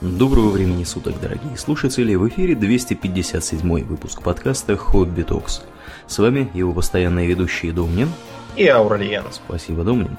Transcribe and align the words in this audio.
Доброго 0.00 0.48
времени 0.48 0.84
суток, 0.84 1.20
дорогие 1.20 1.58
слушатели! 1.58 2.14
В 2.14 2.26
эфире 2.28 2.54
257 2.54 3.84
выпуск 3.84 4.22
подкаста 4.22 4.74
Хобби 4.74 5.20
Токс. 5.20 5.60
С 6.06 6.18
вами 6.18 6.50
его 6.54 6.72
постоянные 6.72 7.26
ведущие 7.26 7.72
Домнин 7.72 8.08
и 8.56 8.66
Ауралиен. 8.66 9.24
Спасибо, 9.30 9.84
Домнин. 9.84 10.16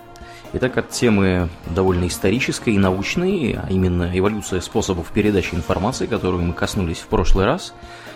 Итак, 0.53 0.77
от 0.77 0.91
темы 0.91 1.49
довольно 1.73 2.05
исторической 2.05 2.75
и 2.75 2.77
научной, 2.77 3.53
а 3.53 3.71
именно 3.71 4.11
эволюция 4.13 4.61
способов 4.61 5.11
передачи 5.11 5.55
информации, 5.55 6.05
которую 6.05 6.43
мы 6.43 6.53
коснулись 6.53 6.99
в 6.99 7.07
прошлый 7.07 7.45
раз, 7.45 7.73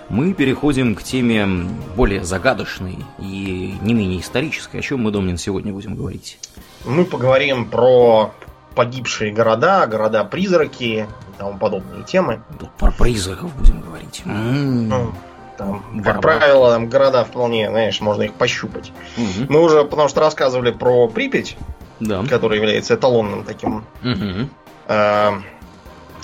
мы 0.08 0.36
переходим 0.36 0.94
к 0.94 1.02
теме 1.02 1.68
более 1.96 2.24
загадочной 2.24 3.00
и 3.18 3.74
не 3.82 3.96
менее 3.96 4.20
исторической. 4.20 4.78
О 4.78 4.82
чем 4.84 5.02
мы, 5.02 5.10
Домнин, 5.10 5.40
сегодня 5.40 5.74
будем 5.74 5.96
говорить? 5.96 6.38
Мы 6.86 7.06
поговорим 7.06 7.66
про 7.66 8.36
погибшие 8.76 9.32
города, 9.32 9.88
города-призраки 9.88 11.08
тому 11.38 11.58
подобные 11.58 12.04
темы. 12.04 12.42
Да, 12.60 12.68
про 12.78 12.92
призраков 12.92 13.56
будем 13.56 13.82
говорить. 13.82 14.22
Ну, 14.26 15.14
там, 15.58 16.02
как 16.04 16.22
правило, 16.22 16.74
там 16.74 16.90
города 16.90 17.24
вполне, 17.24 17.70
знаешь, 17.70 18.02
можно 18.02 18.24
их 18.24 18.34
пощупать. 18.34 18.92
Угу. 19.18 19.48
Мы 19.50 19.62
уже, 19.62 19.84
потому 19.86 20.10
что 20.10 20.20
рассказывали 20.20 20.72
про 20.72 21.08
Припять, 21.08 21.58
да. 22.00 22.24
который 22.30 22.58
является 22.58 22.96
эталонным 22.96 23.44
таким 23.44 23.86
угу. 24.04 24.50
э, 24.88 25.32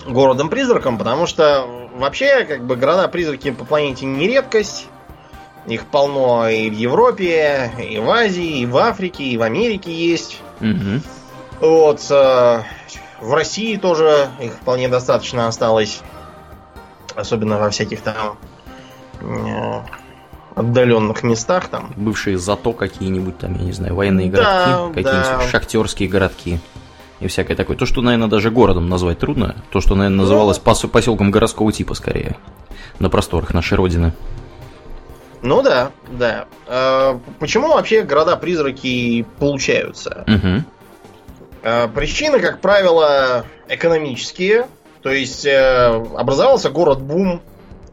городом-призраком, 0.06 0.98
потому 0.98 1.28
что 1.28 1.66
вообще, 1.96 2.44
как 2.44 2.66
бы, 2.66 2.76
города-призраки 2.76 3.52
по 3.52 3.66
планете 3.66 4.06
не 4.06 4.28
редкость. 4.28 4.88
Их 5.68 5.86
полно 5.86 6.50
и 6.50 6.72
в 6.72 6.74
Европе, 6.74 7.72
и 7.78 8.00
в 8.00 8.10
Азии, 8.10 8.62
и 8.62 8.66
в 8.66 8.76
Африке, 8.78 9.24
и 9.26 9.38
в 9.38 9.44
Америке 9.44 9.94
есть. 9.94 10.42
Угу. 10.60 11.02
Вот. 11.60 12.02
Э, 12.10 12.64
в 13.22 13.34
России 13.34 13.78
тоже 13.78 14.30
их 14.40 14.54
вполне 14.54 14.88
достаточно 14.90 15.48
осталось. 15.48 16.02
Особенно 17.16 17.58
во 17.60 17.70
всяких 17.70 18.02
там 18.02 18.38
э, 19.20 19.82
отдаленных 20.56 21.24
местах 21.24 21.68
там. 21.68 21.94
Бывшие 21.96 22.38
зато 22.38 22.74
какие-нибудь 22.74 23.38
там, 23.38 23.56
я 23.56 23.64
не 23.64 23.72
знаю, 23.74 23.96
военные 23.96 24.30
городки, 24.30 24.72
да, 24.72 24.88
какие-нибудь 24.88 25.40
да. 25.44 25.48
шахтерские 25.48 26.10
городки 26.10 26.60
и 27.20 27.28
всякое 27.28 27.56
такое. 27.56 27.78
То, 27.78 27.86
что, 27.86 28.02
наверное, 28.02 28.28
даже 28.28 28.50
городом 28.50 28.90
назвать 28.90 29.20
трудно, 29.20 29.56
то, 29.72 29.82
что, 29.82 29.96
наверное, 29.96 30.20
называлось 30.20 30.60
ну, 30.66 30.90
поселком 30.90 31.32
городского 31.32 31.72
типа 31.72 31.94
скорее, 31.94 32.38
на 33.00 33.10
просторах 33.10 33.54
нашей 33.54 33.76
родины. 33.76 34.14
Ну 35.42 35.62
да, 35.62 35.92
да. 36.12 36.46
А, 36.68 37.20
почему 37.40 37.70
вообще 37.70 38.04
города-призраки 38.04 39.26
получаются? 39.40 40.24
Угу. 40.28 40.64
Э, 41.64 41.88
причины, 41.88 42.40
как 42.40 42.62
правило, 42.62 43.46
экономические. 43.68 44.68
То 45.02 45.12
есть 45.12 45.46
э, 45.46 45.88
образовался 46.16 46.70
город-бум. 46.70 47.42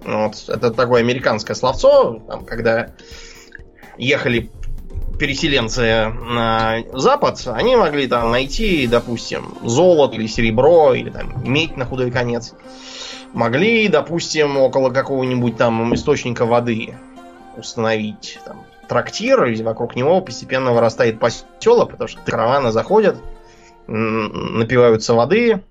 Вот, 0.04 0.44
это 0.48 0.70
такое 0.70 1.00
американское 1.00 1.54
словцо, 1.56 2.22
там, 2.28 2.44
когда 2.44 2.90
ехали 3.98 4.50
переселенцы 5.18 6.06
на 6.08 6.78
Запад, 6.92 7.42
они 7.46 7.76
могли 7.76 8.06
там 8.06 8.30
найти, 8.30 8.86
допустим, 8.86 9.58
золото 9.64 10.14
или 10.14 10.28
серебро, 10.28 10.94
или 10.94 11.10
там 11.10 11.42
медь 11.44 11.76
на 11.76 11.84
худой 11.84 12.10
конец. 12.10 12.54
Могли, 13.34 13.88
допустим, 13.88 14.56
около 14.56 14.90
какого-нибудь 14.90 15.56
там 15.56 15.94
источника 15.94 16.46
воды 16.46 16.94
установить 17.56 18.38
там, 18.44 18.64
трактир, 18.86 19.44
и 19.46 19.62
вокруг 19.62 19.96
него 19.96 20.20
постепенно 20.20 20.72
вырастает 20.72 21.18
поселок, 21.18 21.90
потому 21.90 22.08
что 22.08 22.20
караваны 22.24 22.70
заходят, 22.70 23.16
напиваются 23.88 25.14
воды, 25.14 25.62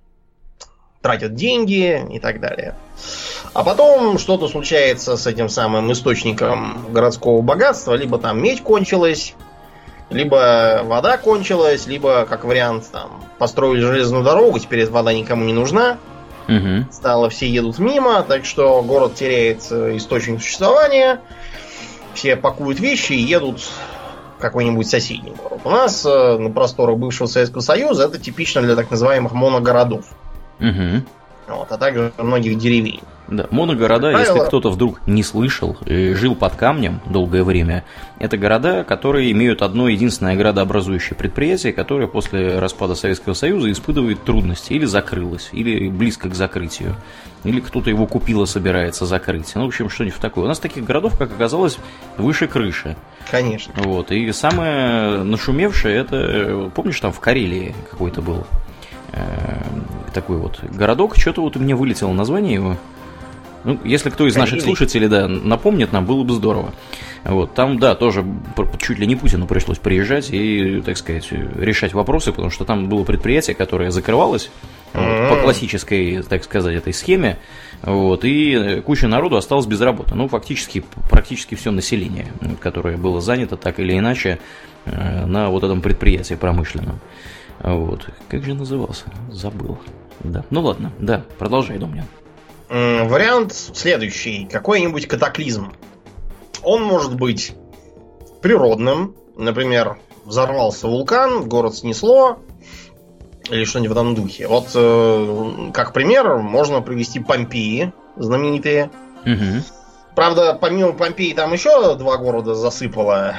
тратят 1.01 1.35
деньги 1.35 2.05
и 2.11 2.19
так 2.19 2.39
далее. 2.39 2.75
А 3.53 3.63
потом 3.63 4.19
что-то 4.19 4.47
случается 4.47 5.15
с 5.15 5.25
этим 5.25 5.49
самым 5.49 5.91
источником 5.91 6.85
городского 6.91 7.41
богатства. 7.41 7.93
Либо 7.93 8.17
там 8.17 8.41
медь 8.41 8.61
кончилась, 8.61 9.35
либо 10.09 10.81
вода 10.83 11.17
кончилась, 11.17 11.87
либо, 11.87 12.25
как 12.25 12.43
вариант, 12.43 12.89
там 12.91 13.23
построили 13.37 13.81
железную 13.81 14.23
дорогу, 14.23 14.59
теперь 14.59 14.81
эта 14.81 14.91
вода 14.91 15.13
никому 15.13 15.45
не 15.45 15.53
нужна. 15.53 15.97
Угу. 16.47 16.91
Стало, 16.91 17.29
все 17.29 17.47
едут 17.49 17.77
мимо, 17.77 18.23
так 18.23 18.45
что 18.45 18.81
город 18.81 19.15
теряет 19.15 19.65
э, 19.69 19.97
источник 19.97 20.41
существования. 20.41 21.19
Все 22.13 22.35
пакуют 22.35 22.79
вещи 22.79 23.13
и 23.13 23.21
едут 23.21 23.69
какой-нибудь 24.39 24.87
соседний 24.87 25.31
город. 25.31 25.61
У 25.63 25.69
нас 25.69 26.05
э, 26.05 26.37
на 26.37 26.49
просторах 26.49 26.97
бывшего 26.97 27.27
Советского 27.27 27.61
Союза 27.61 28.05
это 28.05 28.19
типично 28.19 28.61
для 28.61 28.75
так 28.75 28.91
называемых 28.91 29.33
моногородов. 29.33 30.05
Угу. 30.59 31.03
Вот, 31.47 31.71
а 31.71 31.77
также 31.77 32.11
многих 32.17 32.57
деревень. 32.57 33.01
Да, 33.27 33.47
моногорода, 33.51 34.11
Правило... 34.11 34.35
если 34.35 34.47
кто-то 34.47 34.69
вдруг 34.69 35.05
не 35.05 35.21
слышал, 35.21 35.77
жил 35.85 36.33
под 36.35 36.55
камнем 36.55 37.01
долгое 37.05 37.43
время, 37.43 37.83
это 38.19 38.37
города, 38.37 38.83
которые 38.83 39.31
имеют 39.31 39.61
одно 39.61 39.89
единственное 39.89 40.35
градообразующее 40.35 41.15
предприятие, 41.15 41.73
которое 41.73 42.07
после 42.07 42.59
распада 42.59 42.95
Советского 42.95 43.33
Союза 43.33 43.71
испытывает 43.71 44.23
трудности, 44.23 44.73
или 44.73 44.85
закрылось, 44.85 45.49
или 45.51 45.89
близко 45.89 46.29
к 46.29 46.35
закрытию, 46.35 46.95
или 47.43 47.59
кто-то 47.59 47.89
его 47.89 48.07
купил 48.07 48.43
и 48.43 48.47
собирается 48.47 49.05
закрыть. 49.05 49.51
Ну, 49.55 49.63
в 49.63 49.67
общем, 49.67 49.89
что-нибудь 49.89 50.19
такое. 50.19 50.45
У 50.45 50.47
нас 50.47 50.59
таких 50.59 50.85
городов, 50.85 51.17
как 51.17 51.31
оказалось, 51.31 51.77
выше 52.17 52.47
крыши. 52.47 52.95
Конечно. 53.29 53.73
Вот. 53.75 54.11
И 54.11 54.31
самое 54.31 55.23
нашумевшее, 55.23 55.97
это, 55.97 56.71
помнишь, 56.73 56.99
там 56.99 57.11
в 57.11 57.19
Карелии 57.19 57.75
какой-то 57.91 58.21
был 58.21 58.47
э, 59.11 59.19
такой 60.13 60.37
вот 60.37 60.63
городок, 60.63 61.17
что-то 61.17 61.41
вот 61.41 61.57
у 61.57 61.59
меня 61.59 61.75
вылетело 61.75 62.13
название 62.13 62.53
его. 62.53 62.77
Ну, 63.67 63.77
если 63.83 64.09
кто 64.09 64.25
из 64.25 64.35
наших 64.37 64.61
слушателей, 64.61 65.09
да, 65.09 65.27
напомнит 65.27 65.91
нам, 65.91 66.05
было 66.05 66.23
бы 66.23 66.33
здорово. 66.33 66.73
Вот, 67.25 67.53
там, 67.53 67.79
да, 67.79 67.95
тоже 67.95 68.25
чуть 68.79 68.97
ли 68.97 69.05
не 69.05 69.17
Путину 69.17 69.45
пришлось 69.45 69.77
приезжать 69.77 70.29
и, 70.31 70.81
так 70.85 70.95
сказать, 70.95 71.27
решать 71.31 71.93
вопросы, 71.93 72.31
потому 72.31 72.49
что 72.49 72.63
там 72.63 72.87
было 72.87 73.03
предприятие, 73.03 73.57
которое 73.57 73.91
закрывалось 73.91 74.49
вот, 74.93 75.29
по 75.29 75.35
классической, 75.35 76.23
так 76.23 76.45
сказать, 76.45 76.77
этой 76.77 76.93
схеме, 76.93 77.39
вот, 77.81 78.23
и 78.23 78.81
куча 78.85 79.09
народу 79.09 79.35
осталась 79.35 79.65
без 79.65 79.81
работы. 79.81 80.15
Ну, 80.15 80.29
фактически, 80.29 80.85
практически 81.09 81.55
все 81.55 81.71
население, 81.71 82.27
которое 82.61 82.95
было 82.95 83.19
занято 83.19 83.57
так 83.57 83.81
или 83.81 83.99
иначе 83.99 84.39
э, 84.85 85.25
на 85.25 85.49
вот 85.49 85.65
этом 85.65 85.81
предприятии 85.81 86.35
промышленном. 86.35 87.01
Вот. 87.59 88.07
Как 88.29 88.45
же 88.45 88.53
назывался? 88.53 89.03
Забыл. 89.29 89.77
Да. 90.21 90.45
Ну 90.51 90.61
ладно, 90.61 90.93
да, 90.99 91.25
продолжай, 91.37 91.77
Домнин. 91.77 92.05
Вариант 92.69 93.53
следующий. 93.53 94.45
Какой-нибудь 94.45 95.07
катаклизм. 95.07 95.73
Он 96.63 96.83
может 96.83 97.15
быть 97.15 97.53
природным. 98.41 99.15
Например, 99.35 99.97
взорвался 100.25 100.87
вулкан, 100.87 101.47
город 101.47 101.75
снесло, 101.75 102.39
или 103.49 103.63
что-нибудь 103.63 103.89
в 103.89 103.99
этом 103.99 104.15
духе. 104.15 104.47
Вот 104.47 104.69
э, 104.73 105.71
как 105.73 105.93
пример 105.93 106.37
можно 106.37 106.81
привести 106.81 107.19
Помпеи, 107.19 107.93
знаменитые. 108.17 108.89
Угу. 109.23 109.63
Правда, 110.15 110.57
помимо 110.59 110.93
Помпеи 110.93 111.33
там 111.33 111.53
еще 111.53 111.95
два 111.95 112.17
города 112.17 112.55
засыпало 112.55 113.35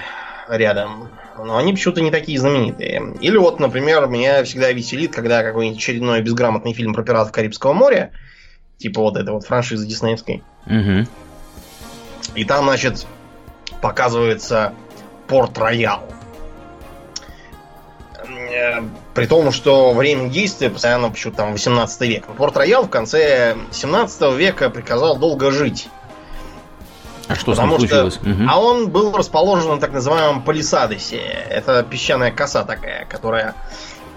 рядом. 0.48 1.08
Но 1.36 1.56
они 1.56 1.72
почему-то 1.72 2.00
не 2.00 2.10
такие 2.10 2.38
знаменитые. 2.38 3.14
Или 3.20 3.36
вот, 3.36 3.60
например, 3.60 4.06
меня 4.06 4.42
всегда 4.44 4.72
веселит, 4.72 5.14
когда 5.14 5.42
какой-нибудь 5.42 5.78
очередной 5.78 6.22
безграмотный 6.22 6.72
фильм 6.72 6.94
про 6.94 7.02
пиратов 7.02 7.32
Карибского 7.32 7.74
моря 7.74 8.12
Типа 8.78 9.00
вот 9.00 9.16
этой 9.16 9.30
вот 9.30 9.44
франшизы 9.44 9.86
диснеевской. 9.86 10.42
Угу. 10.66 11.06
И 12.36 12.44
там, 12.44 12.64
значит, 12.64 13.06
показывается 13.80 14.72
Порт-Роял. 15.26 16.04
Э, 18.28 18.80
при 19.14 19.26
том, 19.26 19.50
что 19.52 19.92
время 19.92 20.28
действия 20.28 20.70
постоянно 20.70 21.10
почему-то 21.10 21.38
там 21.38 21.52
18 21.52 22.00
век. 22.02 22.26
Порт-Роял 22.26 22.84
в 22.84 22.90
конце 22.90 23.56
17 23.72 24.34
века 24.34 24.70
приказал 24.70 25.18
долго 25.18 25.50
жить. 25.50 25.88
А 27.26 27.34
что 27.34 27.54
с 27.54 27.58
ним 27.58 27.76
случилось? 27.76 28.14
Что, 28.14 28.30
угу. 28.30 28.42
А 28.48 28.58
он 28.58 28.88
был 28.88 29.14
расположен 29.14 29.70
на 29.70 29.80
так 29.80 29.92
называемом 29.92 30.42
Палисадосе. 30.42 31.18
Это 31.18 31.82
песчаная 31.82 32.30
коса 32.30 32.64
такая, 32.64 33.04
которая 33.04 33.54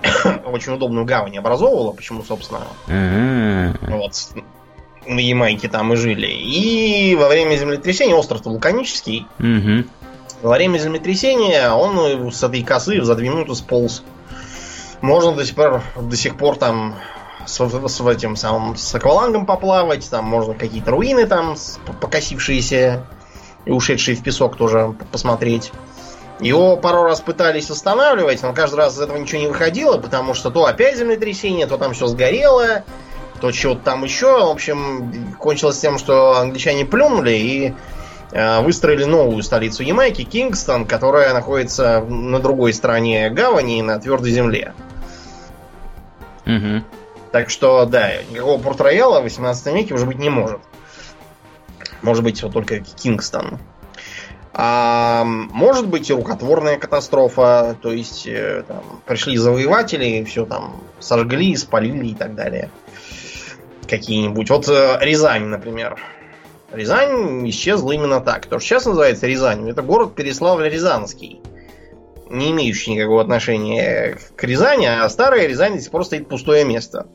очень 0.46 0.74
удобную 0.74 1.06
гавань 1.06 1.38
образовывала, 1.38 1.92
почему, 1.92 2.24
собственно, 2.24 2.62
mm-hmm. 2.88 3.98
вот, 3.98 4.14
на 5.06 5.20
Ямайке 5.20 5.68
там 5.68 5.94
и 5.94 5.96
жили. 5.96 6.28
И 6.28 7.16
во 7.16 7.28
время 7.28 7.56
землетрясения, 7.56 8.16
остров 8.16 8.46
вулканический, 8.46 9.28
mm-hmm. 9.40 9.88
во 10.42 10.52
время 10.52 10.78
землетрясения 10.78 11.72
он 11.72 12.32
с 12.32 12.44
этой 12.44 12.64
косы 12.64 13.02
за 13.02 13.16
две 13.16 13.30
минуты 13.30 13.56
сполз. 13.56 14.04
Можно 15.02 15.34
до 15.34 15.46
сих 15.46 15.56
пор, 15.56 15.82
до 16.00 16.16
сих 16.16 16.38
пор 16.38 16.58
там 16.58 16.96
с, 17.46 17.58
с 17.60 18.02
этим 18.02 18.36
самым 18.36 18.76
с 18.76 18.94
аквалангом 18.94 19.46
поплавать, 19.46 20.08
там 20.10 20.26
можно 20.26 20.54
какие-то 20.54 20.92
руины 20.92 21.26
там 21.26 21.56
покосившиеся 22.00 23.06
и 23.66 23.72
ушедшие 23.72 24.16
в 24.16 24.24
песок 24.24 24.58
тоже 24.58 24.96
посмотреть. 25.12 25.72
Его 26.42 26.76
пару 26.76 27.04
раз 27.04 27.22
пытались 27.22 27.70
восстанавливать, 27.70 28.42
но 28.42 28.52
каждый 28.52 28.76
раз 28.76 28.96
из 28.96 29.02
этого 29.02 29.18
ничего 29.18 29.42
не 29.42 29.48
выходило, 29.48 30.00
потому 30.00 30.34
что 30.34 30.50
то 30.50 30.66
опять 30.66 30.98
землетрясение, 30.98 31.68
то 31.68 31.78
там 31.78 31.94
все 31.94 32.08
сгорело, 32.08 32.84
то 33.40 33.52
чего-то 33.52 33.82
там 33.82 34.04
еще. 34.04 34.48
В 34.48 34.50
общем, 34.50 35.36
кончилось 35.38 35.80
тем, 35.80 36.00
что 36.00 36.40
англичане 36.40 36.84
плюнули 36.84 37.32
и 37.32 37.74
э, 38.32 38.62
выстроили 38.62 39.04
новую 39.04 39.44
столицу 39.44 39.84
Ямайки, 39.84 40.24
Кингстон, 40.24 40.86
которая 40.86 41.32
находится 41.36 42.02
на 42.02 42.40
другой 42.40 42.74
стороне 42.74 43.30
гавани, 43.30 43.84
на 43.84 44.00
твердой 44.00 44.32
земле. 44.32 44.74
Угу. 46.48 46.84
Так 47.32 47.52
что, 47.52 47.86
да, 47.86 48.14
никакого 48.32 48.60
порт-рояла 48.60 49.20
в 49.20 49.24
18 49.24 49.74
веке 49.76 49.94
уже 49.94 50.08
быть 50.08 50.18
не 50.18 50.30
может. 50.30 50.60
Может 52.02 52.24
быть, 52.24 52.42
вот 52.42 52.52
только 52.52 52.80
Кингстон. 52.80 53.60
А, 54.54 55.24
может 55.24 55.88
быть 55.88 56.10
и 56.10 56.14
рукотворная 56.14 56.78
катастрофа, 56.78 57.78
то 57.82 57.92
есть 57.92 58.28
э, 58.28 58.64
там, 58.68 59.02
пришли 59.06 59.38
завоеватели, 59.38 60.24
все 60.26 60.46
там 60.46 60.82
сожгли, 61.00 61.56
спалили 61.56 62.08
и 62.08 62.16
так 62.16 62.36
далее. 62.36 62.70
Какие-нибудь. 63.88 64.50
Вот 64.50 64.68
э, 64.68 64.98
Рязань, 65.00 65.46
например. 65.46 65.98
Рязань 66.74 67.50
исчезла 67.50 67.94
именно 67.94 68.20
так. 68.20 68.46
То, 68.46 68.60
что 68.60 68.68
сейчас 68.68 68.86
называется 68.86 69.26
Рязань, 69.28 69.70
это 69.70 69.82
город 69.82 70.16
Переславль-Рязанский. 70.16 71.40
Не 72.30 72.52
имеющий 72.52 72.92
никакого 72.92 73.22
отношения 73.22 74.18
к 74.36 74.44
Рязани, 74.44 74.86
а 74.86 75.08
старая 75.10 75.48
Рязань 75.48 75.80
сих 75.80 75.92
пор 75.92 76.06
стоит 76.06 76.28
пустое 76.28 76.66
место. 76.66 77.08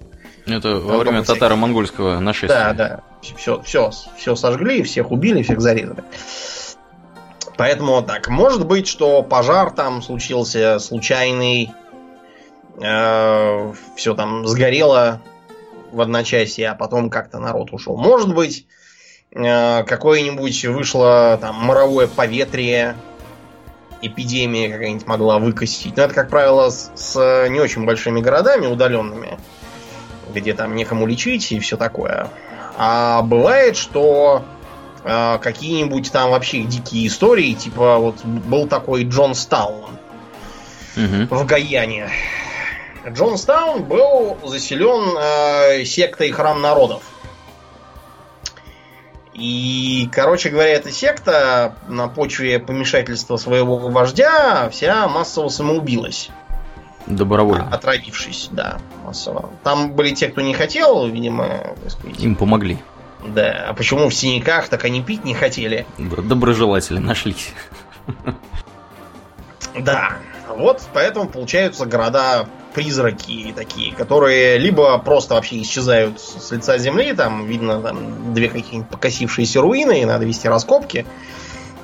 Это 0.47 0.77
во 0.77 0.99
время 0.99 1.23
татаро-монгольского 1.23 2.19
нашествия. 2.21 2.73
Да, 2.73 2.73
да. 2.73 3.01
Все, 3.37 3.61
все, 3.63 3.91
все 4.17 4.37
сожгли, 4.37 4.83
всех 4.83 5.11
убили, 5.11 5.43
всех 5.43 5.61
зарезали. 5.61 6.05
Поэтому 7.57 8.03
так. 8.03 8.29
Может 8.29 8.67
быть, 8.67 8.87
что 8.87 9.23
пожар 9.23 9.71
там 9.71 10.03
случился 10.03 10.79
случайный, 10.79 11.73
э, 12.81 13.73
все 13.97 14.15
там 14.15 14.47
сгорело 14.47 15.23
в 15.93 16.01
одночасье, 16.01 16.69
а 16.71 16.75
потом 16.75 17.09
как-то 17.09 17.39
народ 17.39 17.73
ушел. 17.73 17.97
Может 17.97 18.35
быть, 18.35 18.67
э, 19.33 19.85
какое-нибудь 19.85 20.65
вышло 20.67 21.39
там 21.41 21.57
моровое 21.57 22.07
поветрие, 22.07 22.97
эпидемия 24.03 24.71
какая-нибудь 24.71 25.07
могла 25.07 25.39
выкосить. 25.39 25.97
Но 25.97 26.03
это, 26.05 26.15
как 26.15 26.29
правило, 26.29 26.69
с, 26.69 26.91
с 26.95 27.49
не 27.49 27.61
очень 27.61 27.87
большими 27.87 28.21
городами 28.21 28.67
удаленными, 28.67 29.39
где 30.35 30.53
там 30.53 30.75
некому 30.75 31.07
лечить 31.07 31.51
и 31.53 31.59
все 31.59 31.79
такое. 31.79 32.29
А 32.77 33.23
бывает, 33.23 33.77
что 33.77 34.45
э, 35.07 35.39
какие-нибудь 35.39 36.11
там 36.13 36.31
вообще 36.31 36.63
дикие 36.63 37.07
истории, 37.07 37.53
типа 37.55 37.99
вот 37.99 38.25
был 38.25 38.67
такой 38.67 39.05
Джон 39.05 39.35
Стаун 39.35 39.97
угу. 40.97 41.35
в 41.35 41.47
Гаяне. 41.47 42.11
Джонстаун 43.09 43.85
был 43.85 44.37
заселен 44.45 45.17
э, 45.17 45.85
сектой 45.85 46.31
храм 46.31 46.61
народов. 46.61 47.03
И, 49.33 50.09
короче 50.13 50.49
говоря, 50.49 50.71
эта 50.71 50.91
секта 50.91 51.77
на 51.89 52.09
почве 52.09 52.59
помешательства 52.59 53.37
своего 53.37 53.77
вождя 53.77 54.71
вся 54.71 55.07
массово 55.09 55.51
самоубилась. 55.51 56.31
Добровольно. 57.07 57.69
Отравившись, 57.71 58.49
да, 58.51 58.79
массово. 59.05 59.51
Там 59.63 59.93
были 59.93 60.15
те, 60.15 60.29
кто 60.29 60.41
не 60.41 60.55
хотел, 60.55 61.07
видимо, 61.07 61.75
сказать. 61.87 62.19
Им 62.19 62.35
помогли. 62.35 62.79
Да, 63.35 63.67
а 63.69 63.75
почему 63.75 64.09
в 64.09 64.15
синяках 64.15 64.69
так 64.69 64.85
они 64.85 65.03
пить 65.03 65.25
не 65.25 65.35
хотели? 65.35 65.87
Доброжелатели 65.99 66.99
нашлись. 66.99 67.53
Да, 69.79 70.13
вот 70.49 70.83
поэтому 70.93 71.29
получаются 71.29 71.85
города 71.87 72.47
призраки 72.73 73.53
такие, 73.57 73.95
которые 73.95 74.59
либо 74.59 74.99
просто 74.99 75.35
вообще 75.35 75.61
исчезают 75.63 76.21
с 76.21 76.51
лица 76.51 76.79
земли, 76.79 77.15
там 77.15 77.47
видно 77.47 77.81
там 77.81 78.35
две 78.35 78.49
какие-нибудь 78.49 78.91
покосившиеся 78.91 79.61
руины, 79.61 80.03
и 80.03 80.05
надо 80.05 80.25
вести 80.25 80.49
раскопки, 80.49 81.07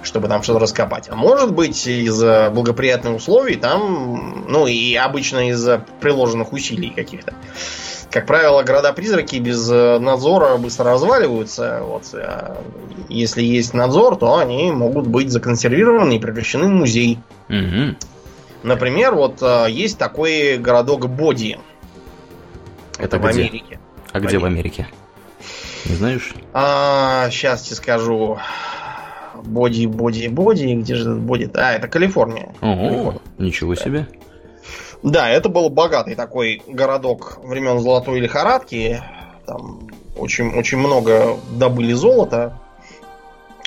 чтобы 0.03 0.29
там 0.29 0.43
что-то 0.43 0.59
раскопать. 0.59 1.09
А 1.09 1.15
может 1.15 1.53
быть, 1.55 1.87
из-за 1.87 2.51
благоприятных 2.51 3.17
условий 3.17 3.57
там, 3.57 4.45
ну 4.49 4.67
и 4.67 4.95
обычно 4.95 5.49
из-за 5.51 5.85
приложенных 6.01 6.53
усилий 6.53 6.91
каких-то. 6.91 7.35
Как 8.13 8.27
правило, 8.27 8.63
города-призраки 8.63 9.37
без 9.37 9.69
надзора 9.69 10.59
быстро 10.59 10.93
разваливаются. 10.93 11.81
Вот. 11.83 12.05
А 12.13 12.63
если 13.09 13.43
есть 13.43 13.73
надзор, 13.73 14.17
то 14.17 14.37
они 14.37 14.71
могут 14.71 15.07
быть 15.07 15.31
законсервированы 15.31 16.17
и 16.17 16.19
превращены 16.19 16.67
в 16.67 16.71
музей. 16.71 17.19
Угу. 17.49 17.97
Например, 18.65 19.15
вот 19.15 19.43
э, 19.43 19.67
есть 19.71 19.99
такой 19.99 20.59
городок 20.59 21.09
Боди. 21.09 21.59
Это, 22.99 23.19
в 23.19 23.23
где? 23.23 23.45
Америке. 23.45 23.81
А 24.13 24.19
в 24.21 24.23
где 24.23 24.39
в 24.39 24.45
Америке? 24.45 24.89
Не 25.87 25.97
знаешь? 25.97 26.35
А, 26.53 27.29
сейчас 27.31 27.63
тебе 27.63 27.77
скажу. 27.77 28.39
Боди, 29.43 29.87
Боди, 29.87 30.29
Боди. 30.29 30.75
Где 30.75 30.95
же 30.95 31.03
этот 31.03 31.21
Боди? 31.21 31.51
А, 31.55 31.73
это 31.73 31.89
Калифорния. 31.89 32.55
Ого, 32.61 32.89
Калифорния. 32.89 33.21
ничего 33.39 33.75
себе. 33.75 34.07
Да, 35.03 35.29
это 35.29 35.49
был 35.49 35.69
богатый 35.69 36.15
такой 36.15 36.63
городок 36.67 37.39
времен 37.43 37.81
Золотой 37.81 38.21
лихорадки. 38.21 39.03
Там 39.47 39.89
очень, 40.17 40.55
очень 40.55 40.79
много 40.79 41.37
добыли 41.51 41.93
золота. 41.93 42.59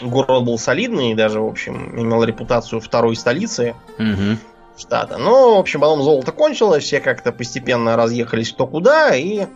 Город 0.02 0.44
был 0.44 0.58
солидный, 0.58 1.14
даже, 1.14 1.40
в 1.40 1.48
общем, 1.48 2.00
имел 2.00 2.24
репутацию 2.24 2.82
второй 2.82 3.16
столицы. 3.16 3.76
Угу 3.98 4.38
штата. 4.78 5.18
Но, 5.18 5.56
в 5.56 5.60
общем, 5.60 5.82
потом 5.82 6.04
золото 6.04 6.32
кончилось, 6.32 6.84
все 6.84 7.00
как-то 7.00 7.32
постепенно 7.32 7.96
разъехались 7.96 8.52
кто 8.52 8.68
куда, 8.68 9.16
и 9.16 9.48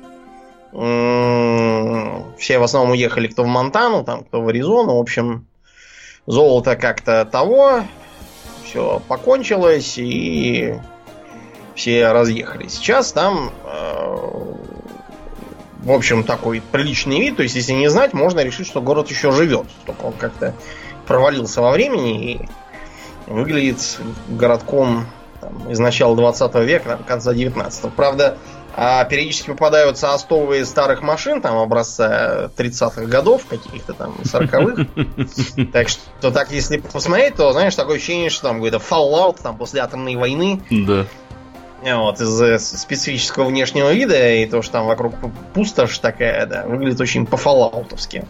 все 0.71 2.59
в 2.59 2.63
основном 2.63 2.91
уехали 2.91 3.27
кто 3.27 3.43
в 3.43 3.47
Монтану, 3.47 4.03
там, 4.03 4.23
кто 4.23 4.41
в 4.41 4.47
Аризону. 4.47 4.97
В 4.97 5.01
общем, 5.01 5.47
золото 6.25 6.75
как-то 6.75 7.25
того, 7.25 7.83
все 8.63 9.01
покончилось, 9.07 9.97
и 9.97 10.75
все 11.79 12.11
разъехались. 12.11 12.73
Сейчас 12.73 13.13
там, 13.13 13.53
э, 13.63 14.17
в 15.83 15.91
общем, 15.91 16.25
такой 16.25 16.61
приличный 16.61 17.19
вид. 17.21 17.37
То 17.37 17.43
есть, 17.43 17.55
если 17.55 17.71
не 17.71 17.87
знать, 17.89 18.13
можно 18.13 18.41
решить, 18.41 18.67
что 18.67 18.81
город 18.81 19.09
еще 19.09 19.31
живет. 19.31 19.65
Только 19.85 20.03
он 20.03 20.13
как-то 20.13 20.53
провалился 21.07 21.61
во 21.61 21.71
времени 21.71 22.33
и 22.33 22.49
выглядит 23.27 23.99
городком 24.27 25.05
там, 25.39 25.71
из 25.71 25.79
начала 25.79 26.17
20 26.17 26.55
века, 26.55 26.89
там, 26.89 27.03
конца 27.05 27.33
19 27.33 27.93
Правда, 27.93 28.37
а 28.75 29.05
периодически 29.05 29.47
попадаются 29.47 30.13
остовы 30.13 30.65
старых 30.65 31.01
машин, 31.01 31.41
там, 31.41 31.57
образца 31.57 32.51
30-х 32.57 33.05
годов, 33.05 33.45
каких-то 33.45 33.93
там 33.93 34.15
40-х. 34.23 35.67
Так 35.71 35.87
что 35.87 36.31
так, 36.31 36.51
если 36.51 36.77
посмотреть, 36.77 37.35
то, 37.35 37.53
знаешь, 37.53 37.75
такое 37.75 37.95
ощущение, 37.95 38.29
что 38.29 38.49
там 38.49 38.55
какой-то 38.57 38.77
Fallout 38.77 39.41
там, 39.41 39.57
после 39.57 39.79
атомной 39.79 40.17
войны. 40.17 40.61
Да. 40.69 41.05
Вот, 41.81 42.19
из 42.19 42.81
специфического 42.81 43.45
внешнего 43.45 43.93
вида 43.93 44.33
и 44.33 44.45
то, 44.45 44.61
что 44.61 44.73
там 44.73 44.87
вокруг 44.87 45.15
пустошь 45.53 45.97
такая, 45.99 46.45
да, 46.45 46.65
выглядит 46.65 46.99
очень 46.99 47.25
по-фоллаутовски. 47.25 48.25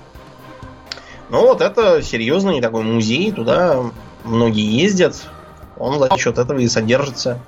Ну 1.29 1.41
вот 1.41 1.62
это 1.62 2.01
серьезный 2.01 2.62
такой 2.62 2.84
музей, 2.84 3.32
туда 3.32 3.84
многие 4.24 4.65
ездят. 4.65 5.15
Он 5.77 5.98
за 6.00 6.15
счет 6.18 6.38
этого 6.38 6.60
и 6.60 6.68
содержится. 6.68 7.39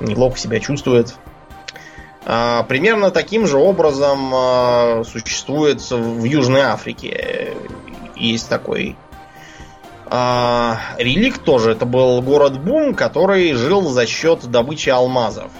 Неплохо 0.00 0.38
себя 0.38 0.60
чувствует. 0.60 1.14
А, 2.24 2.62
примерно 2.64 3.10
таким 3.10 3.46
же 3.46 3.58
образом 3.58 4.30
а, 4.34 5.02
существует 5.04 5.80
в 5.90 6.24
Южной 6.24 6.62
Африке. 6.62 7.54
Есть 8.16 8.48
такой 8.48 8.96
а, 10.14 10.78
реликт 10.98 11.42
тоже. 11.42 11.72
Это 11.72 11.86
был 11.86 12.20
город 12.20 12.60
Бум, 12.60 12.94
который 12.94 13.54
жил 13.54 13.88
за 13.88 14.06
счет 14.06 14.44
добычи 14.44 14.90
алмазов. 14.90 15.50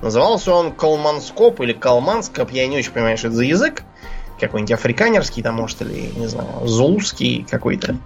Назывался 0.00 0.54
он 0.54 0.72
Калманскоп 0.72 1.60
или 1.60 1.74
Калманскоп, 1.74 2.52
я 2.52 2.66
не 2.66 2.78
очень 2.78 2.90
понимаю, 2.90 3.18
что 3.18 3.26
это 3.26 3.36
за 3.36 3.44
язык. 3.44 3.82
Какой-нибудь 4.40 4.72
африканерский 4.72 5.42
там, 5.42 5.56
может, 5.56 5.82
или, 5.82 6.10
не 6.16 6.26
знаю, 6.26 6.48
зулузский 6.64 7.46
какой-то. 7.50 7.96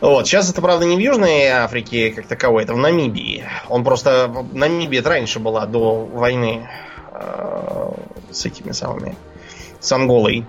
Вот. 0.00 0.26
Сейчас 0.26 0.50
это, 0.50 0.62
правда, 0.62 0.86
не 0.86 0.96
в 0.96 0.98
Южной 0.98 1.48
Африке 1.48 2.10
как 2.12 2.26
таковой, 2.26 2.62
это 2.62 2.72
в 2.72 2.78
Намибии. 2.78 3.44
Он 3.68 3.84
просто... 3.84 4.46
Намибия 4.52 5.02
раньше 5.02 5.40
была 5.40 5.66
до 5.66 6.06
войны 6.06 6.66
э, 7.12 7.90
с 8.30 8.46
этими 8.46 8.72
самыми... 8.72 9.14
С 9.78 9.92
Анголой. 9.92 10.46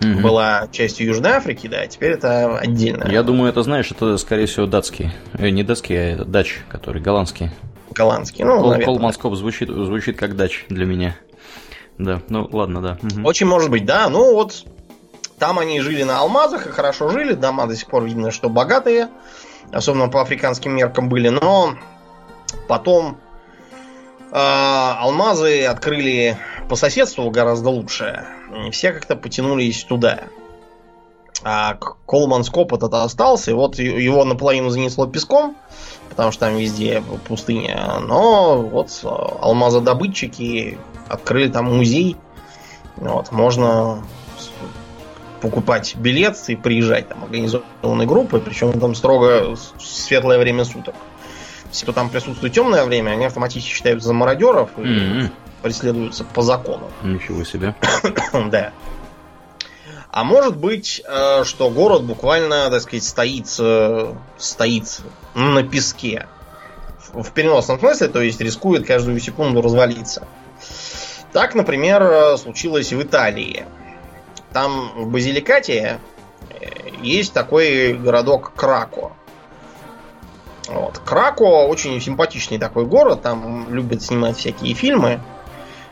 Угу. 0.00 0.20
Была 0.20 0.68
частью 0.70 1.06
Южной 1.06 1.32
Африки, 1.32 1.66
да, 1.66 1.86
теперь 1.86 2.12
это 2.12 2.56
отдельно. 2.58 3.08
Я 3.10 3.22
думаю, 3.22 3.50
это, 3.50 3.62
знаешь, 3.62 3.90
это, 3.90 4.16
скорее 4.16 4.46
всего, 4.46 4.66
датский. 4.66 5.12
Э, 5.34 5.48
не 5.50 5.62
датский, 5.64 5.96
а 5.96 6.12
это 6.14 6.24
дач, 6.24 6.60
который 6.68 7.02
голландский. 7.02 7.50
Голландский, 7.90 8.44
ну, 8.44 8.60
Кол- 8.60 8.80
Колманскоп 8.80 9.34
звучит, 9.34 9.68
звучит 9.68 10.16
как 10.16 10.36
дач 10.36 10.66
для 10.68 10.84
меня. 10.84 11.16
Да, 11.98 12.20
ну 12.28 12.48
ладно, 12.52 12.80
да. 12.80 12.98
Угу. 13.02 13.26
Очень 13.26 13.46
может 13.46 13.70
быть, 13.70 13.84
да. 13.84 14.08
Ну 14.08 14.34
вот 14.34 14.64
там 15.38 15.58
они 15.58 15.80
жили 15.80 16.04
на 16.04 16.20
алмазах 16.20 16.66
и 16.66 16.70
хорошо 16.70 17.08
жили. 17.08 17.32
Дома 17.32 17.66
до 17.66 17.74
сих 17.74 17.88
пор 17.88 18.04
видно, 18.04 18.30
что 18.30 18.48
богатые. 18.48 19.08
Особенно 19.72 20.08
по 20.08 20.22
африканским 20.22 20.76
меркам 20.76 21.08
были. 21.08 21.28
Но 21.28 21.74
потом 22.68 23.18
А, 24.30 24.98
алмазы 25.00 25.64
открыли 25.64 26.36
по 26.68 26.76
соседству 26.76 27.30
гораздо 27.30 27.70
лучше. 27.70 28.26
Все 28.72 28.92
как-то 28.92 29.16
потянулись 29.16 29.84
туда. 29.84 30.24
А 31.44 31.74
Колманскоп 32.06 32.72
этот 32.72 32.94
остался, 32.94 33.52
и 33.52 33.54
вот 33.54 33.78
его 33.78 34.24
наполовину 34.24 34.70
занесло 34.70 35.06
песком, 35.06 35.56
потому 36.08 36.32
что 36.32 36.46
там 36.46 36.56
везде 36.56 37.02
пустыня. 37.26 38.00
Но 38.00 38.60
вот 38.60 38.90
алмазодобытчики 39.04 40.78
открыли 41.08 41.48
там 41.48 41.76
музей. 41.76 42.16
Вот, 42.96 43.30
можно 43.30 44.02
покупать 45.40 45.94
билет 45.94 46.36
и 46.48 46.56
приезжать 46.56 47.08
там 47.08 47.22
организованной 47.24 48.06
группой, 48.06 48.40
причем 48.40 48.72
там 48.80 48.96
строго 48.96 49.56
светлое 49.78 50.38
время 50.38 50.64
суток. 50.64 50.96
Если 51.70 51.92
там 51.92 52.08
присутствует 52.10 52.52
темное 52.52 52.84
время, 52.84 53.10
они 53.10 53.26
автоматически 53.26 53.72
считаются 53.72 54.08
за 54.08 54.14
мародеров 54.14 54.70
mm-hmm. 54.76 55.30
Преследуются 55.62 56.24
по 56.24 56.42
закону. 56.42 56.90
Ничего 57.02 57.44
себе. 57.44 57.74
да. 58.50 58.72
А 60.10 60.24
может 60.24 60.56
быть, 60.56 61.02
э, 61.06 61.44
что 61.44 61.70
город 61.70 62.02
буквально, 62.04 62.70
так 62.70 62.80
сказать, 62.80 63.04
стоит, 63.04 63.46
э, 63.58 64.14
стоит 64.38 65.00
на 65.34 65.62
песке. 65.62 66.26
В 67.12 67.30
переносном 67.32 67.78
смысле, 67.78 68.08
то 68.08 68.20
есть 68.20 68.40
рискует 68.40 68.86
каждую 68.86 69.20
секунду 69.20 69.62
развалиться. 69.62 70.26
Так, 71.32 71.54
например, 71.54 72.02
э, 72.02 72.36
случилось 72.38 72.92
в 72.92 73.02
Италии. 73.02 73.66
Там 74.52 74.92
в 74.96 75.10
Базиликате 75.10 76.00
есть 77.02 77.34
такой 77.34 77.92
городок 77.92 78.52
Крако. 78.56 79.12
Вот. 80.68 80.98
Крако 80.98 81.42
очень 81.42 82.00
симпатичный 82.00 82.58
такой 82.58 82.86
город, 82.86 83.22
там 83.22 83.72
любят 83.72 84.02
снимать 84.02 84.36
всякие 84.36 84.74
фильмы. 84.74 85.20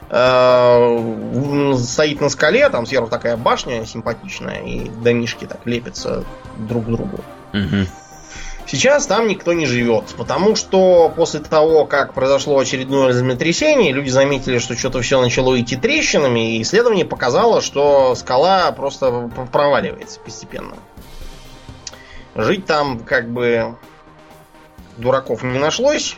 Э, 0.08 1.74
стоит 1.78 2.20
на 2.20 2.28
скале, 2.28 2.68
там 2.68 2.86
сверху 2.86 3.08
такая 3.08 3.36
башня 3.36 3.84
симпатичная, 3.86 4.62
и 4.62 4.88
домишки 4.88 5.46
так 5.46 5.60
лепятся 5.64 6.24
друг 6.56 6.84
к 6.84 6.88
другу. 6.88 7.20
Угу. 7.52 7.86
Сейчас 8.66 9.06
там 9.06 9.28
никто 9.28 9.52
не 9.52 9.66
живет, 9.66 10.14
потому 10.16 10.56
что 10.56 11.12
после 11.14 11.40
того, 11.40 11.86
как 11.86 12.14
произошло 12.14 12.58
очередное 12.58 13.12
землетрясение, 13.12 13.92
люди 13.92 14.10
заметили, 14.10 14.58
что 14.58 14.76
что-то 14.76 15.02
все 15.02 15.20
начало 15.20 15.60
идти 15.60 15.76
трещинами, 15.76 16.56
и 16.56 16.62
исследование 16.62 17.04
показало, 17.04 17.60
что 17.60 18.14
скала 18.16 18.72
просто 18.72 19.30
проваливается 19.52 20.18
постепенно. 20.20 20.74
Жить 22.34 22.66
там 22.66 22.98
как 22.98 23.30
бы 23.30 23.76
дураков 24.96 25.44
не 25.44 25.58
нашлось, 25.58 26.16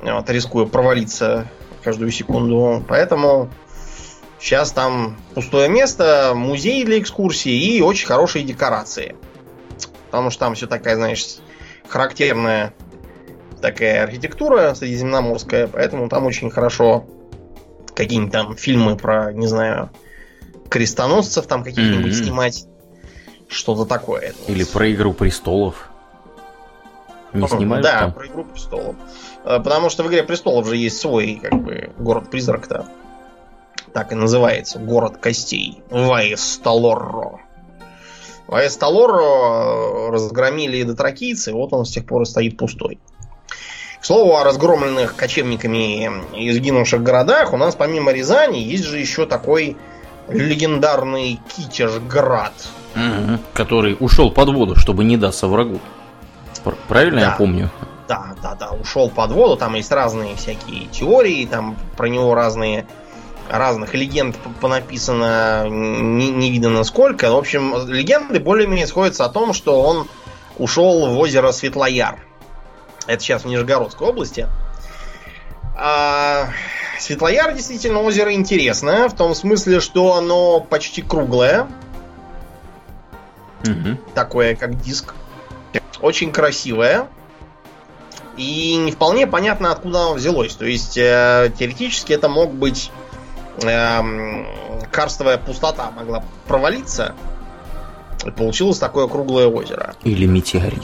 вот, 0.00 0.28
рискуя 0.30 0.64
провалиться 0.64 1.46
каждую 1.84 2.10
секунду. 2.10 2.82
Поэтому 2.88 3.50
сейчас 4.40 4.72
там 4.72 5.16
пустое 5.34 5.68
место, 5.68 6.32
музей 6.34 6.84
для 6.84 6.98
экскурсии 6.98 7.76
и 7.76 7.80
очень 7.80 8.06
хорошие 8.06 8.44
декорации. 8.44 9.16
Потому 10.06 10.30
что 10.30 10.40
там 10.40 10.54
все 10.54 10.66
такая, 10.66 10.96
знаешь, 10.96 11.36
характерная 11.88 12.72
такая 13.60 14.02
архитектура 14.02 14.74
средиземноморская, 14.74 15.66
поэтому 15.68 16.08
там 16.08 16.26
очень 16.26 16.50
хорошо 16.50 17.06
какие-нибудь 17.94 18.32
там 18.32 18.56
фильмы 18.56 18.96
про, 18.96 19.32
не 19.32 19.46
знаю, 19.46 19.90
крестоносцев 20.68 21.46
там 21.46 21.64
каких-нибудь 21.64 22.12
mm-hmm. 22.12 22.24
снимать. 22.24 22.66
Что-то 23.48 23.84
такое. 23.84 24.34
Или 24.48 24.64
про 24.64 24.90
Игру 24.92 25.12
престолов. 25.12 25.90
Не 27.32 27.46
снимают 27.46 27.84
Да, 27.84 28.00
там? 28.00 28.12
про 28.12 28.26
Игру 28.26 28.44
престолов. 28.44 28.96
Э, 29.44 29.60
потому 29.60 29.90
что 29.90 30.02
в 30.02 30.08
Игре 30.08 30.22
престолов 30.22 30.66
же 30.66 30.76
есть 30.76 30.98
свой, 30.98 31.40
как 31.42 31.54
бы, 31.62 31.90
город-призрак-то. 31.98 32.86
Так 33.92 34.12
и 34.12 34.14
называется. 34.14 34.78
Город 34.78 35.18
костей. 35.18 35.80
Ваесталорро. 35.90 37.40
Ваесталорро 38.46 40.10
разгромили 40.10 40.82
дотракийцы, 40.82 41.52
вот 41.52 41.72
он 41.72 41.84
с 41.84 41.90
тех 41.90 42.04
пор 42.04 42.22
и 42.22 42.24
стоит 42.26 42.56
пустой. 42.58 42.98
К 44.00 44.04
слову 44.04 44.36
о 44.36 44.44
разгромленных 44.44 45.16
кочевниками 45.16 46.10
и 46.36 46.50
сгинувших 46.50 47.02
городах, 47.02 47.54
у 47.54 47.56
нас 47.56 47.74
помимо 47.74 48.12
Рязани 48.12 48.58
есть 48.58 48.84
же 48.84 48.98
еще 48.98 49.24
такой 49.24 49.78
легендарный 50.28 51.40
Китежград. 51.56 52.52
Угу, 52.94 53.38
который 53.54 53.96
ушел 53.98 54.30
под 54.30 54.50
воду, 54.50 54.76
чтобы 54.76 55.04
не 55.04 55.16
даться 55.16 55.46
врагу. 55.48 55.80
Правильно 56.86 57.20
да. 57.20 57.26
я 57.28 57.32
помню? 57.32 57.70
Да, 58.06 58.34
да, 58.42 58.54
да, 58.54 58.70
ушел 58.70 59.08
под 59.08 59.32
воду. 59.32 59.56
Там 59.56 59.74
есть 59.74 59.90
разные 59.90 60.36
всякие 60.36 60.86
теории, 60.86 61.46
там 61.46 61.76
про 61.96 62.08
него 62.08 62.34
разные 62.34 62.86
разных 63.48 63.94
легенд 63.94 64.36
понаписано 64.60 65.66
не, 65.68 66.30
не 66.30 66.50
видно 66.50 66.84
сколько. 66.84 67.30
В 67.30 67.36
общем, 67.36 67.74
легенды 67.88 68.40
более-менее 68.40 68.86
сходятся 68.86 69.24
о 69.24 69.28
том, 69.28 69.52
что 69.52 69.82
он 69.82 70.08
ушел 70.58 71.06
в 71.08 71.18
озеро 71.18 71.52
Светлояр. 71.52 72.18
Это 73.06 73.22
сейчас 73.22 73.42
в 73.42 73.46
Нижегородской 73.46 74.08
области. 74.08 74.48
А, 75.76 76.48
Светлояр 76.98 77.52
действительно 77.54 78.00
озеро 78.00 78.32
интересное, 78.32 79.08
в 79.08 79.14
том 79.14 79.34
смысле, 79.34 79.80
что 79.80 80.14
оно 80.14 80.60
почти 80.60 81.02
круглое. 81.02 81.66
Угу. 83.62 83.98
Такое, 84.14 84.56
как 84.56 84.80
диск 84.80 85.14
очень 86.00 86.32
красивая. 86.32 87.08
И 88.36 88.76
не 88.76 88.92
вполне 88.92 89.26
понятно, 89.26 89.70
откуда 89.70 90.00
оно 90.00 90.14
взялось. 90.14 90.54
То 90.54 90.64
есть, 90.64 90.96
э, 90.96 91.52
теоретически 91.56 92.12
это 92.12 92.28
мог 92.28 92.52
быть 92.52 92.90
э, 93.62 94.00
карстовая 94.90 95.38
пустота 95.38 95.90
могла 95.92 96.24
провалиться. 96.46 97.14
И 98.24 98.30
получилось 98.30 98.78
такое 98.78 99.06
круглое 99.06 99.46
озеро. 99.46 99.94
Или 100.02 100.26
метеорит. 100.26 100.82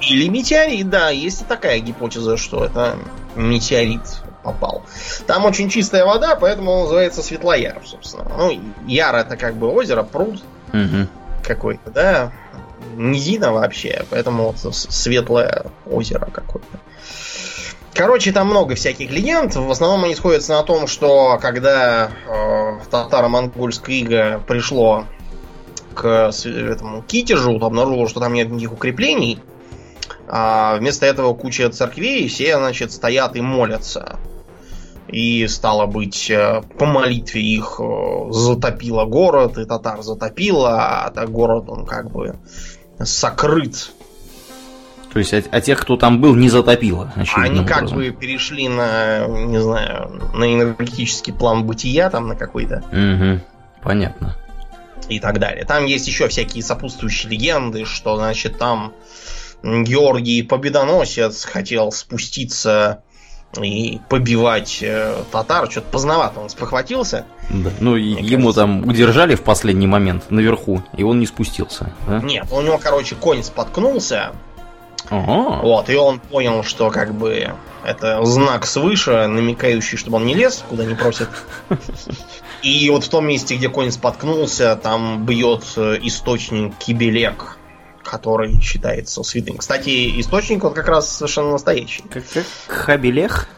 Или 0.00 0.28
метеорит, 0.28 0.90
да. 0.90 1.10
Есть 1.10 1.42
и 1.42 1.44
такая 1.44 1.78
гипотеза, 1.78 2.36
что 2.36 2.64
это 2.64 2.98
метеорит 3.34 4.02
попал. 4.42 4.84
Там 5.26 5.46
очень 5.46 5.70
чистая 5.70 6.04
вода, 6.04 6.36
поэтому 6.36 6.70
он 6.72 6.82
называется 6.82 7.22
Светлояр, 7.22 7.80
собственно. 7.86 8.30
Ну, 8.36 8.60
Яр 8.86 9.14
это 9.14 9.38
как 9.38 9.56
бы 9.56 9.72
озеро, 9.72 10.02
пруд 10.02 10.42
угу. 10.72 11.08
какой-то, 11.42 11.90
да 11.90 12.32
низина 12.96 13.52
вообще, 13.52 14.04
поэтому 14.10 14.52
вот 14.52 14.74
светлое 14.74 15.66
озеро 15.86 16.26
какое-то. 16.32 16.78
Короче, 17.94 18.32
там 18.32 18.48
много 18.48 18.74
всяких 18.74 19.10
легенд. 19.10 19.54
В 19.54 19.70
основном 19.70 20.04
они 20.04 20.16
сходятся 20.16 20.54
на 20.54 20.64
том, 20.64 20.88
что 20.88 21.38
когда 21.40 22.10
э, 22.26 22.78
татаро-монгольское 22.90 23.96
иго 23.96 24.42
пришло 24.48 25.04
к 25.94 26.32
этому 26.44 27.02
Китежу, 27.02 27.58
то 27.60 27.66
обнаружило, 27.66 28.08
что 28.08 28.18
там 28.18 28.32
нет 28.32 28.48
никаких 28.48 28.72
укреплений. 28.72 29.40
А 30.26 30.76
вместо 30.76 31.06
этого 31.06 31.34
куча 31.34 31.68
церквей, 31.70 32.26
все, 32.26 32.56
значит, 32.58 32.90
стоят 32.90 33.36
и 33.36 33.40
молятся. 33.40 34.18
И, 35.14 35.46
стало 35.46 35.86
быть, 35.86 36.28
э, 36.28 36.60
по 36.76 36.86
молитве 36.86 37.40
их 37.40 37.76
э, 37.78 38.32
затопило 38.32 39.04
город, 39.04 39.58
и 39.58 39.64
татар 39.64 40.02
затопило, 40.02 41.04
а 41.04 41.10
так 41.10 41.30
город, 41.30 41.66
он 41.68 41.86
как 41.86 42.10
бы 42.10 42.34
сокрыт. 42.98 43.92
То 45.12 45.20
есть, 45.20 45.32
а, 45.32 45.40
а 45.52 45.60
тех, 45.60 45.80
кто 45.80 45.96
там 45.96 46.20
был, 46.20 46.34
не 46.34 46.48
затопило. 46.48 47.12
Они 47.36 47.64
как 47.64 47.90
бы 47.90 48.10
перешли 48.10 48.66
на, 48.66 49.28
не 49.28 49.60
знаю, 49.62 50.20
на 50.34 50.52
энергетический 50.52 51.32
план 51.32 51.64
бытия, 51.64 52.10
там 52.10 52.26
на 52.26 52.34
какой-то. 52.34 52.82
Угу, 52.90 53.40
понятно. 53.84 54.36
И 55.08 55.20
так 55.20 55.38
далее. 55.38 55.64
Там 55.64 55.84
есть 55.84 56.08
еще 56.08 56.26
всякие 56.26 56.64
сопутствующие 56.64 57.30
легенды, 57.30 57.84
что, 57.84 58.16
значит, 58.16 58.58
там 58.58 58.92
Георгий 59.62 60.42
Победоносец 60.42 61.44
хотел 61.44 61.92
спуститься 61.92 63.04
и 63.62 64.00
побивать 64.08 64.78
э, 64.82 65.14
татар. 65.30 65.70
Что-то 65.70 65.88
поздновато 65.90 66.40
он 66.40 66.48
спохватился. 66.48 67.26
Да. 67.50 67.70
Ну, 67.80 67.96
ему 67.96 68.48
кажется. 68.48 68.60
там 68.60 68.88
удержали 68.88 69.34
в 69.34 69.42
последний 69.42 69.86
момент 69.86 70.30
наверху, 70.30 70.82
и 70.96 71.02
он 71.02 71.20
не 71.20 71.26
спустился. 71.26 71.92
Да? 72.06 72.20
Нет, 72.20 72.46
у 72.50 72.60
него, 72.60 72.78
короче, 72.78 73.14
конь 73.14 73.42
споткнулся. 73.42 74.32
Ага. 75.10 75.60
Вот, 75.62 75.90
и 75.90 75.96
он 75.96 76.18
понял, 76.18 76.62
что 76.62 76.90
как 76.90 77.14
бы 77.14 77.54
это 77.84 78.24
знак 78.24 78.66
свыше, 78.66 79.26
намекающий, 79.26 79.98
чтобы 79.98 80.16
он 80.16 80.26
не 80.26 80.34
лез, 80.34 80.64
куда 80.68 80.84
не 80.84 80.94
просят. 80.94 81.28
И 82.62 82.88
вот 82.88 83.04
в 83.04 83.08
том 83.10 83.26
месте, 83.26 83.56
где 83.56 83.68
конь 83.68 83.90
споткнулся, 83.90 84.74
там 84.76 85.26
бьет 85.26 85.64
э, 85.76 85.98
источник 86.00 86.74
Кибелек 86.78 87.58
который 88.14 88.60
считается 88.60 89.22
святым. 89.24 89.56
Кстати, 89.56 90.20
источник 90.20 90.62
вот 90.62 90.74
как 90.74 90.86
раз 90.88 91.10
совершенно 91.10 91.50
настоящий. 91.50 92.02
Как, 92.02 92.22
как 92.32 92.44
Хабелех? 92.68 93.48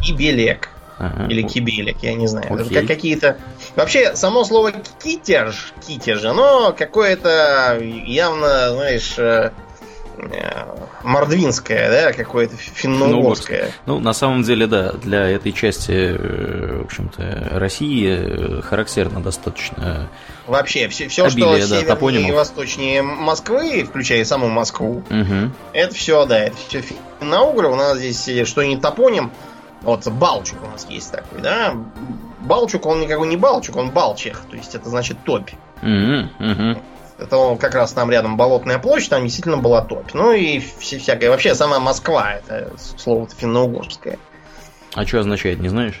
Кибелек. 0.00 0.70
Ага. 0.98 1.28
Или 1.28 1.42
кибелек, 1.42 1.98
я 2.02 2.14
не 2.14 2.26
знаю. 2.26 2.52
Окей. 2.52 2.66
Это 2.66 2.74
как 2.74 2.86
какие-то... 2.88 3.38
Вообще, 3.76 4.16
само 4.16 4.44
слово 4.44 4.72
китерж, 5.02 5.72
китерж, 5.86 6.24
оно 6.24 6.74
какое-то 6.76 7.78
явно, 7.80 8.74
знаешь, 8.74 9.14
э, 9.16 9.52
мордвинское, 11.02 11.90
да, 11.90 12.12
какое-то 12.12 12.56
финно-угорское. 12.56 13.70
Ну, 13.86 14.00
на 14.00 14.12
самом 14.12 14.42
деле, 14.42 14.66
да, 14.66 14.92
для 14.92 15.28
этой 15.30 15.52
части, 15.52 15.92
э, 15.92 16.78
в 16.80 16.84
общем-то, 16.84 17.48
России 17.52 18.08
э, 18.08 18.62
характерно 18.62 19.22
достаточно 19.22 20.08
Вообще, 20.46 20.88
все, 20.88 21.08
все 21.08 21.24
обилие, 21.26 21.64
что 21.64 21.82
да, 21.86 21.96
севернее 21.96 22.28
и 22.28 22.32
восточнее 22.32 23.02
Москвы, 23.02 23.84
включая 23.84 24.24
саму 24.24 24.48
Москву, 24.48 25.04
Угу. 25.10 25.50
это 25.72 25.94
все, 25.94 26.26
да, 26.26 26.38
это 26.40 26.56
все 26.68 26.82
финно-угры. 27.20 27.68
У 27.68 27.76
нас 27.76 27.98
здесь 27.98 28.28
э, 28.28 28.44
что 28.44 28.62
не 28.62 28.76
топоним, 28.76 29.30
вот 29.82 30.06
Балчук 30.08 30.62
у 30.62 30.66
нас 30.66 30.86
есть 30.88 31.12
такой, 31.12 31.40
да. 31.40 31.74
Балчук, 32.40 32.86
он 32.86 33.00
никакой 33.00 33.28
не 33.28 33.36
Балчук, 33.36 33.76
он 33.76 33.90
Балчех, 33.90 34.42
то 34.50 34.56
есть 34.56 34.74
это 34.74 34.88
значит 34.88 35.18
топь. 35.24 35.50
Угу. 35.82 36.80
Это 37.20 37.56
как 37.60 37.74
раз 37.74 37.92
там 37.92 38.10
рядом 38.10 38.36
Болотная 38.36 38.78
площадь, 38.78 39.10
там 39.10 39.24
действительно 39.24 39.58
была 39.58 39.82
топь. 39.82 40.14
Ну 40.14 40.32
и 40.32 40.58
всякое. 40.58 41.30
Вообще 41.30 41.54
сама 41.54 41.78
Москва, 41.78 42.34
это 42.34 42.72
слово 42.96 43.28
финно-угорское. 43.28 44.18
А 44.94 45.06
что 45.06 45.20
означает, 45.20 45.60
не 45.60 45.68
знаешь? 45.68 46.00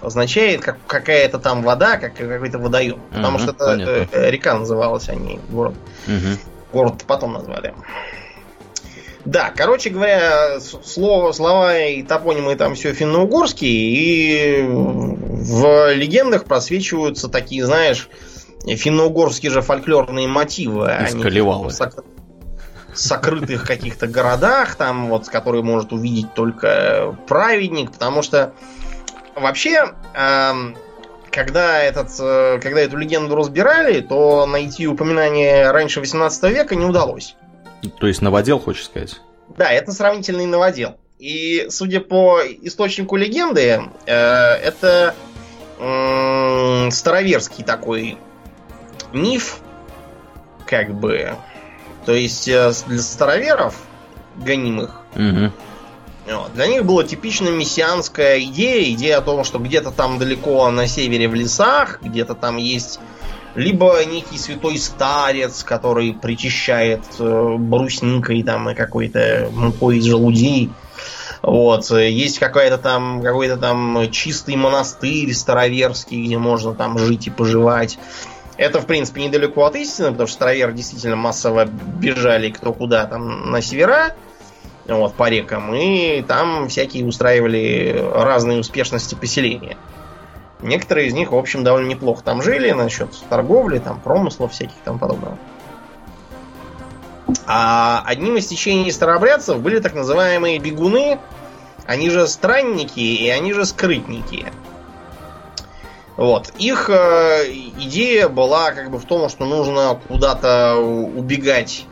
Означает 0.00 0.60
как, 0.60 0.76
какая-то 0.86 1.38
там 1.38 1.62
вода, 1.62 1.96
как 1.96 2.14
какой-то 2.14 2.58
водоем. 2.58 3.00
Потому 3.10 3.38
что 3.38 3.52
это 3.52 3.64
понятно. 3.64 4.08
э, 4.12 4.30
река 4.30 4.58
называлась, 4.58 5.08
а 5.08 5.14
не 5.14 5.40
город. 5.48 5.74
Угу. 6.06 6.38
Город 6.72 7.04
потом 7.06 7.32
назвали. 7.32 7.74
Да, 9.24 9.52
короче 9.56 9.90
говоря, 9.90 10.60
слово, 10.60 11.32
слова 11.32 11.76
и 11.76 12.02
топонимы 12.04 12.54
там 12.54 12.76
все 12.76 12.92
финно-угорские, 12.92 13.70
и 13.70 14.62
в 14.62 15.92
легендах 15.94 16.44
просвечиваются 16.44 17.28
такие, 17.28 17.66
знаешь, 17.66 18.08
финно-угорские 18.64 19.50
же 19.52 19.62
фольклорные 19.62 20.28
мотивы. 20.28 20.86
В 21.68 21.72
сок- 21.72 22.04
сокрытых 22.94 23.64
каких-то 23.66 24.06
городах, 24.06 24.74
там 24.76 25.08
вот, 25.08 25.28
которые 25.28 25.62
может 25.62 25.92
увидеть 25.92 26.32
только 26.34 27.16
праведник, 27.26 27.92
потому 27.92 28.22
что 28.22 28.54
вообще, 29.34 29.92
эм, 30.14 30.76
когда, 31.30 31.82
этот, 31.82 32.08
э, 32.18 32.58
когда 32.62 32.80
эту 32.80 32.96
легенду 32.96 33.36
разбирали, 33.36 34.00
то 34.00 34.46
найти 34.46 34.86
упоминание 34.86 35.70
раньше 35.70 36.00
18 36.00 36.50
века 36.50 36.74
не 36.74 36.86
удалось. 36.86 37.36
То 38.00 38.06
есть 38.06 38.22
новодел, 38.22 38.58
хочешь 38.58 38.86
сказать? 38.86 39.20
Да, 39.56 39.70
это 39.70 39.92
сравнительный 39.92 40.46
новодел. 40.46 40.96
И, 41.18 41.66
судя 41.70 42.00
по 42.00 42.40
источнику 42.62 43.16
легенды, 43.16 43.82
э, 44.06 44.12
это 44.14 45.14
староверский 46.90 47.62
такой 47.64 48.16
миф, 49.12 49.58
как 50.66 50.94
бы. 50.94 51.36
То 52.04 52.12
есть 52.12 52.48
э, 52.48 52.72
для 52.86 53.02
староверов, 53.02 53.74
гонимых, 54.36 55.02
Угу. 55.14 55.50
вот, 56.26 56.54
для 56.54 56.66
них 56.66 56.84
была 56.84 57.04
типично 57.04 57.48
мессианская 57.48 58.40
идея, 58.40 58.92
идея 58.92 59.18
о 59.18 59.22
том, 59.22 59.44
что 59.44 59.58
где-то 59.58 59.90
там 59.90 60.18
далеко 60.18 60.70
на 60.70 60.86
севере 60.86 61.28
в 61.28 61.34
лесах, 61.34 62.00
где-то 62.02 62.34
там 62.34 62.58
есть 62.58 63.00
либо 63.56 64.04
некий 64.04 64.36
святой 64.36 64.78
старец, 64.78 65.64
который 65.64 66.12
причащает 66.12 67.00
э, 67.18 67.56
брусникой 67.58 68.42
там 68.42 68.68
и 68.70 68.74
какой-то 68.74 69.48
мукой 69.52 69.98
из 69.98 70.04
желудей. 70.04 70.70
Вот. 71.42 71.90
Есть 71.90 72.38
какая-то 72.38 72.76
там, 72.76 73.22
какой-то 73.22 73.56
там 73.56 74.10
чистый 74.10 74.56
монастырь 74.56 75.32
староверский, 75.32 76.24
где 76.24 76.38
можно 76.38 76.74
там 76.74 76.98
жить 76.98 77.28
и 77.28 77.30
поживать. 77.30 77.98
Это, 78.56 78.80
в 78.80 78.86
принципе, 78.86 79.24
недалеко 79.24 79.64
от 79.64 79.76
истины, 79.76 80.10
потому 80.12 80.26
что 80.26 80.36
староверы 80.36 80.72
действительно 80.72 81.16
массово 81.16 81.66
бежали 81.66 82.50
кто 82.50 82.72
куда 82.72 83.04
там 83.04 83.50
на 83.50 83.60
севера, 83.60 84.14
вот, 84.86 85.14
по 85.14 85.28
рекам, 85.28 85.74
и 85.74 86.22
там 86.22 86.68
всякие 86.68 87.04
устраивали 87.04 88.02
разные 88.14 88.60
успешности 88.60 89.14
поселения. 89.14 89.76
Некоторые 90.62 91.08
из 91.08 91.12
них, 91.12 91.32
в 91.32 91.36
общем, 91.36 91.64
довольно 91.64 91.88
неплохо 91.88 92.22
там 92.22 92.40
жили 92.40 92.70
насчет 92.70 93.10
торговли, 93.28 93.78
там, 93.78 94.00
промыслов 94.00 94.52
всяких 94.52 94.76
там 94.84 94.98
подобного. 94.98 95.36
А 97.46 98.02
одним 98.06 98.36
из 98.36 98.46
течений 98.46 98.90
старообрядцев 98.90 99.58
были 99.60 99.80
так 99.80 99.94
называемые 99.94 100.58
бегуны, 100.58 101.18
они 101.86 102.08
же 102.08 102.26
странники 102.26 103.00
и 103.00 103.28
они 103.28 103.52
же 103.52 103.66
скрытники. 103.66 104.46
Вот. 106.16 106.52
Их 106.58 106.88
э, 106.88 107.44
идея 107.78 108.28
была 108.28 108.72
как 108.72 108.90
бы 108.90 108.98
в 108.98 109.04
том, 109.04 109.28
что 109.28 109.44
нужно 109.44 110.00
куда-то 110.08 110.76
убегать 110.76 111.84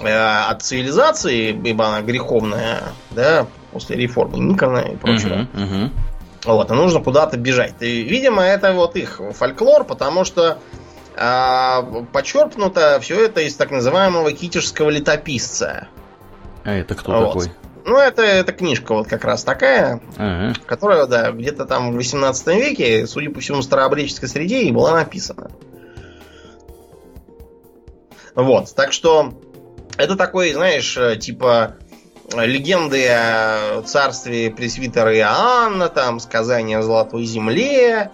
э, 0.00 0.10
от 0.10 0.62
цивилизации, 0.62 1.50
ибо 1.50 1.86
она 1.86 2.00
греховная, 2.00 2.82
да, 3.10 3.46
после 3.72 3.96
реформы 3.96 4.38
Никона 4.38 4.78
и 4.78 4.96
прочего. 4.96 5.46
Угу. 5.52 5.62
Угу. 5.62 5.90
Вот, 6.46 6.70
и 6.70 6.74
нужно 6.74 7.00
куда-то 7.00 7.36
бежать. 7.36 7.74
И, 7.80 8.02
видимо, 8.02 8.42
это 8.42 8.72
вот 8.72 8.96
их 8.96 9.20
фольклор, 9.32 9.84
потому 9.84 10.24
что 10.24 10.58
а, 11.16 11.82
почерпнуто 12.12 12.98
все 13.00 13.24
это 13.26 13.40
из 13.42 13.54
так 13.54 13.70
называемого 13.70 14.32
китежского 14.32 14.90
летописца. 14.90 15.88
А 16.64 16.72
это 16.72 16.94
кто 16.94 17.12
Вот. 17.12 17.26
такой? 17.26 17.52
Ну, 17.86 17.98
это, 17.98 18.22
это 18.22 18.52
книжка 18.52 18.94
вот 18.94 19.08
как 19.08 19.24
раз 19.24 19.44
такая, 19.44 20.00
Ага. 20.16 20.54
которая, 20.66 21.06
да, 21.06 21.32
где-то 21.32 21.66
там 21.66 21.92
в 21.92 21.96
18 21.96 22.46
веке, 22.48 23.06
судя 23.06 23.30
по 23.30 23.40
всему, 23.40 23.58
в 23.58 23.64
старообреческой 23.64 24.28
среде 24.28 24.62
и 24.62 24.72
была 24.72 24.92
написана. 24.94 25.50
Вот, 28.34 28.74
так 28.74 28.92
что 28.92 29.34
это 29.96 30.16
такой, 30.16 30.52
знаешь, 30.54 30.96
э, 30.96 31.16
типа 31.16 31.76
э, 32.32 32.46
легенды 32.46 33.06
о 33.06 33.82
царстве 33.82 34.50
пресвитера 34.50 35.16
Иоанна, 35.16 35.88
там, 35.88 36.18
сказания 36.18 36.78
о 36.78 36.82
Золотой 36.82 37.24
Земле, 37.24 38.10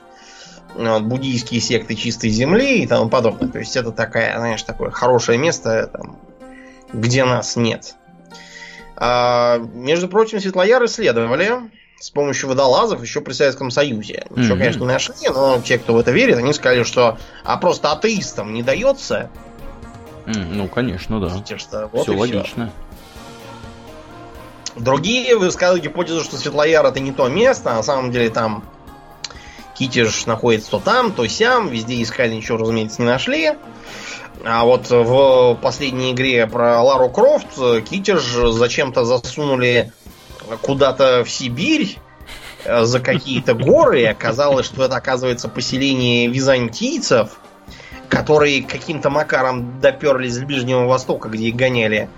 вот, 0.75 1.03
буддийские 1.03 1.61
секты 1.61 1.95
чистой 1.95 2.31
земли 2.31 2.83
и 2.83 2.87
тому 2.87 3.09
подобное. 3.09 3.49
То 3.49 3.59
есть 3.59 3.77
это 3.77 3.93
такая, 3.93 4.37
знаешь, 4.37 4.63
такое 4.63 4.91
хорошее 4.91 5.39
место, 5.39 5.87
там, 5.93 6.19
где 6.93 7.25
нас 7.25 7.57
нет. 7.57 7.95
А, 9.03 9.57
между 9.59 10.09
прочим, 10.09 10.41
Светлояр 10.41 10.85
исследовали 10.85 11.53
с 11.99 12.11
помощью 12.11 12.51
водолазов 12.51 13.03
еще 13.03 13.23
при 13.23 13.33
Советском 13.33 13.71
Союзе. 13.71 14.27
Ничего, 14.31 14.55
Мгм. 14.55 14.59
конечно, 14.59 14.81
не 14.81 14.87
нашли, 14.93 15.15
но 15.29 15.59
те, 15.61 15.79
кто 15.79 15.95
в 15.95 15.99
это 15.99 16.11
верит, 16.13 16.37
они 16.37 16.53
сказали, 16.53 16.83
что 16.83 17.19
а 17.43 17.57
просто 17.57 17.91
атеистам 17.93 18.53
не 18.53 18.63
дается. 18.63 19.31
М, 20.27 20.57
Ну, 20.59 20.69
конечно, 20.69 21.19
да. 21.19 21.29
Видите, 21.29 21.57
что 21.57 21.89
вот 21.93 22.03
все 22.03 22.15
логично. 22.15 22.71
Другие 24.77 25.37
высказывают 25.37 25.83
гипотезу, 25.85 26.23
что 26.23 26.37
Светлояр 26.37 26.85
это 26.87 27.01
не 27.01 27.13
то 27.13 27.29
место, 27.29 27.73
а 27.73 27.77
на 27.77 27.83
самом 27.83 28.13
деле 28.13 28.31
там 28.31 28.65
Китеж 29.81 30.27
находится 30.27 30.73
то 30.73 30.79
там, 30.79 31.11
то 31.11 31.27
сям, 31.27 31.69
везде 31.69 32.03
искали, 32.03 32.35
ничего, 32.35 32.59
разумеется, 32.59 33.01
не 33.01 33.09
нашли. 33.09 33.53
А 34.45 34.65
вот 34.67 34.91
в 34.91 35.59
последней 35.63 36.13
игре 36.13 36.47
про 36.47 36.83
Лару 36.83 37.09
Крофт 37.09 37.47
э, 37.59 37.81
Китеж 37.81 38.23
зачем-то 38.23 39.07
засунули 39.07 39.91
куда-то 40.61 41.25
в 41.25 41.31
Сибирь 41.31 41.97
э, 42.67 42.85
за 42.85 43.01
какие-то 43.01 43.55
горы, 43.55 44.03
и 44.03 44.05
оказалось, 44.05 44.67
что 44.67 44.85
это, 44.85 44.97
оказывается, 44.97 45.49
поселение 45.49 46.29
византийцев, 46.29 47.41
которые 48.11 48.63
каким-то 48.63 49.09
макаром 49.09 49.81
доперлись 49.81 50.35
с 50.35 50.41
Ближнего 50.41 50.85
Востока, 50.85 51.31
где 51.31 51.45
их 51.45 51.57
гоняли 51.57 52.11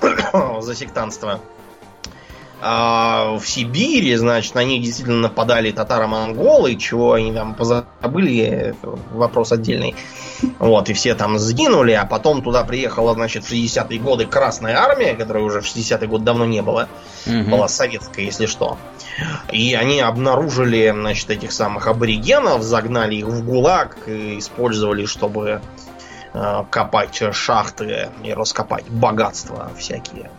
за 0.60 0.74
сектантство. 0.74 1.42
А 2.60 3.36
в 3.38 3.46
Сибири, 3.46 4.16
значит, 4.16 4.54
на 4.54 4.64
них 4.64 4.82
действительно 4.82 5.18
нападали 5.18 5.70
татаро-монголы, 5.72 6.76
чего 6.76 7.12
они 7.12 7.32
там 7.32 7.54
позабыли, 7.54 8.74
вопрос 9.12 9.52
отдельный. 9.52 9.94
Вот, 10.58 10.88
и 10.88 10.94
все 10.94 11.14
там 11.14 11.38
сгинули, 11.38 11.92
а 11.92 12.06
потом 12.06 12.42
туда 12.42 12.64
приехала, 12.64 13.14
значит, 13.14 13.44
в 13.44 13.52
60-е 13.52 13.98
годы 13.98 14.26
Красная 14.26 14.78
Армия, 14.78 15.14
которой 15.14 15.42
уже 15.42 15.60
в 15.60 15.64
60-е 15.64 16.08
годы 16.08 16.24
давно 16.24 16.46
не 16.46 16.62
было, 16.62 16.88
Мгм. 17.26 17.50
была 17.50 17.68
советская, 17.68 18.24
если 18.24 18.46
что. 18.46 18.78
И 19.52 19.74
они 19.74 20.00
обнаружили, 20.00 20.92
значит, 20.94 21.30
этих 21.30 21.52
самых 21.52 21.86
аборигенов, 21.86 22.62
загнали 22.62 23.16
их 23.16 23.26
в 23.26 23.44
ГУЛАГ 23.44 24.08
и 24.08 24.38
использовали, 24.38 25.04
чтобы 25.06 25.60
э, 26.32 26.64
копать 26.70 27.22
шахты 27.32 28.08
и 28.24 28.32
раскопать 28.32 28.88
богатства 28.88 29.70
всякие. 29.76 30.30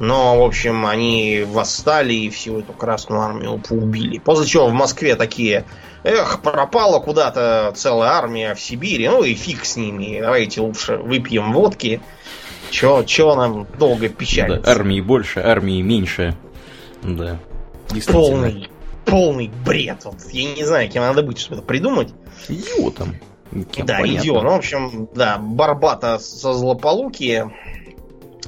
Но, 0.00 0.38
в 0.40 0.42
общем, 0.42 0.86
они 0.86 1.44
восстали 1.46 2.14
и 2.14 2.30
всю 2.30 2.60
эту 2.60 2.72
Красную 2.72 3.20
Армию 3.20 3.58
поубили. 3.58 4.18
После 4.18 4.46
чего 4.46 4.66
в 4.66 4.72
Москве 4.72 5.14
такие, 5.14 5.66
эх, 6.04 6.40
пропала 6.40 7.00
куда-то 7.00 7.72
целая 7.76 8.10
армия 8.12 8.54
в 8.54 8.60
Сибири, 8.60 9.06
ну 9.08 9.22
и 9.22 9.34
фиг 9.34 9.64
с 9.66 9.76
ними, 9.76 10.18
давайте 10.20 10.62
лучше 10.62 10.96
выпьем 10.96 11.52
водки. 11.52 12.00
Чего, 12.70 13.02
чего 13.02 13.34
нам 13.34 13.66
долго 13.78 14.08
Да, 14.08 14.14
печалиться? 14.14 14.70
армии 14.70 15.00
больше, 15.02 15.40
армии 15.40 15.82
меньше. 15.82 16.34
Да. 17.02 17.38
Полный, 18.06 18.68
полный 19.04 19.50
бред. 19.66 20.04
Вот, 20.04 20.16
я 20.32 20.54
не 20.54 20.64
знаю, 20.64 20.88
кем 20.90 21.02
надо 21.02 21.22
быть, 21.22 21.38
чтобы 21.38 21.56
это 21.56 21.66
придумать. 21.66 22.14
Идиотом. 22.48 23.16
Кем, 23.72 23.84
да, 23.84 23.98
понятно. 23.98 24.22
идиот. 24.22 24.42
Ну, 24.44 24.50
в 24.50 24.54
общем, 24.54 25.08
да, 25.14 25.38
барбата 25.38 26.18
со 26.20 26.52
злополуки, 26.54 27.50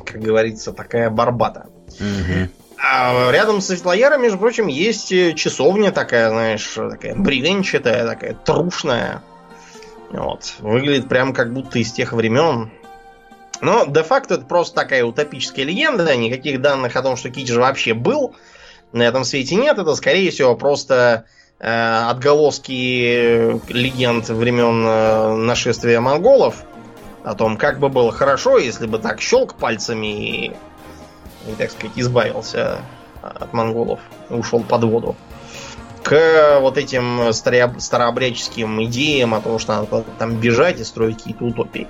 как 0.04 0.20
говорится, 0.20 0.72
такая 0.72 1.10
барбата. 1.10 1.66
Угу. 2.00 2.50
А 2.78 3.30
рядом 3.30 3.60
с 3.60 3.66
Светлояром, 3.66 4.22
между 4.22 4.38
прочим, 4.38 4.66
есть 4.66 5.08
часовня 5.36 5.92
такая, 5.92 6.30
знаешь, 6.30 6.72
такая 6.74 7.14
бревенчатая, 7.14 8.06
такая 8.06 8.34
трушная. 8.34 9.22
Вот. 10.10 10.54
Выглядит 10.58 11.08
прям 11.08 11.32
как 11.32 11.52
будто 11.52 11.78
из 11.78 11.92
тех 11.92 12.12
времен. 12.12 12.70
Но 13.60 13.86
де-факто 13.86 14.34
это 14.34 14.44
просто 14.44 14.74
такая 14.74 15.04
утопическая 15.04 15.64
легенда. 15.64 16.16
Никаких 16.16 16.60
данных 16.60 16.96
о 16.96 17.02
том, 17.02 17.16
что 17.16 17.30
Китиш 17.30 17.54
вообще 17.54 17.94
был 17.94 18.34
на 18.92 19.02
этом 19.02 19.24
свете 19.24 19.54
нет. 19.54 19.78
Это, 19.78 19.94
скорее 19.94 20.30
всего, 20.32 20.56
просто 20.56 21.26
э, 21.60 22.06
отголоски 22.10 23.72
легенд 23.72 24.28
времен 24.28 24.84
э, 24.84 25.36
нашествия 25.36 26.00
монголов. 26.00 26.64
О 27.24 27.34
том, 27.34 27.56
как 27.56 27.78
бы 27.78 27.88
было 27.88 28.10
хорошо, 28.10 28.58
если 28.58 28.86
бы 28.86 28.98
так 28.98 29.20
щелк 29.20 29.54
пальцами 29.54 30.06
и, 30.06 30.46
и 31.46 31.54
так 31.56 31.70
сказать, 31.70 31.92
избавился 31.96 32.80
от 33.22 33.52
монголов 33.52 34.00
ушел 34.28 34.62
под 34.64 34.84
воду 34.84 35.16
к 36.02 36.58
вот 36.60 36.78
этим 36.78 37.32
старообрядческим 37.32 38.84
идеям 38.84 39.34
о 39.34 39.40
том, 39.40 39.58
что 39.58 39.74
надо 39.74 40.04
там 40.18 40.36
бежать 40.36 40.80
и 40.80 40.84
строить 40.84 41.18
какие-то 41.18 41.44
утопии. 41.44 41.86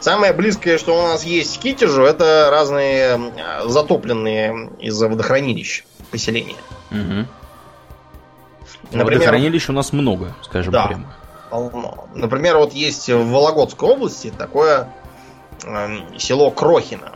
Самое 0.00 0.32
близкое, 0.32 0.78
что 0.78 0.98
у 0.98 1.02
нас 1.02 1.24
есть 1.24 1.58
к 1.58 1.62
Китежу, 1.62 2.02
это 2.02 2.48
разные 2.50 3.32
затопленные 3.64 4.70
из-за 4.80 5.08
водохранилищ 5.08 5.84
поселения. 6.10 6.56
Угу. 6.90 7.26
Например, 8.90 9.20
водохранилищ 9.20 9.68
у 9.68 9.72
нас 9.72 9.92
много, 9.92 10.34
скажем 10.42 10.72
да, 10.72 10.86
прямо. 10.88 11.14
Полно. 11.52 12.08
Например, 12.14 12.56
вот 12.56 12.72
есть 12.72 13.10
в 13.10 13.30
Вологодской 13.30 13.86
области 13.86 14.32
такое 14.36 14.88
э, 15.64 15.98
село 16.16 16.50
Крохино. 16.50 17.12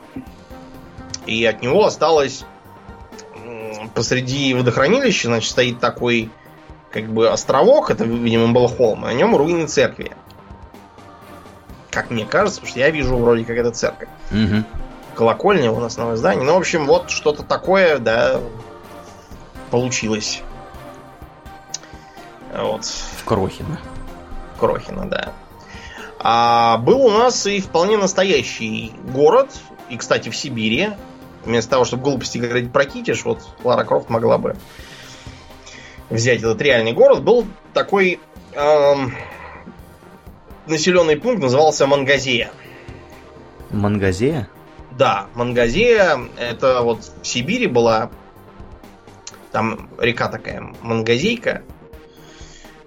И 1.24 1.42
от 1.46 1.62
него 1.62 1.86
осталось 1.86 2.44
посреди 3.94 4.52
водохранилища, 4.52 5.28
значит, 5.28 5.50
стоит 5.50 5.80
такой 5.80 6.30
как 6.90 7.06
бы 7.06 7.30
островок, 7.30 7.90
это, 7.90 8.04
видимо, 8.04 8.52
был 8.52 8.68
холм, 8.68 9.00
на 9.00 9.14
нем 9.14 9.34
руины 9.34 9.66
церкви. 9.68 10.12
Как 11.90 12.10
мне 12.10 12.26
кажется, 12.26 12.60
потому 12.60 12.70
что 12.72 12.80
я 12.80 12.90
вижу 12.90 13.16
вроде 13.16 13.46
как 13.46 13.56
это 13.56 13.70
церковь. 13.70 14.10
Угу. 14.30 14.64
Колокольня 15.14 15.72
у 15.72 15.80
нас 15.80 15.96
новое 15.96 16.16
здание. 16.16 16.44
Ну, 16.44 16.52
в 16.52 16.58
общем, 16.58 16.84
вот 16.84 17.08
что-то 17.08 17.42
такое, 17.42 17.96
да, 17.98 18.38
получилось. 19.70 20.42
Вот. 22.54 22.84
В 22.84 23.24
Крохино. 23.24 23.80
Крохино, 24.58 25.06
да. 25.06 25.32
А 26.18 26.78
был 26.78 27.02
у 27.04 27.10
нас 27.10 27.46
и 27.46 27.60
вполне 27.60 27.96
настоящий 27.96 28.92
город, 29.12 29.50
и, 29.90 29.96
кстати, 29.96 30.28
в 30.28 30.36
Сибири, 30.36 30.90
Вместо 31.46 31.70
того, 31.70 31.84
чтобы 31.84 32.02
глупости 32.02 32.38
говорить 32.38 32.72
про 32.72 32.84
Китиш, 32.84 33.24
вот 33.24 33.40
Лара 33.62 33.84
Крофт 33.84 34.10
могла 34.10 34.36
бы 34.36 34.56
взять 36.10 36.40
этот 36.40 36.60
реальный 36.60 36.92
город. 36.92 37.22
Был 37.22 37.46
такой 37.72 38.18
эм, 38.54 39.14
населенный 40.66 41.16
пункт, 41.16 41.40
назывался 41.40 41.86
Мангазея. 41.86 42.50
Мангазея? 43.70 44.48
Да, 44.90 45.28
Мангазея, 45.34 46.18
это 46.36 46.82
вот 46.82 47.08
в 47.22 47.26
Сибири 47.26 47.68
была, 47.68 48.10
там 49.52 49.88
река 49.98 50.28
такая, 50.28 50.74
Мангазейка. 50.82 51.62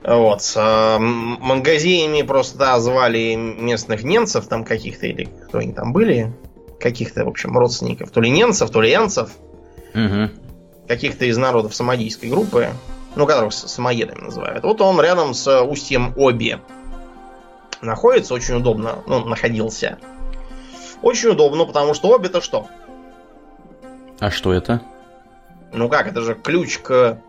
Вот, 0.03 0.41
с 0.41 0.55
э, 0.55 0.97
мангазеями 0.97 2.21
просто 2.21 2.57
да, 2.57 2.79
звали 2.79 3.35
местных 3.35 4.03
немцев 4.03 4.47
там 4.47 4.63
каких-то, 4.63 5.07
или 5.07 5.25
кто 5.25 5.57
они 5.57 5.73
там 5.73 5.91
были, 5.91 6.33
каких-то, 6.79 7.25
в 7.25 7.27
общем, 7.27 7.57
родственников, 7.57 8.11
то 8.11 8.21
ли 8.21 8.29
ненцев, 8.29 8.69
то 8.69 8.81
ли 8.81 8.91
янцев, 8.91 9.31
угу. 9.93 10.29
каких-то 10.87 11.25
из 11.25 11.37
народов 11.37 11.75
самодийской 11.75 12.29
группы, 12.29 12.69
ну, 13.15 13.27
которых 13.27 13.51
самоедами 13.51 14.21
называют. 14.21 14.63
Вот 14.63 14.79
он 14.79 15.01
рядом 15.01 15.33
с 15.33 15.61
устьем 15.63 16.13
Оби 16.15 16.59
находится, 17.81 18.33
очень 18.33 18.55
удобно, 18.55 19.03
ну, 19.05 19.25
находился. 19.25 19.97
Очень 21.01 21.29
удобно, 21.29 21.65
потому 21.65 21.93
что 21.93 22.09
Оби 22.09 22.27
это 22.27 22.39
что? 22.39 22.67
А 24.19 24.31
что 24.31 24.53
это? 24.53 24.81
Ну 25.73 25.89
как, 25.89 26.07
это 26.07 26.21
же 26.21 26.35
ключ 26.35 26.79
к 26.79 27.21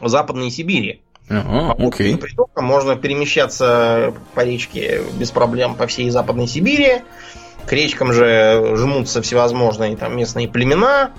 Западной 0.00 0.50
Сибири. 0.50 1.02
Ага, 1.30 1.76
окей. 1.78 2.16
Притокам 2.16 2.64
можно 2.64 2.96
перемещаться 2.96 4.12
по 4.34 4.44
речке 4.44 5.02
без 5.14 5.30
проблем 5.30 5.76
по 5.76 5.86
всей 5.86 6.10
Западной 6.10 6.48
Сибири. 6.48 7.02
К 7.66 7.72
речкам 7.72 8.12
же 8.12 8.74
жмутся 8.76 9.22
всевозможные 9.22 9.96
там 9.96 10.16
местные 10.16 10.48
племена. 10.48 11.10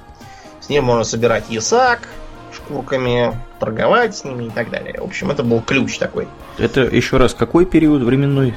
С 0.60 0.70
ним 0.70 0.84
можно 0.84 1.06
собирать 1.06 1.46
ясак 1.50 2.08
шкурками, 2.54 3.34
торговать 3.60 4.16
с 4.16 4.24
ними 4.24 4.46
и 4.46 4.50
так 4.50 4.70
далее. 4.70 5.00
В 5.00 5.06
общем, 5.06 5.32
это 5.32 5.44
был 5.44 5.62
ключ 5.62 5.98
такой. 5.98 6.28
Это 6.58 6.82
еще 6.82 7.18
раз 7.18 7.34
какой 7.34 7.66
период 7.66 8.02
временной? 8.02 8.54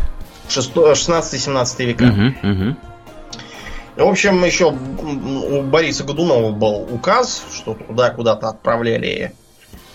16-17 0.49 1.85
века. 1.85 2.05
Угу, 2.05 2.51
угу. 2.51 2.77
В 3.97 4.09
общем, 4.09 4.45
еще 4.45 4.73
у 4.73 5.63
Бориса 5.63 6.03
Годунова 6.03 6.51
был 6.51 6.89
указ, 6.91 7.45
что 7.55 7.75
туда 7.75 8.11
куда-то 8.11 8.49
отправляли 8.49 9.33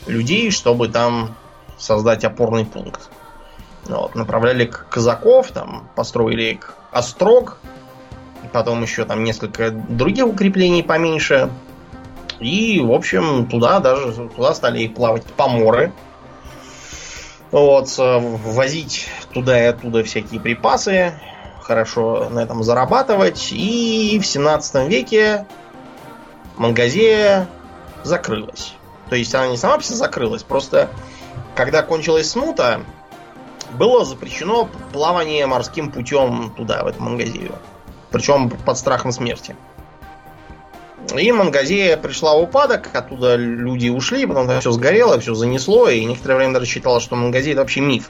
людей, 0.08 0.52
чтобы 0.52 0.88
там 0.88 1.36
создать 1.80 2.24
опорный 2.24 2.66
пункт. 2.66 3.10
Вот, 3.86 4.14
направляли 4.14 4.66
к 4.66 4.88
казаков, 4.90 5.52
там 5.52 5.90
построили 5.96 6.56
к 6.56 6.76
острог, 6.92 7.58
потом 8.54 8.84
еще 8.84 9.06
там 9.06 9.24
несколько 9.24 9.72
других 9.72 10.28
укреплений 10.28 10.84
поменьше. 10.84 11.50
И, 12.40 12.80
в 12.80 12.92
общем, 12.92 13.48
туда 13.48 13.80
даже 13.80 14.30
туда 14.30 14.54
стали 14.54 14.88
плавать 14.88 15.24
поморы. 15.26 15.92
Вот, 17.52 17.96
возить 17.98 19.08
туда 19.34 19.60
и 19.60 19.66
оттуда 19.66 20.04
всякие 20.04 20.40
припасы, 20.40 21.14
хорошо 21.64 22.30
на 22.30 22.40
этом 22.42 22.64
зарабатывать. 22.64 23.52
И 23.52 24.20
в 24.22 24.26
17 24.26 24.88
веке 24.88 25.48
Мангазея 26.58 27.48
закрылась. 28.04 28.76
То 29.10 29.16
есть 29.16 29.34
она 29.34 29.48
не 29.48 29.58
сама 29.58 29.82
себе 29.82 29.96
закрылась, 29.96 30.44
просто 30.44 30.90
когда 31.60 31.82
кончилась 31.82 32.30
смута, 32.30 32.80
было 33.74 34.06
запрещено 34.06 34.70
плавание 34.94 35.46
морским 35.46 35.92
путем 35.92 36.54
туда, 36.56 36.86
в 36.86 36.88
эту 36.88 37.04
Мангазею. 37.04 37.52
Причем 38.12 38.50
под 38.50 38.78
страхом 38.78 39.12
смерти. 39.12 39.58
И 41.18 41.30
Мангазея 41.34 41.98
пришла 41.98 42.36
в 42.36 42.44
упадок, 42.44 42.90
оттуда 42.94 43.36
люди 43.36 43.90
ушли, 43.90 44.26
потом 44.26 44.48
там 44.48 44.62
все 44.62 44.72
сгорело, 44.72 45.20
все 45.20 45.34
занесло, 45.34 45.90
и 45.90 46.06
некоторое 46.06 46.36
время 46.36 46.54
даже 46.54 46.66
считалось, 46.66 47.04
что 47.04 47.18
Мангазея 47.18 47.52
это 47.52 47.62
вообще 47.64 47.82
миф. 47.82 48.08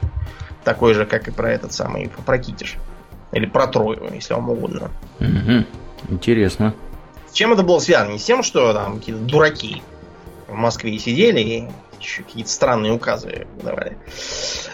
Такой 0.62 0.94
же, 0.94 1.04
как 1.04 1.26
и 1.26 1.32
про 1.32 1.50
этот 1.50 1.72
самый, 1.72 2.08
про 2.24 2.38
Китиш. 2.38 2.76
Или 3.32 3.46
про 3.46 3.66
Трою, 3.66 4.12
если 4.14 4.32
вам 4.32 4.48
угодно. 4.50 4.92
Угу. 5.18 6.12
Интересно. 6.14 6.72
С 7.28 7.32
чем 7.32 7.52
это 7.52 7.64
было 7.64 7.80
связано? 7.80 8.12
Не 8.12 8.20
с 8.20 8.24
тем, 8.24 8.44
что 8.44 8.72
там 8.72 9.00
какие-то 9.00 9.22
дураки 9.22 9.82
в 10.46 10.54
Москве 10.54 10.96
сидели 11.00 11.40
и 11.40 11.68
еще 12.00 12.22
какие-то 12.22 12.50
странные 12.50 12.92
указы 12.92 13.46
давали. 13.62 13.98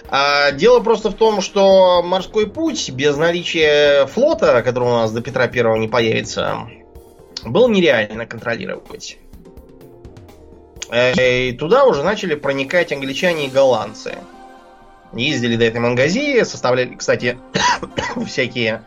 А 0.08 0.52
дело 0.52 0.80
просто 0.80 1.10
в 1.10 1.14
том, 1.14 1.40
что 1.40 2.02
морской 2.02 2.48
путь 2.48 2.90
без 2.90 3.16
наличия 3.16 4.06
флота, 4.06 4.62
который 4.62 4.88
у 4.88 4.92
нас 4.92 5.12
до 5.12 5.20
Петра 5.20 5.48
Первого 5.48 5.76
не 5.76 5.88
появится, 5.88 6.68
был 7.44 7.68
нереально 7.68 8.26
контролировать. 8.26 9.18
Э, 10.90 11.48
и 11.48 11.52
туда 11.52 11.84
уже 11.84 12.02
начали 12.02 12.34
проникать 12.34 12.92
англичане 12.92 13.46
и 13.46 13.50
голландцы. 13.50 14.16
Ездили 15.12 15.56
до 15.56 15.64
этой 15.64 15.80
Мангазии, 15.80 16.42
составляли, 16.42 16.94
кстати, 16.94 17.38
всякие 18.26 18.82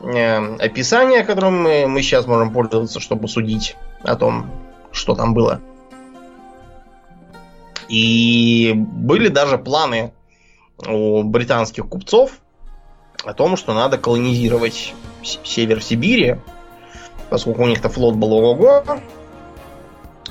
э, 0.00 0.56
описания, 0.56 1.24
которым 1.24 1.62
мы, 1.62 1.86
мы 1.86 2.02
сейчас 2.02 2.26
можем 2.26 2.52
пользоваться, 2.52 3.00
чтобы 3.00 3.28
судить 3.28 3.76
о 4.02 4.16
том, 4.16 4.50
что 4.92 5.14
там 5.14 5.34
было. 5.34 5.60
И 7.88 8.72
были 8.74 9.28
даже 9.28 9.58
планы 9.58 10.12
у 10.86 11.22
британских 11.22 11.88
купцов 11.88 12.32
о 13.24 13.32
том, 13.32 13.56
что 13.56 13.74
надо 13.74 13.98
колонизировать 13.98 14.94
север 15.22 15.82
Сибири, 15.82 16.36
поскольку 17.30 17.62
у 17.62 17.66
них-то 17.66 17.88
флот 17.88 18.14
был 18.14 18.32
ого 18.32 18.84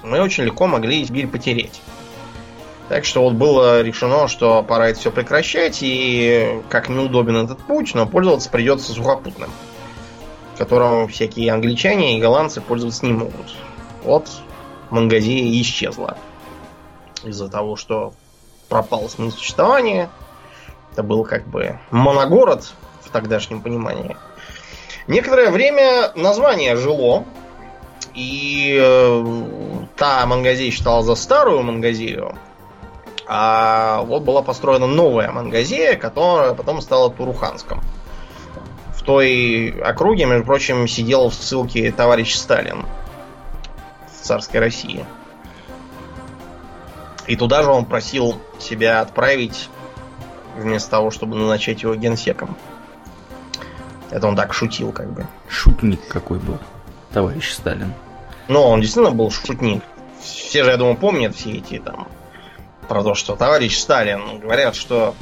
мы 0.04 0.22
очень 0.22 0.46
легко 0.46 0.68
могли 0.68 1.06
Сибирь 1.06 1.28
потерять. 1.28 1.82
Так 2.90 3.04
что 3.04 3.22
вот 3.24 3.34
было 3.34 3.82
решено, 3.82 4.28
что 4.28 4.64
пора 4.64 4.90
это 4.90 5.00
все 5.00 5.12
прекращать, 5.12 5.80
и 5.82 6.62
как 6.70 6.88
неудобен 6.88 7.36
этот 7.36 7.60
путь, 7.60 7.94
но 7.94 8.06
пользоваться 8.06 8.50
придется 8.50 8.94
сухопутным, 8.94 9.50
которым 10.58 11.08
всякие 11.10 11.52
англичане 11.52 12.18
и 12.18 12.22
голландцы 12.22 12.62
пользоваться 12.62 13.06
не 13.06 13.12
могут. 13.12 13.54
Вот 14.04 14.30
Мангазия 14.90 15.62
исчезла 15.62 16.18
из-за 17.24 17.50
того, 17.50 17.76
что 17.76 18.14
пропал 18.70 19.10
смысл 19.10 19.38
существования, 19.38 20.10
Это 20.94 21.04
был 21.04 21.24
как 21.24 21.48
бы 21.48 21.80
моногород 21.92 22.74
в 23.02 23.10
тогдашнем 23.12 23.62
понимании. 23.62 24.18
Некоторое 25.08 25.52
время 25.52 26.12
название 26.16 26.76
жило, 26.76 27.24
и 28.14 28.78
э, 28.82 29.26
та 29.96 30.26
Мангазия 30.26 30.72
считалась 30.72 31.06
за 31.06 31.16
старую 31.16 31.64
Мангазию, 31.64 32.36
а 33.28 34.02
вот 34.04 34.24
была 34.24 34.42
построена 34.42 34.88
новая 34.88 35.32
Мангазия, 35.32 35.96
которая 35.96 36.54
потом 36.54 36.82
стала 36.82 37.12
Туруханском. 37.12 37.82
В 38.96 39.04
той 39.04 39.70
округе, 39.82 40.26
между 40.26 40.46
прочим, 40.46 40.88
сидел 40.88 41.30
в 41.30 41.34
ссылке 41.34 41.92
товарищ 41.92 42.36
Сталин 42.36 42.86
в 44.08 44.26
царской 44.26 44.60
России. 44.60 45.06
И 47.28 47.36
туда 47.36 47.64
же 47.64 47.70
он 47.70 47.86
просил 47.86 48.40
себя 48.60 49.02
отправить 49.02 49.70
вместо 50.58 50.92
того, 50.92 51.12
чтобы 51.12 51.36
назначать 51.36 51.84
его 51.84 51.94
генсеком. 51.96 52.58
Это 54.10 54.28
он 54.28 54.36
так 54.36 54.54
шутил, 54.54 54.92
как 54.92 55.12
бы. 55.12 55.28
Шутник 55.50 56.08
какой 56.08 56.40
был, 56.40 56.58
товарищ 57.12 57.52
Сталин. 57.52 57.94
Ну, 58.48 58.62
он 58.62 58.80
действительно 58.82 59.14
был 59.14 59.30
шутник. 59.30 59.84
Все 60.22 60.64
же, 60.64 60.72
я 60.72 60.78
думаю, 60.78 60.96
помнят 60.96 61.36
все 61.36 61.52
эти 61.52 61.80
там 61.80 62.08
про 62.88 63.04
то, 63.04 63.14
что 63.14 63.36
товарищ 63.36 63.78
Сталин 63.78 64.40
говорят, 64.40 64.76
что 64.76 65.14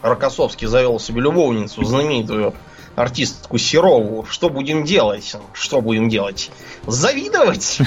Рокоссовский 0.00 0.66
завел 0.66 0.98
себе 0.98 1.20
любовницу, 1.20 1.84
знаменитую 1.84 2.54
артистку 2.96 3.58
Серову. 3.58 4.24
Что 4.28 4.48
будем 4.48 4.84
делать? 4.84 5.36
Что 5.52 5.82
будем 5.82 6.08
делать? 6.08 6.50
Завидовать? 6.86 7.78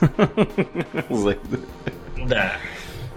Да. 2.28 2.52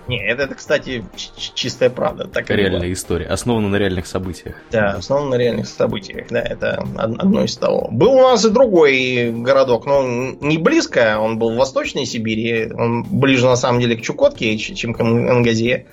Не, 0.08 0.22
это, 0.22 0.44
это 0.44 0.56
кстати, 0.56 1.06
чистая 1.16 1.90
правда. 1.90 2.28
Так 2.28 2.50
Реальная 2.50 2.92
история, 2.92 3.26
основана 3.28 3.70
на 3.70 3.78
реальных 3.78 4.06
событиях. 4.06 4.56
Да, 4.70 4.92
основана 4.92 5.32
на 5.32 5.36
реальных 5.36 5.68
событиях. 5.68 6.28
Да, 6.30 6.42
это 6.42 6.84
одно 6.98 7.46
из 7.46 7.56
того. 7.56 7.88
Был 7.90 8.12
у 8.12 8.22
нас 8.22 8.44
и 8.44 8.50
другой 8.50 9.32
городок, 9.32 9.86
но 9.86 10.04
не 10.04 10.58
близко, 10.58 11.20
он 11.20 11.40
был 11.40 11.54
в 11.54 11.56
Восточной 11.56 12.06
Сибири, 12.06 12.72
он 12.74 13.04
ближе 13.04 13.46
на 13.46 13.56
самом 13.56 13.80
деле 13.80 13.96
к 13.96 14.02
Чукотке, 14.02 14.58
чем 14.58 14.94
к 14.94 15.00
Ангазе. 15.00 15.86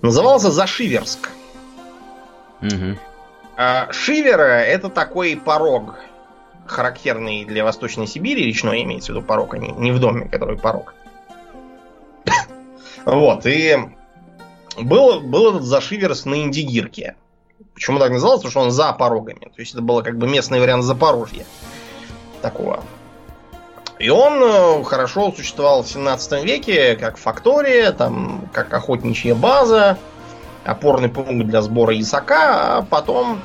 Назывался 0.00 0.50
Зашиверск. 0.50 1.28
Угу. 2.62 2.98
А 3.56 3.92
Шивера 3.92 4.60
это 4.60 4.88
такой 4.88 5.36
порог, 5.36 5.96
характерный 6.66 7.44
для 7.44 7.64
Восточной 7.64 8.06
Сибири, 8.06 8.46
речной 8.46 8.82
имеется 8.82 9.12
в 9.12 9.16
виду 9.16 9.26
порог, 9.26 9.54
а 9.54 9.58
не, 9.58 9.72
не 9.72 9.92
в 9.92 10.00
доме, 10.00 10.26
который 10.28 10.56
порог. 10.56 10.94
Вот, 13.04 13.46
и 13.46 13.76
был, 14.78 15.20
был 15.20 15.50
этот 15.50 15.62
зашиверс 15.64 16.24
на 16.24 16.42
Индигирке. 16.42 17.16
Почему 17.74 17.98
так 17.98 18.10
назывался? 18.12 18.44
Потому 18.46 18.50
что 18.50 18.60
он 18.60 18.70
за 18.70 18.92
порогами. 18.92 19.50
То 19.54 19.60
есть 19.60 19.72
это 19.72 19.82
было 19.82 20.02
как 20.02 20.18
бы 20.18 20.28
местный 20.28 20.60
вариант 20.60 20.84
Запорожья. 20.84 21.44
Такого. 22.40 22.82
И 23.98 24.08
он 24.08 24.42
э, 24.42 24.84
хорошо 24.84 25.32
существовал 25.32 25.84
в 25.84 25.88
17 25.88 26.44
веке 26.44 26.96
как 26.96 27.16
фактория, 27.16 27.92
там, 27.92 28.48
как 28.52 28.72
охотничья 28.74 29.34
база, 29.34 29.96
опорный 30.64 31.08
пункт 31.08 31.46
для 31.46 31.62
сбора 31.62 31.94
ясака, 31.94 32.78
а 32.78 32.82
потом 32.82 33.40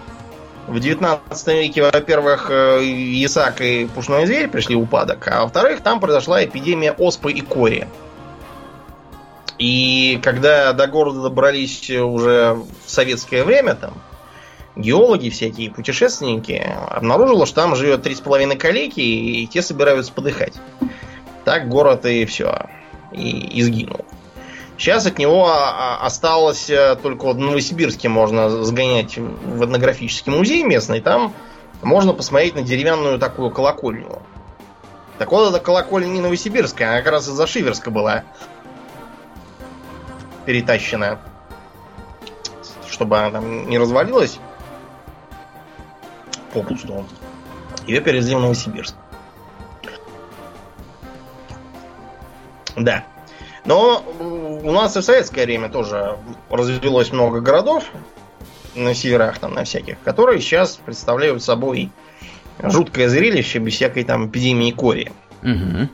в 0.67 0.79
19 0.79 1.47
веке, 1.49 1.83
во-первых, 1.83 2.49
э, 2.49 2.83
ясак 2.83 3.61
и 3.61 3.85
пушной 3.85 4.25
зверь 4.25 4.47
пришли 4.47 4.75
в 4.75 4.81
упадок, 4.81 5.27
а 5.27 5.43
во-вторых, 5.43 5.81
там 5.81 5.99
произошла 5.99 6.43
эпидемия 6.43 6.91
оспы 6.91 7.31
и 7.31 7.41
кори. 7.41 7.87
И 9.57 10.19
когда 10.23 10.73
до 10.73 10.87
города 10.87 11.21
добрались 11.21 11.89
уже 11.89 12.57
в 12.85 12.89
советское 12.89 13.43
время, 13.43 13.75
там, 13.75 13.93
геологи 14.75 15.29
всякие, 15.29 15.71
путешественники, 15.71 16.53
обнаружило, 16.89 17.45
что 17.45 17.55
там 17.61 17.75
живет 17.75 18.05
3,5 18.05 18.55
калеки, 18.55 18.99
и 18.99 19.47
те 19.47 19.61
собираются 19.61 20.13
подыхать. 20.13 20.53
Так 21.43 21.69
город 21.69 22.05
и 22.05 22.25
все. 22.25 22.67
И, 23.11 23.29
и 23.29 23.61
сгинул. 23.63 24.05
Сейчас 24.77 25.07
от 25.07 25.17
него 25.17 25.51
осталось 26.01 26.69
э, 26.69 26.95
только 27.01 27.25
вот 27.25 27.37
в 27.37 27.39
Новосибирске 27.39 28.09
можно 28.09 28.63
сгонять 28.63 29.17
в 29.17 29.65
этнографический 29.65 30.31
музей 30.31 30.63
местный. 30.63 31.01
Там 31.01 31.33
можно 31.81 32.13
посмотреть 32.13 32.53
на 32.53 32.61
деревянную 32.61 33.17
такую 33.17 33.49
колокольню. 33.49 34.21
Так 35.17 35.31
вот, 35.31 35.49
эта 35.49 35.59
колокольня 35.59 36.09
не 36.09 36.21
Новосибирская, 36.21 36.89
она 36.89 37.01
как 37.01 37.11
раз 37.11 37.27
из-за 37.27 37.47
Шиверска 37.47 37.89
была 37.89 38.23
перетащенная, 40.47 41.19
чтобы 42.89 43.19
она 43.19 43.31
там 43.31 43.69
не 43.69 43.77
развалилась 43.77 44.39
попусту. 46.53 47.05
Ее 47.85 47.99
перевезли 47.99 48.33
в 48.33 48.39
Новосибирск. 48.39 48.95
Да. 52.77 53.03
Но 53.65 54.01
у 54.19 54.71
нас 54.71 54.95
и 54.95 55.01
в 55.01 55.03
советское 55.03 55.43
время 55.43 55.67
тоже 55.67 56.17
развелось 56.49 57.11
много 57.11 57.41
городов 57.41 57.83
на 58.73 58.93
северах, 58.93 59.39
там, 59.39 59.53
на 59.53 59.65
всяких, 59.65 59.99
которые 60.01 60.39
сейчас 60.39 60.77
представляют 60.77 61.43
собой 61.43 61.91
жуткое 62.63 63.09
зрелище 63.09 63.59
без 63.59 63.73
всякой 63.73 64.05
там 64.05 64.27
эпидемии 64.27 64.71
кори. 64.71 65.11
Угу. 65.43 65.89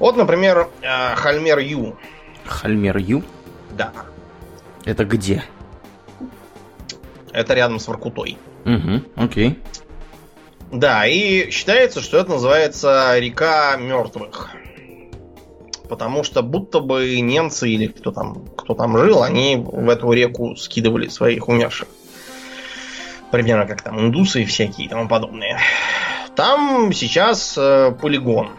Вот, 0.00 0.16
например, 0.16 0.68
э, 0.80 1.14
Хальмер 1.14 1.60
Ю. 1.60 1.96
Хальмер 2.44 2.96
Ю? 2.96 3.22
Да. 3.76 3.92
Это 4.84 5.04
где? 5.04 5.44
Это 7.32 7.54
рядом 7.54 7.78
с 7.78 7.88
Воркутой. 7.88 8.36
Угу, 8.64 9.02
окей. 9.16 9.58
Да, 10.70 11.06
и 11.06 11.50
считается, 11.50 12.00
что 12.00 12.18
это 12.18 12.30
называется 12.30 13.18
река 13.18 13.76
мертвых. 13.76 14.50
Потому 15.88 16.24
что 16.24 16.42
будто 16.42 16.80
бы 16.80 17.20
немцы 17.20 17.68
или 17.68 17.86
кто 17.86 18.12
там, 18.12 18.46
кто 18.56 18.74
там 18.74 18.96
жил, 18.96 19.22
они 19.22 19.56
в 19.56 19.88
эту 19.90 20.10
реку 20.12 20.56
скидывали 20.56 21.08
своих 21.08 21.48
умерших. 21.48 21.88
Примерно 23.30 23.66
как 23.66 23.82
там 23.82 24.00
индусы 24.00 24.42
и 24.42 24.46
всякие 24.46 24.86
и 24.86 24.88
тому 24.88 25.08
подобные. 25.08 25.58
Там 26.34 26.92
сейчас 26.94 27.56
э, 27.58 27.92
полигон. 28.00 28.50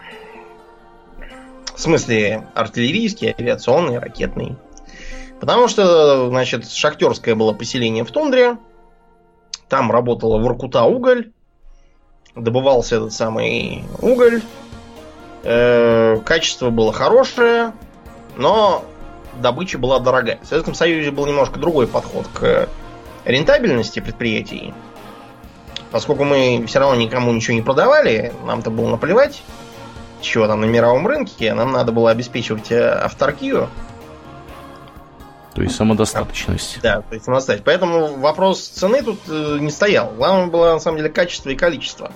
В 1.76 1.80
смысле, 1.80 2.48
артиллерийский, 2.54 3.34
авиационный, 3.38 3.98
ракетный. 3.98 4.56
Потому 5.44 5.68
что, 5.68 6.30
значит, 6.30 6.72
шахтерское 6.72 7.36
было 7.36 7.52
поселение 7.52 8.06
в 8.06 8.12
тундре. 8.12 8.56
Там 9.68 9.92
работала 9.92 10.38
Воркута 10.38 10.84
уголь. 10.84 11.34
Добывался 12.34 12.96
этот 12.96 13.12
самый 13.12 13.84
уголь. 14.02 14.42
Э, 15.44 16.18
качество 16.24 16.70
было 16.70 16.94
хорошее, 16.94 17.74
но 18.38 18.86
добыча 19.42 19.78
была 19.78 20.00
дорогая. 20.00 20.40
В 20.42 20.46
Советском 20.46 20.76
Союзе 20.76 21.12
был 21.12 21.26
немножко 21.26 21.60
другой 21.60 21.88
подход 21.88 22.26
к 22.34 22.70
рентабельности 23.26 24.00
предприятий. 24.00 24.74
Поскольку 25.92 26.24
мы 26.24 26.64
все 26.70 26.80
равно 26.80 26.96
никому 26.96 27.34
ничего 27.34 27.56
не 27.56 27.62
продавали, 27.62 28.32
нам-то 28.46 28.70
было 28.70 28.92
наплевать, 28.92 29.44
чего 30.22 30.48
там 30.48 30.62
на 30.62 30.66
мировом 30.66 31.06
рынке, 31.06 31.54
нам 31.54 31.74
надо 31.74 31.92
было 31.92 32.12
обеспечивать 32.12 32.72
э, 32.72 32.92
авторкию. 32.92 33.68
То 35.56 35.62
есть 35.62 35.76
самодостаточность. 35.76 36.80
Да, 36.82 37.02
то 37.02 37.14
есть 37.14 37.26
самодостаточность. 37.26 37.66
Поэтому 37.66 38.16
вопрос 38.18 38.68
цены 38.68 39.04
тут 39.04 39.20
э, 39.30 39.58
не 39.60 39.70
стоял. 39.70 40.12
Главное 40.16 40.48
было 40.48 40.74
на 40.74 40.80
самом 40.80 40.98
деле 40.98 41.10
качество 41.10 41.50
и 41.50 41.56
количество. 41.56 42.12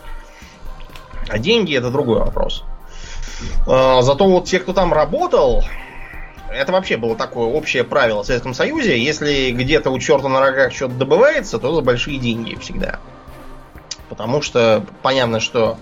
А 1.30 1.38
деньги 1.38 1.78
это 1.78 1.92
другой 1.92 2.20
вопрос. 2.20 2.64
А, 3.68 4.02
зато 4.02 4.26
вот 4.28 4.46
те, 4.46 4.60
кто 4.60 4.74
там 4.74 4.92
работал, 4.92 5.64
это 6.52 6.72
вообще 6.72 6.98
было 6.98 7.16
такое 7.16 7.46
общее 7.46 7.84
правило 7.84 8.24
в 8.24 8.26
Советском 8.26 8.54
Союзе. 8.54 9.00
Если 9.00 9.52
где-то 9.52 9.92
у 9.92 10.00
черта 10.00 10.30
на 10.30 10.40
рогах 10.40 10.74
что-то 10.74 10.96
добывается, 10.96 11.60
то 11.60 11.76
за 11.76 11.82
большие 11.82 12.18
деньги 12.18 12.56
всегда. 12.56 13.00
Потому 14.10 14.42
что 14.42 14.84
понятно, 15.04 15.40
что 15.40 15.78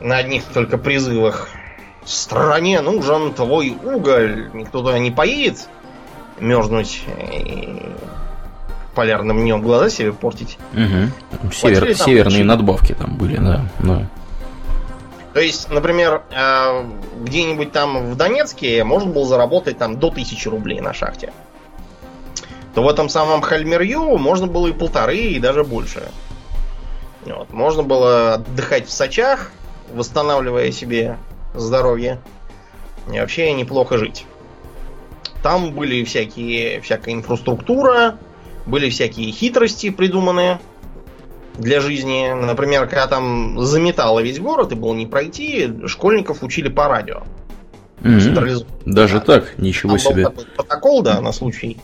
на 0.00 0.16
одних 0.16 0.44
только 0.44 0.78
призывах 0.78 1.48
стране 2.04 2.80
нужен 2.80 3.34
твой 3.34 3.76
уголь, 3.82 4.50
никто 4.54 4.78
туда 4.78 4.98
не 4.98 5.10
поедет 5.10 5.68
мерзнуть 6.38 7.02
и 7.18 7.82
полярным 8.94 9.38
днем 9.38 9.60
глаза 9.62 9.90
себе 9.90 10.12
портить. 10.12 10.58
Угу. 10.72 11.52
Север, 11.52 11.94
северные 11.96 12.40
очень... 12.40 12.44
надбавки 12.44 12.94
там 12.94 13.16
были, 13.16 13.36
да. 13.36 13.66
да. 13.80 14.08
То 15.34 15.40
есть, 15.40 15.68
например, 15.68 16.22
э, 16.30 16.84
где-нибудь 17.22 17.72
там 17.72 18.12
в 18.12 18.16
Донецке 18.16 18.84
можно 18.84 19.10
было 19.10 19.26
заработать 19.26 19.78
там 19.78 19.98
до 19.98 20.10
тысячи 20.10 20.46
рублей 20.48 20.80
на 20.80 20.94
шахте. 20.94 21.32
То 22.74 22.82
в 22.82 22.88
этом 22.88 23.08
самом 23.08 23.40
Хальмерью 23.40 24.16
можно 24.16 24.46
было 24.46 24.68
и 24.68 24.72
полторы, 24.72 25.16
и 25.16 25.40
даже 25.40 25.64
больше. 25.64 26.08
Вот. 27.24 27.52
Можно 27.52 27.82
было 27.82 28.34
отдыхать 28.34 28.86
в 28.86 28.92
Сочах, 28.92 29.50
восстанавливая 29.92 30.70
себе 30.70 31.16
здоровье. 31.54 32.20
И 33.12 33.18
вообще 33.18 33.52
неплохо 33.52 33.98
жить. 33.98 34.26
Там 35.44 35.72
были 35.72 36.02
всякие, 36.04 36.80
всякая 36.80 37.14
инфраструктура, 37.14 38.16
Были 38.64 38.88
всякие 38.88 39.30
хитрости 39.30 39.90
придуманные 39.90 40.58
для 41.58 41.82
жизни. 41.82 42.32
Например, 42.32 42.86
когда 42.88 43.06
там 43.06 43.60
заметало 43.60 44.20
весь 44.20 44.40
город 44.40 44.72
и 44.72 44.74
было 44.74 44.94
не 44.94 45.04
пройти, 45.04 45.70
школьников 45.86 46.42
учили 46.42 46.68
по 46.70 46.88
радио. 46.88 47.24
Mm-hmm. 48.00 48.66
Даже 48.86 49.14
да. 49.16 49.20
так, 49.20 49.58
ничего 49.58 49.98
там 49.98 49.98
себе. 49.98 50.30
Был 50.30 50.46
протокол, 50.56 51.02
да, 51.02 51.20
на 51.20 51.32
случай, 51.32 51.76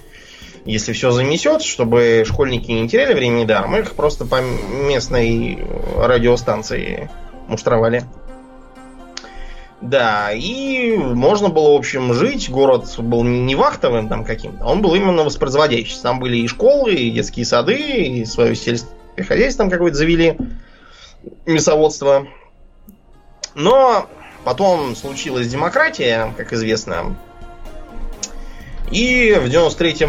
если 0.65 0.95
все 0.95 1.11
занесет, 1.11 1.61
чтобы 1.61 2.25
школьники 2.27 2.71
не 2.71 2.89
теряли 2.89 3.13
времени 3.13 3.45
да, 3.45 3.67
мы 3.67 3.81
их 3.81 3.93
просто 3.93 4.25
по 4.25 4.41
местной 4.41 5.59
радиостанции 5.99 7.11
муштровали. 7.47 8.05
Да, 9.81 10.31
и 10.33 10.97
можно 10.97 11.49
было, 11.49 11.73
в 11.73 11.77
общем, 11.77 12.13
жить. 12.13 12.51
Город 12.51 12.95
был 12.99 13.25
не 13.25 13.55
вахтовым 13.55 14.09
там 14.09 14.25
каким-то, 14.25 14.65
он 14.65 14.83
был 14.83 14.95
именно 14.95 15.25
воспроизводящийся. 15.25 16.03
Там 16.03 16.21
были 16.21 16.37
и 16.37 16.49
школы, 16.49 16.93
и 16.93 17.11
детские 17.11 17.47
сады, 17.47 17.79
и 17.79 18.25
свое 18.27 18.55
сельское 18.55 18.91
хозяйство 19.27 19.65
там 19.65 19.71
какое-то 19.71 19.97
завели, 19.97 20.37
мясоводство. 21.47 22.27
Но 23.55 24.07
потом 24.45 24.95
случилась 24.95 25.49
демократия, 25.49 26.35
как 26.37 26.53
известно. 26.53 27.17
И 28.91 29.39
в 29.41 29.49
93 29.49 30.07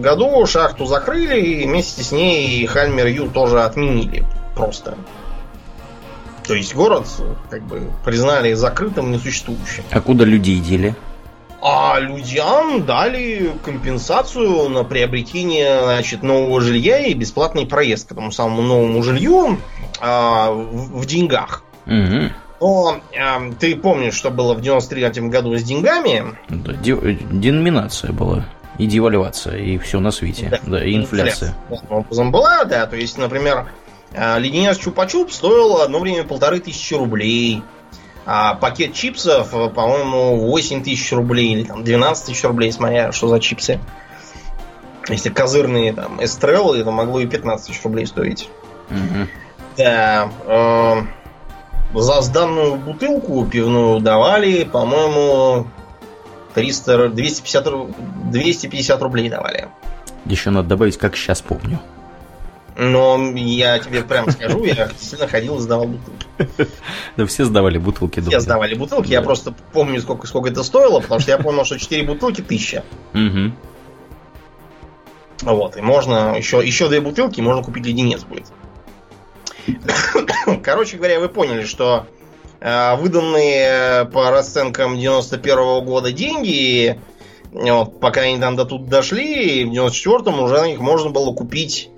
году 0.00 0.46
шахту 0.46 0.86
закрыли, 0.86 1.40
и 1.40 1.66
вместе 1.66 2.02
с 2.02 2.12
ней 2.12 2.64
Хальмер 2.66 3.06
Ю 3.08 3.28
тоже 3.28 3.62
отменили. 3.62 4.24
Просто. 4.54 4.96
То 6.46 6.54
есть 6.54 6.74
город 6.74 7.06
как 7.50 7.62
бы 7.62 7.90
признали 8.04 8.52
закрытым, 8.54 9.10
несуществующим. 9.12 9.84
А 9.90 10.00
куда 10.00 10.24
людей 10.24 10.58
дели? 10.60 10.94
А 11.64 12.00
людям 12.00 12.84
дали 12.84 13.52
компенсацию 13.64 14.68
на 14.68 14.82
приобретение 14.82 15.80
значит, 15.84 16.24
нового 16.24 16.60
жилья 16.60 16.98
и 16.98 17.14
бесплатный 17.14 17.66
проезд 17.66 18.08
к 18.08 18.12
этому 18.12 18.32
самому 18.32 18.62
новому 18.62 19.02
жилью 19.04 19.58
а, 20.00 20.50
в, 20.50 21.00
в 21.00 21.06
деньгах. 21.06 21.62
Угу. 21.86 22.32
Но 22.62 23.00
э, 23.12 23.52
ты 23.58 23.76
помнишь, 23.76 24.14
что 24.14 24.30
было 24.30 24.54
в 24.54 24.60
93 24.60 25.28
году 25.28 25.56
с 25.56 25.62
деньгами? 25.62 26.36
Да, 26.48 26.72
деноминация 26.74 28.12
была. 28.12 28.44
И 28.78 28.86
девальвация, 28.86 29.56
и 29.58 29.78
все 29.78 30.00
на 30.00 30.12
свете. 30.12 30.48
Да, 30.50 30.78
да 30.78 30.84
и 30.84 30.96
инфляция. 30.96 31.54
инфляция. 31.68 32.24
Была, 32.30 32.64
да. 32.64 32.86
То 32.86 32.96
есть, 32.96 33.18
например, 33.18 33.66
леденец 34.14 34.78
Чупа-Чуп 34.78 35.30
стоил 35.30 35.78
одно 35.78 35.98
время 35.98 36.24
полторы 36.24 36.60
тысячи 36.60 36.94
рублей. 36.94 37.62
А 38.24 38.54
пакет 38.54 38.94
чипсов, 38.94 39.50
по-моему, 39.50 40.36
8 40.36 40.84
тысяч 40.84 41.12
рублей 41.12 41.54
или 41.54 41.64
там 41.64 41.82
12 41.82 42.26
тысяч 42.26 42.44
рублей, 42.44 42.70
смотря 42.70 43.10
что 43.10 43.28
за 43.28 43.40
чипсы. 43.40 43.80
Если 45.08 45.30
козырные 45.30 45.92
там 45.92 46.22
эстреллы, 46.22 46.78
это 46.78 46.90
могло 46.92 47.20
и 47.20 47.26
15 47.26 47.66
тысяч 47.66 47.82
рублей 47.82 48.06
стоить. 48.06 48.48
Угу. 48.90 49.28
Да. 49.78 50.30
Э, 50.46 51.02
за 51.94 52.20
сданную 52.22 52.76
бутылку 52.76 53.44
пивную 53.46 54.00
давали, 54.00 54.64
по-моему, 54.64 55.66
300, 56.54 57.08
250, 57.08 58.30
250 58.30 59.02
рублей 59.02 59.28
давали. 59.28 59.68
Еще 60.24 60.50
надо 60.50 60.68
добавить, 60.68 60.96
как 60.98 61.16
сейчас 61.16 61.40
помню. 61.42 61.80
Но 62.76 63.20
я 63.34 63.78
тебе 63.78 64.02
прям 64.02 64.30
скажу, 64.30 64.64
я 64.64 64.88
действительно 64.88 65.28
ходил 65.28 65.58
и 65.58 65.60
сдавал 65.60 65.86
бутылки. 65.86 66.26
Да 67.16 67.26
все 67.26 67.44
сдавали 67.44 67.78
бутылки. 67.78 68.20
Все 68.20 68.40
сдавали 68.40 68.74
бутылки, 68.74 69.10
я 69.10 69.22
просто 69.22 69.54
помню, 69.72 70.00
сколько, 70.00 70.26
сколько 70.26 70.48
это 70.48 70.62
стоило, 70.62 71.00
потому 71.00 71.20
что 71.20 71.30
я 71.30 71.38
помнил, 71.38 71.64
что 71.64 71.78
4 71.78 72.02
бутылки 72.04 72.40
тысяча. 72.40 72.84
Вот, 75.42 75.76
и 75.76 75.80
можно 75.80 76.36
еще, 76.36 76.64
еще 76.64 76.88
две 76.88 77.00
бутылки, 77.00 77.40
можно 77.40 77.62
купить 77.62 77.84
леденец 77.84 78.22
будет. 78.22 78.46
Короче 80.62 80.96
говоря, 80.96 81.18
вы 81.20 81.28
поняли, 81.28 81.64
что 81.64 82.06
э, 82.60 82.96
выданные 82.96 84.04
по 84.06 84.30
расценкам 84.30 84.96
91 84.96 85.58
-го 85.58 85.80
года 85.82 86.12
деньги, 86.12 87.00
вот, 87.50 87.98
пока 88.00 88.22
они 88.22 88.38
там 88.38 88.56
до 88.56 88.64
тут 88.64 88.88
дошли, 88.88 89.64
в 89.64 89.72
94-м 89.72 90.40
уже 90.40 90.60
на 90.60 90.68
них 90.68 90.78
можно 90.78 91.10
было 91.10 91.34
купить 91.34 91.90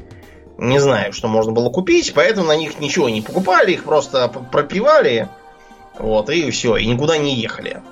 не 0.58 0.78
знаю, 0.78 1.12
что 1.12 1.28
можно 1.28 1.52
было 1.52 1.70
купить, 1.70 2.12
поэтому 2.14 2.48
на 2.48 2.56
них 2.56 2.80
ничего 2.80 3.08
не 3.08 3.22
покупали, 3.22 3.72
их 3.72 3.84
просто 3.84 4.28
пропивали, 4.28 5.28
вот, 5.98 6.30
и 6.30 6.50
все, 6.50 6.76
и 6.76 6.86
никуда 6.86 7.16
не 7.18 7.34
ехали. 7.34 7.82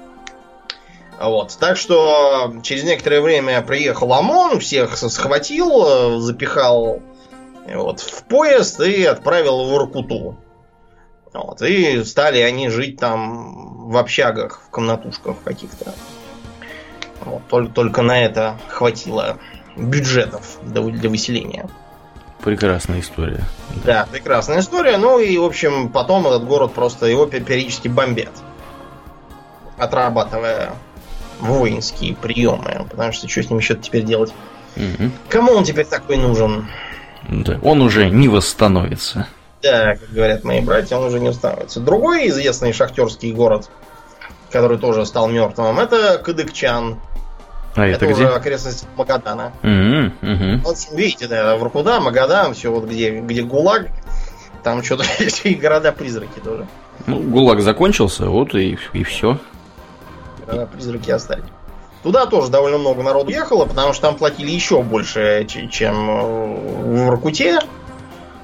Вот, 1.20 1.56
так 1.60 1.76
что 1.76 2.52
через 2.62 2.82
некоторое 2.84 3.20
время 3.20 3.62
приехал 3.62 4.12
ОМОН, 4.12 4.58
всех 4.60 4.96
схватил, 4.96 6.20
запихал 6.20 7.00
вот, 7.72 8.00
в 8.00 8.24
поезд 8.24 8.80
и 8.80 9.04
отправил 9.04 9.64
в 9.64 9.74
Иркуту. 9.76 10.36
Вот, 11.32 11.62
и 11.62 12.02
стали 12.04 12.40
они 12.40 12.68
жить 12.68 12.98
там 12.98 13.88
в 13.90 13.96
общагах, 13.96 14.62
в 14.66 14.70
комнатушках 14.70 15.36
каких-то. 15.44 15.94
Вот, 17.24 17.42
только, 17.48 17.72
только 17.72 18.02
на 18.02 18.20
это 18.20 18.58
хватило 18.68 19.38
бюджетов 19.76 20.58
для, 20.62 20.82
для 20.82 21.08
выселения. 21.08 21.68
Прекрасная 22.42 23.00
история. 23.00 23.44
Да, 23.84 24.06
прекрасная 24.10 24.60
история. 24.60 24.96
Ну 24.96 25.18
и, 25.18 25.38
в 25.38 25.44
общем, 25.44 25.88
потом 25.88 26.26
этот 26.26 26.44
город 26.44 26.72
просто 26.72 27.06
его 27.06 27.26
периодически 27.26 27.88
бомбят. 27.88 28.32
Отрабатывая 29.78 30.72
воинские 31.40 32.14
приемы. 32.14 32.86
Потому 32.90 33.12
что 33.12 33.28
что 33.28 33.42
с 33.42 33.50
ним 33.50 33.58
еще 33.58 33.74
теперь 33.74 34.04
делать? 34.04 34.32
Угу. 34.76 35.10
Кому 35.28 35.52
он 35.52 35.64
теперь 35.64 35.86
такой 35.86 36.16
нужен? 36.16 36.68
Да, 37.28 37.58
он 37.62 37.80
уже 37.82 38.10
не 38.10 38.28
восстановится. 38.28 39.28
Да, 39.62 39.94
как 39.94 40.10
говорят 40.10 40.42
мои 40.42 40.60
братья, 40.60 40.96
он 40.96 41.04
уже 41.04 41.20
не 41.20 41.28
восстановится. 41.28 41.78
Другой 41.78 42.28
известный 42.28 42.72
шахтерский 42.72 43.32
город, 43.32 43.70
который 44.50 44.78
тоже 44.78 45.06
стал 45.06 45.28
мертвым, 45.28 45.78
это 45.78 46.18
Кадыкчан. 46.18 46.98
А 47.74 47.86
это, 47.86 48.04
это 48.04 48.14
уже 48.14 48.24
где? 48.24 48.34
окрестность 48.34 48.86
Магадана. 48.96 49.52
Mm-hmm, 49.62 50.12
mm-hmm. 50.20 50.60
Вот, 50.64 50.76
видите, 50.92 51.26
да, 51.26 51.56
Воркуда, 51.56 52.00
Магадан, 52.00 52.54
все 52.54 52.70
вот 52.70 52.84
где, 52.84 53.20
где 53.20 53.42
ГУЛАГ, 53.42 53.88
там 54.62 54.82
что-то 54.82 55.04
есть 55.18 55.42
и 55.44 55.54
города-призраки 55.54 56.38
тоже. 56.40 56.66
Ну, 57.06 57.20
ГУЛАГ 57.20 57.60
закончился, 57.60 58.28
вот 58.28 58.54
и, 58.54 58.78
и 58.92 59.04
все. 59.04 59.38
Города-призраки 60.46 61.10
остались. 61.10 61.44
Туда 62.02 62.26
тоже 62.26 62.50
довольно 62.50 62.78
много 62.78 63.02
народу 63.02 63.30
ехало, 63.30 63.64
потому 63.64 63.92
что 63.92 64.08
там 64.08 64.16
платили 64.16 64.50
еще 64.50 64.82
больше, 64.82 65.46
чем 65.46 66.06
в 66.06 67.04
Воркуте. 67.06 67.60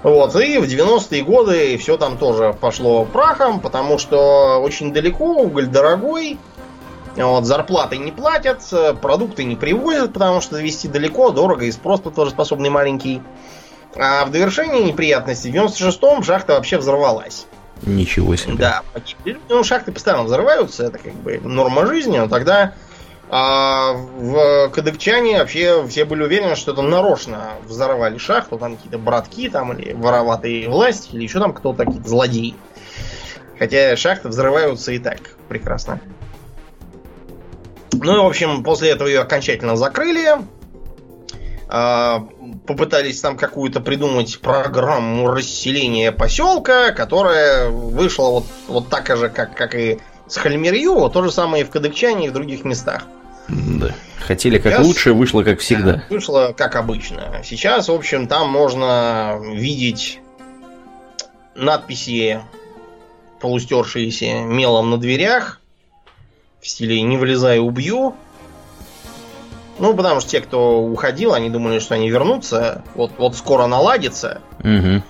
Вот, 0.04 0.36
и 0.36 0.58
в 0.58 0.64
90-е 0.64 1.22
годы 1.24 1.76
все 1.76 1.96
там 1.96 2.18
тоже 2.18 2.56
пошло 2.58 3.04
прахом, 3.04 3.58
потому 3.60 3.98
что 3.98 4.60
очень 4.62 4.92
далеко, 4.92 5.24
уголь 5.42 5.66
дорогой, 5.66 6.38
вот, 7.26 7.44
зарплаты 7.44 7.98
не 7.98 8.12
платят, 8.12 8.62
продукты 9.00 9.44
не 9.44 9.56
привозят, 9.56 10.12
потому 10.12 10.40
что 10.40 10.56
довести 10.56 10.88
далеко, 10.88 11.30
дорого, 11.30 11.64
и 11.64 11.72
спрос 11.72 12.00
тоже 12.00 12.30
способный 12.30 12.70
маленький. 12.70 13.22
А 13.96 14.24
в 14.24 14.30
довершении 14.30 14.82
неприятностей 14.82 15.50
в 15.50 15.54
96-м 15.54 16.22
шахта 16.22 16.54
вообще 16.54 16.78
взорвалась. 16.78 17.46
Ничего 17.82 18.36
себе. 18.36 18.54
Да, 18.54 18.82
ну, 19.48 19.64
шахты 19.64 19.92
постоянно 19.92 20.24
взрываются, 20.24 20.84
это 20.84 20.98
как 20.98 21.14
бы 21.14 21.38
норма 21.42 21.86
жизни, 21.86 22.18
но 22.18 22.28
тогда 22.28 22.74
а 23.30 23.92
в 23.92 24.70
Кадыкчане 24.70 25.38
вообще 25.38 25.86
все 25.86 26.06
были 26.06 26.22
уверены, 26.22 26.56
что 26.56 26.72
это 26.72 26.80
нарочно 26.80 27.50
взорвали 27.66 28.16
шахту, 28.16 28.58
там 28.58 28.76
какие-то 28.76 28.98
братки 28.98 29.50
там, 29.50 29.74
или 29.74 29.92
вороватые 29.92 30.68
власти, 30.68 31.14
или 31.14 31.24
еще 31.24 31.38
там 31.38 31.52
кто-то, 31.52 31.84
какие-то 31.84 32.08
злодеи. 32.08 32.54
Хотя 33.58 33.96
шахты 33.96 34.28
взрываются 34.28 34.92
и 34.92 34.98
так 34.98 35.18
прекрасно. 35.48 36.00
Ну 38.02 38.14
и, 38.14 38.18
в 38.18 38.26
общем, 38.26 38.62
после 38.62 38.90
этого 38.90 39.08
ее 39.08 39.20
окончательно 39.20 39.76
закрыли. 39.76 40.36
А, 41.70 42.26
попытались 42.66 43.20
там 43.20 43.36
какую-то 43.36 43.80
придумать 43.80 44.40
программу 44.40 45.28
расселения 45.28 46.12
поселка, 46.12 46.92
которая 46.92 47.68
вышла 47.68 48.30
вот, 48.30 48.46
вот 48.68 48.88
так 48.88 49.14
же, 49.16 49.28
как, 49.28 49.54
как 49.54 49.74
и 49.74 49.98
с 50.26 50.36
Хальмирью, 50.36 50.94
вот 50.94 51.12
то 51.12 51.22
же 51.22 51.30
самое 51.30 51.64
и 51.64 51.66
в 51.66 51.70
Кадыкчане, 51.70 52.26
и 52.26 52.30
в 52.30 52.32
других 52.32 52.64
местах. 52.64 53.04
Да. 53.48 53.94
Хотели 54.26 54.58
как 54.58 54.74
Сейчас, 54.74 54.86
лучше, 54.86 55.12
вышло 55.12 55.42
как 55.42 55.60
всегда. 55.60 55.92
Да, 55.92 56.04
вышло 56.10 56.54
как 56.56 56.76
обычно. 56.76 57.42
Сейчас, 57.44 57.88
в 57.88 57.92
общем, 57.92 58.28
там 58.28 58.50
можно 58.50 59.38
видеть 59.42 60.20
надписи, 61.54 62.40
полустершиеся 63.40 64.40
мелом 64.42 64.90
на 64.90 64.98
дверях, 64.98 65.60
в 66.60 66.68
стиле 66.68 67.00
«не 67.02 67.16
вылезай, 67.16 67.58
убью». 67.58 68.14
Ну, 69.78 69.94
потому 69.94 70.20
что 70.20 70.30
те, 70.30 70.40
кто 70.40 70.80
уходил, 70.80 71.34
они 71.34 71.50
думали, 71.50 71.78
что 71.78 71.94
они 71.94 72.10
вернутся. 72.10 72.82
Вот, 72.94 73.12
вот 73.16 73.36
скоро 73.36 73.66
наладится. 73.66 74.40
Угу. 74.58 75.02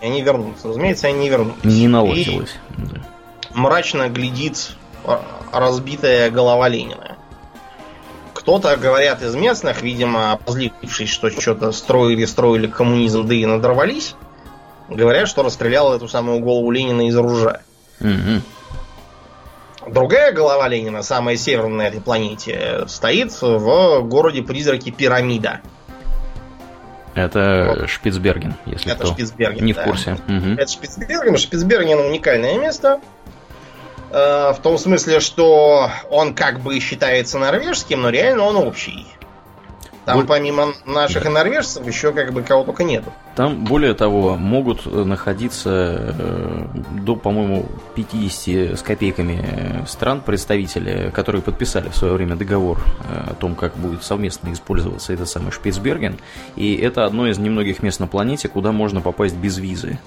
И 0.00 0.06
они 0.06 0.22
вернутся. 0.22 0.68
Разумеется, 0.68 1.08
они 1.08 1.18
не 1.18 1.28
вернутся. 1.28 1.66
Не 1.66 1.88
наладилось. 1.88 2.54
И. 2.78 2.82
Мрачно 3.54 4.08
глядит 4.08 4.70
разбитая 5.52 6.30
голова 6.30 6.68
Ленина 6.68 7.14
кто-то, 8.44 8.76
говорят, 8.76 9.22
из 9.22 9.34
местных, 9.34 9.80
видимо, 9.80 10.32
опозлившись, 10.32 11.08
что 11.08 11.30
что-то 11.30 11.72
строили, 11.72 12.26
строили 12.26 12.66
коммунизм, 12.66 13.26
да 13.26 13.34
и 13.34 13.46
надорвались, 13.46 14.16
говорят, 14.90 15.28
что 15.28 15.42
расстрелял 15.42 15.94
эту 15.94 16.08
самую 16.08 16.40
голову 16.40 16.70
Ленина 16.70 17.08
из 17.08 17.16
ружья. 17.16 17.62
Угу. 18.00 18.42
Другая 19.88 20.32
голова 20.32 20.68
Ленина, 20.68 21.02
самая 21.02 21.36
северная 21.36 21.76
на 21.76 21.82
этой 21.88 22.00
планете, 22.00 22.84
стоит 22.86 23.32
в 23.40 24.00
городе 24.02 24.42
призраки 24.42 24.90
Пирамида. 24.90 25.60
Это 27.14 27.76
вот. 27.80 27.88
Шпицберген, 27.90 28.54
если 28.66 28.90
Это 28.90 29.04
кто 29.04 29.12
Шпицберген, 29.12 29.64
не 29.64 29.72
да. 29.72 29.82
в 29.82 29.84
курсе. 29.84 30.16
Угу. 30.26 30.54
Это 30.58 30.70
Шпицберген. 30.70 31.36
Шпицберген 31.36 31.98
уникальное 31.98 32.58
место. 32.58 33.00
Э, 34.10 34.52
в 34.52 34.58
том 34.62 34.78
смысле, 34.78 35.20
что 35.20 35.90
он 36.10 36.34
как 36.34 36.60
бы 36.60 36.78
считается 36.80 37.38
норвежским, 37.38 38.02
но 38.02 38.10
реально 38.10 38.44
он 38.44 38.56
общий. 38.56 39.06
Там 40.04 40.18
Боль... 40.18 40.26
помимо 40.26 40.74
наших 40.84 41.24
и 41.24 41.28
норвежцев 41.28 41.86
еще 41.86 42.12
как 42.12 42.32
бы 42.32 42.42
кого 42.42 42.64
только 42.64 42.84
нету. 42.84 43.12
Там, 43.36 43.64
более 43.64 43.94
того, 43.94 44.36
могут 44.36 44.86
э, 44.86 45.04
находиться 45.04 46.14
э, 46.18 46.66
до, 47.00 47.16
по-моему, 47.16 47.66
50 47.94 48.78
с 48.78 48.82
копейками 48.82 49.40
э, 49.42 49.86
стран 49.86 50.20
представители, 50.20 51.10
которые 51.10 51.40
подписали 51.40 51.88
в 51.88 51.96
свое 51.96 52.14
время 52.14 52.36
договор 52.36 52.78
э, 53.08 53.30
о 53.30 53.34
том, 53.34 53.54
как 53.54 53.76
будет 53.76 54.04
совместно 54.04 54.52
использоваться 54.52 55.12
этот 55.12 55.28
самый 55.28 55.52
Шпицберген. 55.52 56.18
И 56.54 56.76
это 56.76 57.06
одно 57.06 57.26
из 57.26 57.38
немногих 57.38 57.82
мест 57.82 57.98
на 57.98 58.06
планете, 58.06 58.48
куда 58.48 58.72
можно 58.72 59.00
попасть 59.00 59.36
без 59.36 59.56
визы. 59.56 59.98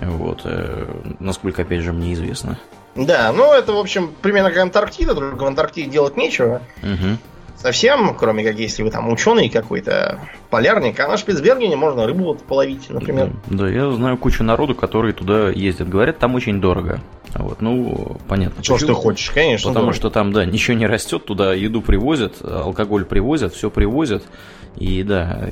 Вот, 0.00 0.42
э, 0.44 0.86
насколько, 1.18 1.62
опять 1.62 1.80
же, 1.80 1.92
мне 1.92 2.14
известно. 2.14 2.58
Да, 2.94 3.32
ну 3.32 3.52
это, 3.52 3.72
в 3.72 3.78
общем, 3.78 4.14
примерно 4.22 4.50
как 4.50 4.60
Антарктида, 4.60 5.14
только 5.14 5.42
в 5.42 5.46
Антарктиде 5.46 5.90
делать 5.90 6.16
нечего. 6.16 6.62
Угу 6.82 7.18
совсем, 7.66 8.14
кроме 8.14 8.44
как 8.44 8.58
если 8.58 8.84
вы 8.84 8.90
там 8.90 9.12
ученый 9.12 9.48
какой-то, 9.48 10.20
полярник, 10.50 11.00
а 11.00 11.08
на 11.08 11.16
Шпицбергене 11.16 11.74
можно 11.74 12.06
рыбу 12.06 12.24
вот 12.26 12.42
половить, 12.42 12.88
например. 12.88 13.32
Да, 13.50 13.68
я 13.68 13.90
знаю 13.90 14.16
кучу 14.18 14.44
народу, 14.44 14.76
которые 14.76 15.12
туда 15.12 15.50
ездят. 15.50 15.88
Говорят, 15.88 16.18
там 16.18 16.36
очень 16.36 16.60
дорого. 16.60 17.00
Вот, 17.34 17.60
ну, 17.60 18.18
понятно. 18.28 18.62
Что 18.62 18.78
ж 18.78 18.86
ты 18.86 18.92
хочешь, 18.92 19.30
конечно. 19.30 19.70
Потому 19.70 19.86
дорого. 19.86 19.96
что 19.96 20.10
там, 20.10 20.32
да, 20.32 20.44
ничего 20.44 20.76
не 20.76 20.86
растет, 20.86 21.24
туда 21.24 21.54
еду 21.54 21.82
привозят, 21.82 22.36
алкоголь 22.40 23.04
привозят, 23.04 23.52
все 23.52 23.68
привозят. 23.68 24.22
И 24.76 25.02
да, 25.02 25.48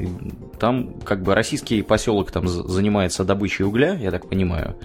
там 0.61 1.01
как 1.01 1.23
бы 1.23 1.35
российский 1.35 1.83
поселок 1.83 2.31
там 2.31 2.47
занимается 2.47 3.25
добычей 3.25 3.65
угля, 3.65 3.95
я 3.95 4.13
так 4.13 4.29
понимаю. 4.29 4.77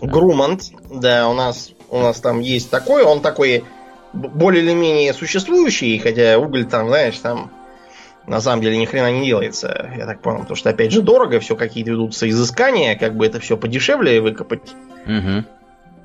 Грумант, 0.00 0.72
да, 0.90 1.28
у 1.28 1.34
нас 1.34 1.70
у 1.88 2.00
нас 2.00 2.18
там 2.20 2.40
есть 2.40 2.68
такой, 2.68 3.04
он 3.04 3.20
такой 3.20 3.62
более 4.14 4.62
или 4.62 4.72
менее 4.72 5.12
существующий, 5.12 5.98
хотя 5.98 6.38
уголь 6.38 6.64
там, 6.64 6.88
знаешь, 6.88 7.18
там 7.18 7.50
на 8.26 8.40
самом 8.40 8.62
деле 8.62 8.78
ни 8.78 8.86
хрена 8.86 9.12
не 9.12 9.26
делается, 9.26 9.90
я 9.96 10.06
так 10.06 10.20
понял, 10.20 10.40
потому 10.40 10.56
что 10.56 10.70
опять 10.70 10.92
же 10.92 11.02
дорого, 11.02 11.40
все 11.40 11.56
какие-то 11.56 11.90
ведутся 11.90 12.28
изыскания, 12.28 12.96
как 12.96 13.16
бы 13.16 13.26
это 13.26 13.40
все 13.40 13.56
подешевле 13.56 14.20
выкопать. 14.20 14.74
Угу. 15.06 15.44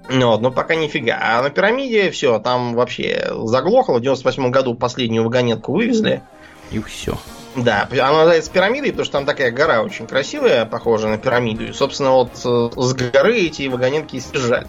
Вот, 0.10 0.42
но 0.42 0.52
пока 0.52 0.76
нифига. 0.76 1.20
А 1.22 1.42
на 1.42 1.50
пирамиде 1.50 2.10
все, 2.10 2.40
там 2.40 2.74
вообще 2.74 3.32
заглохло. 3.44 4.00
В 4.00 4.02
98 4.02 4.50
году 4.50 4.74
последнюю 4.74 5.24
вагонетку 5.24 5.74
вывезли. 5.74 6.24
И 6.72 6.82
все. 6.82 7.18
Да, 7.56 7.88
она 7.92 8.20
называется 8.20 8.52
пирамидой, 8.52 8.92
потому 8.92 9.06
что 9.06 9.14
там 9.14 9.26
такая 9.26 9.52
гора 9.52 9.82
очень 9.82 10.08
красивая, 10.08 10.66
похожая 10.66 11.12
на 11.12 11.18
пирамиду. 11.18 11.66
И, 11.66 11.74
собственно, 11.74 12.12
вот 12.12 12.32
э, 12.44 12.70
с 12.76 12.94
горы 12.94 13.38
эти 13.38 13.68
вагонетки 13.68 14.20
съезжали. 14.20 14.68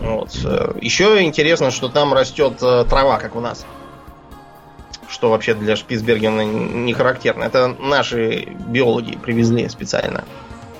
Вот. 0.00 0.34
Еще 0.80 1.22
интересно, 1.22 1.70
что 1.70 1.88
там 1.88 2.12
растет 2.14 2.54
э, 2.62 2.84
трава, 2.88 3.18
как 3.18 3.36
у 3.36 3.40
нас. 3.40 3.66
Что 5.08 5.30
вообще 5.30 5.54
для 5.54 5.76
Шпицбергена 5.76 6.44
не 6.44 6.92
характерно. 6.94 7.44
Это 7.44 7.68
наши 7.68 8.46
биологи 8.68 9.16
привезли 9.16 9.68
специально, 9.68 10.24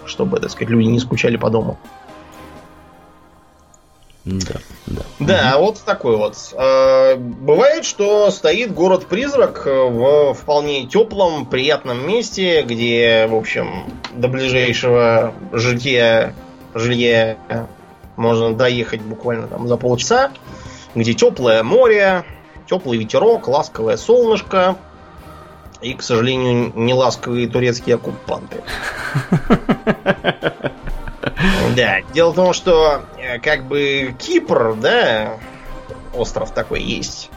чтобы, 0.06 0.40
так 0.40 0.50
сказать, 0.50 0.70
люди 0.70 0.86
не 0.86 1.00
скучали 1.00 1.36
по 1.36 1.50
дому. 1.50 1.78
Да, 4.24 4.54
да. 4.86 5.02
Да, 5.18 5.56
угу. 5.56 5.66
вот 5.66 5.80
такой 5.84 6.16
вот. 6.16 6.36
Э, 6.52 7.16
бывает, 7.16 7.84
что 7.84 8.30
стоит 8.30 8.72
город-призрак 8.72 9.66
в 9.66 10.34
вполне 10.34 10.86
теплом, 10.86 11.46
приятном 11.46 12.06
месте, 12.06 12.62
где, 12.62 13.26
в 13.26 13.34
общем, 13.34 13.84
до 14.14 14.28
ближайшего 14.28 15.34
жития, 15.52 16.34
жилья 16.74 17.36
можно 18.20 18.54
доехать 18.54 19.00
буквально 19.00 19.48
там 19.48 19.66
за 19.66 19.76
полчаса, 19.76 20.30
где 20.94 21.14
теплое 21.14 21.62
море, 21.62 22.24
теплый 22.68 22.98
ветерок, 22.98 23.48
ласковое 23.48 23.96
солнышко 23.96 24.76
и, 25.80 25.94
к 25.94 26.02
сожалению, 26.02 26.72
не 26.76 26.92
ласковые 26.94 27.48
турецкие 27.48 27.96
оккупанты. 27.96 28.62
Да, 31.76 32.00
дело 32.12 32.32
в 32.32 32.34
том, 32.34 32.52
что 32.52 33.02
э, 33.16 33.38
как 33.38 33.64
бы 33.64 34.14
Кипр, 34.18 34.74
да, 34.74 35.38
остров 36.14 36.52
такой 36.52 36.82
есть. 36.82 37.30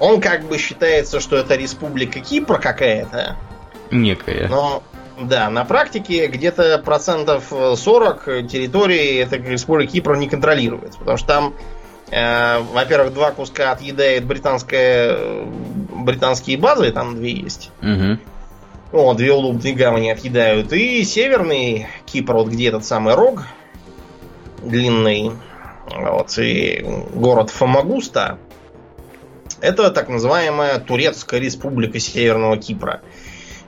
Он 0.00 0.20
как 0.20 0.44
бы 0.44 0.58
считается, 0.58 1.20
что 1.20 1.36
это 1.36 1.54
республика 1.54 2.20
Кипр 2.20 2.58
какая-то. 2.58 3.36
Некая. 3.90 4.48
Но 4.48 4.82
да, 5.20 5.50
на 5.50 5.64
практике 5.64 6.26
где-то 6.26 6.78
процентов 6.78 7.52
40 7.76 8.24
территории 8.48 9.18
эта 9.18 9.36
республика 9.36 9.92
Кипр 9.92 10.16
не 10.16 10.28
контролирует. 10.28 10.96
Потому 10.98 11.16
что 11.16 11.26
там, 11.26 11.54
э, 12.10 12.60
во-первых, 12.72 13.12
два 13.12 13.32
куска 13.32 13.72
отъедает 13.72 14.24
британская, 14.24 15.44
британские 15.44 16.58
базы, 16.58 16.90
там 16.92 17.16
две 17.16 17.32
есть. 17.32 17.70
Угу. 17.82 18.18
О, 18.92 19.14
две 19.14 19.32
удобные 19.32 19.74
гавани 19.74 20.10
отъедают. 20.10 20.72
И 20.72 21.04
северный 21.04 21.86
Кипр, 22.06 22.34
вот 22.34 22.48
где 22.48 22.68
этот 22.68 22.84
самый 22.84 23.14
рог 23.14 23.44
длинный, 24.62 25.32
вот, 25.94 26.38
и 26.38 26.84
город 27.14 27.50
Фомагуста, 27.50 28.38
это 29.60 29.90
так 29.90 30.08
называемая 30.08 30.78
Турецкая 30.78 31.40
республика 31.40 31.98
Северного 31.98 32.56
Кипра. 32.56 33.02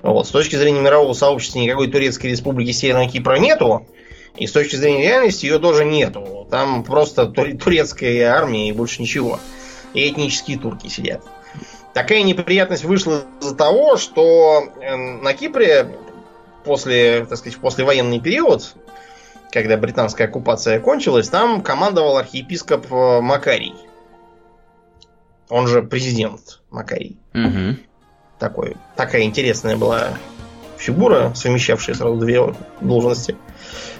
Вот. 0.03 0.26
С 0.26 0.30
точки 0.30 0.57
зрения 0.57 0.80
мирового 0.80 1.12
сообщества 1.12 1.61
никакой 1.61 1.90
турецкой 1.90 2.28
республики 2.28 2.72
Северного 2.72 3.09
Кипра 3.09 3.36
нету. 3.36 3.86
И 4.36 4.46
с 4.46 4.53
точки 4.53 4.76
зрения 4.76 5.03
реальности 5.03 5.46
ее 5.46 5.59
тоже 5.59 5.84
нету. 5.84 6.46
Там 6.50 6.84
просто 6.84 7.26
турецкая 7.26 8.30
армия 8.30 8.68
и 8.68 8.72
больше 8.72 9.03
ничего. 9.03 9.38
И 9.94 10.09
этнические 10.09 10.59
турки 10.59 10.88
сидят. 10.88 11.22
Такая 11.92 12.22
неприятность 12.22 12.84
вышла 12.84 13.24
из-за 13.40 13.55
того, 13.55 13.98
что 13.98 14.64
э, 14.80 14.96
на 14.96 15.34
Кипре 15.34 15.86
после, 16.64 17.26
так 17.26 17.36
сказать, 17.36 17.59
после 17.59 17.84
военный 17.84 18.18
период, 18.18 18.74
когда 19.50 19.76
британская 19.76 20.24
оккупация 20.24 20.80
кончилась, 20.80 21.28
там 21.28 21.61
командовал 21.61 22.16
архиепископ 22.16 22.90
э, 22.90 23.20
Макарий. 23.20 23.74
Он 25.50 25.66
же 25.66 25.82
президент 25.82 26.62
Макарий. 26.70 27.18
Угу 27.34 27.76
такой, 28.43 28.76
такая 28.97 29.22
интересная 29.22 29.76
была 29.76 30.18
фигура, 30.76 31.32
совмещавшая 31.36 31.95
сразу 31.95 32.16
две 32.16 32.53
должности. 32.80 33.36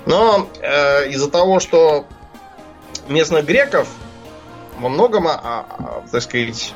Но 0.05 0.49
э, 0.61 1.11
из-за 1.11 1.31
того, 1.31 1.61
что 1.61 2.07
местных 3.07 3.47
греков 3.47 3.87
во 4.81 4.89
многом, 4.89 5.29
а, 5.29 5.39
а, 5.45 6.03
так 6.11 6.23
сказать, 6.23 6.75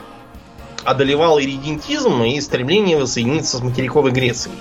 одолевал 0.85 1.41
иридентизм 1.41 2.23
и 2.23 2.41
стремление 2.41 2.99
воссоединиться 2.99 3.57
с 3.57 3.61
материковой 3.61 4.13
Грецией. 4.13 4.55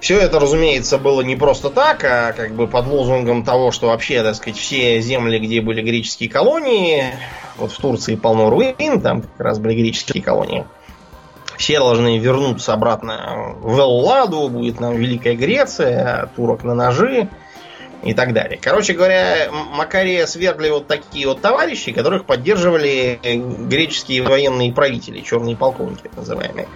Все 0.00 0.18
это, 0.18 0.40
разумеется, 0.40 0.98
было 0.98 1.20
не 1.20 1.36
просто 1.36 1.70
так, 1.70 2.02
а 2.04 2.32
как 2.32 2.52
бы 2.54 2.66
под 2.66 2.86
лозунгом 2.86 3.44
того, 3.44 3.70
что 3.70 3.88
вообще, 3.88 4.24
так 4.24 4.34
сказать, 4.34 4.58
все 4.58 5.00
земли, 5.00 5.38
где 5.38 5.60
были 5.60 5.82
греческие 5.82 6.28
колонии, 6.28 7.04
вот 7.56 7.72
в 7.72 7.76
Турции 7.78 8.14
полно 8.14 8.50
руин, 8.50 9.00
там 9.00 9.22
как 9.22 9.40
раз 9.40 9.58
были 9.58 9.74
греческие 9.74 10.22
колонии, 10.22 10.66
все 11.58 11.78
должны 11.78 12.18
вернуться 12.18 12.72
обратно 12.72 13.54
в 13.60 13.78
Элладу, 13.78 14.48
будет 14.48 14.80
нам 14.80 14.96
Великая 14.96 15.34
Греция, 15.34 16.30
турок 16.36 16.64
на 16.64 16.74
ножи 16.74 17.28
и 18.02 18.14
так 18.14 18.32
далее. 18.32 18.58
Короче 18.60 18.92
говоря, 18.92 19.48
Макария 19.50 20.26
свергли 20.26 20.70
вот 20.70 20.86
такие 20.86 21.26
вот 21.26 21.40
товарищи, 21.40 21.92
которых 21.92 22.24
поддерживали 22.24 23.18
греческие 23.22 24.22
военные 24.22 24.72
правители, 24.72 25.20
черные 25.20 25.56
полковники 25.56 26.02
так 26.02 26.16
называемые. 26.16 26.68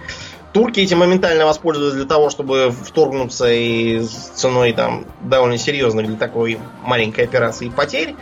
Турки 0.53 0.81
этим 0.81 0.97
моментально 0.97 1.45
воспользовались 1.45 1.93
для 1.93 2.05
того, 2.05 2.29
чтобы 2.29 2.71
вторгнуться 2.71 3.49
и 3.49 4.01
с 4.01 4.31
ценой 4.35 4.73
там 4.73 5.05
довольно 5.21 5.57
серьезных 5.57 6.07
для 6.07 6.17
такой 6.17 6.59
маленькой 6.83 7.23
операции 7.23 7.69
потерь. 7.69 8.15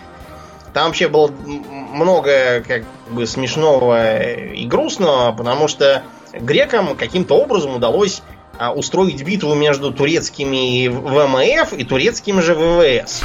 Там 0.74 0.88
вообще 0.88 1.08
было 1.08 1.32
много 1.32 2.64
как 2.68 2.84
бы 3.10 3.26
смешного 3.26 4.22
и 4.30 4.64
грустного, 4.68 5.32
потому 5.32 5.68
что 5.68 6.04
грекам 6.34 6.96
каким-то 6.96 7.36
образом 7.36 7.76
удалось 7.76 8.22
а, 8.58 8.74
устроить 8.74 9.24
битву 9.24 9.56
между 9.56 9.92
турецкими 9.92 10.88
ВМФ 10.90 11.74
и 11.74 11.84
турецкими 11.86 12.42
же 12.42 12.56
ВВС. 12.56 13.22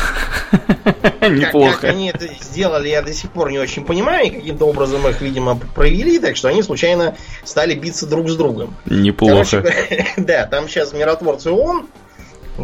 Неплохо. 1.20 1.72
Как, 1.72 1.80
как 1.80 1.90
они 1.90 2.10
это 2.10 2.28
сделали, 2.40 2.88
я 2.88 3.02
до 3.02 3.12
сих 3.12 3.30
пор 3.30 3.50
не 3.50 3.58
очень 3.58 3.84
понимаю. 3.84 4.32
Каким-то 4.32 4.66
образом 4.66 5.06
их, 5.08 5.20
видимо, 5.20 5.56
провели, 5.56 6.18
так 6.18 6.36
что 6.36 6.48
они 6.48 6.62
случайно 6.62 7.16
стали 7.42 7.74
биться 7.74 8.06
друг 8.06 8.28
с 8.28 8.36
другом. 8.36 8.76
Неплохо. 8.86 9.62
Короче, 9.62 10.06
да, 10.18 10.46
там 10.46 10.68
сейчас 10.68 10.92
миротворцы 10.92 11.50
ООН 11.50 11.88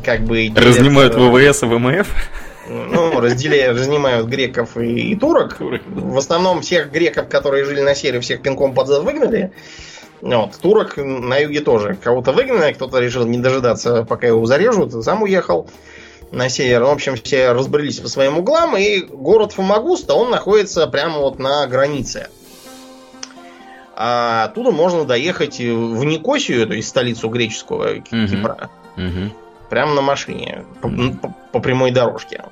как 0.05 0.21
бы... 0.21 0.49
Делят, 0.49 0.65
Разнимают 0.65 1.15
э, 1.15 1.19
ВВС 1.19 1.63
и 1.63 1.67
ВМФ? 1.67 2.09
Ну, 2.69 3.21
разделяют, 3.21 3.79
разнимают 3.79 4.29
греков 4.29 4.77
и, 4.77 5.11
и 5.11 5.17
турок. 5.17 5.57
турок. 5.57 5.83
В 5.89 6.17
основном 6.17 6.61
всех 6.61 6.93
греков, 6.93 7.29
которые 7.29 7.65
жили 7.65 7.81
на 7.81 7.97
севере, 7.97 8.21
всех 8.21 8.43
пинком 8.43 8.75
под 8.75 8.87
зад 8.87 9.03
выгнали. 9.03 9.51
Вот, 10.21 10.59
турок 10.61 10.97
на 10.97 11.39
юге 11.39 11.61
тоже. 11.61 11.97
Кого-то 12.03 12.33
выгнали, 12.33 12.73
кто-то 12.73 12.99
решил 12.99 13.25
не 13.27 13.39
дожидаться, 13.39 14.05
пока 14.05 14.27
его 14.27 14.45
зарежут, 14.47 14.93
сам 15.05 15.23
уехал 15.23 15.69
на 16.31 16.49
север. 16.49 16.85
В 16.85 16.91
общем, 16.91 17.17
все 17.17 17.53
разбрелись 17.53 18.01
по 18.01 18.09
своим 18.09 18.39
углам, 18.39 18.77
и 18.77 19.01
город 19.01 19.53
Фомагуста, 19.53 20.15
он 20.15 20.31
находится 20.31 20.87
прямо 20.87 21.19
вот 21.19 21.39
на 21.39 21.67
границе. 21.67 22.29
А 23.95 24.45
оттуда 24.45 24.71
можно 24.71 25.05
доехать 25.05 25.59
в 25.59 26.05
Никосию, 26.05 26.67
то 26.67 26.75
есть 26.75 26.89
столицу 26.89 27.29
греческого 27.29 27.97
Кипра. 28.01 28.71
Угу. 28.97 29.35
Прямо 29.69 29.95
на 29.95 30.01
машине, 30.01 30.65
по, 30.81 30.89
по, 30.89 31.35
по 31.53 31.61
прямой 31.61 31.91
дорожке. 31.91 32.45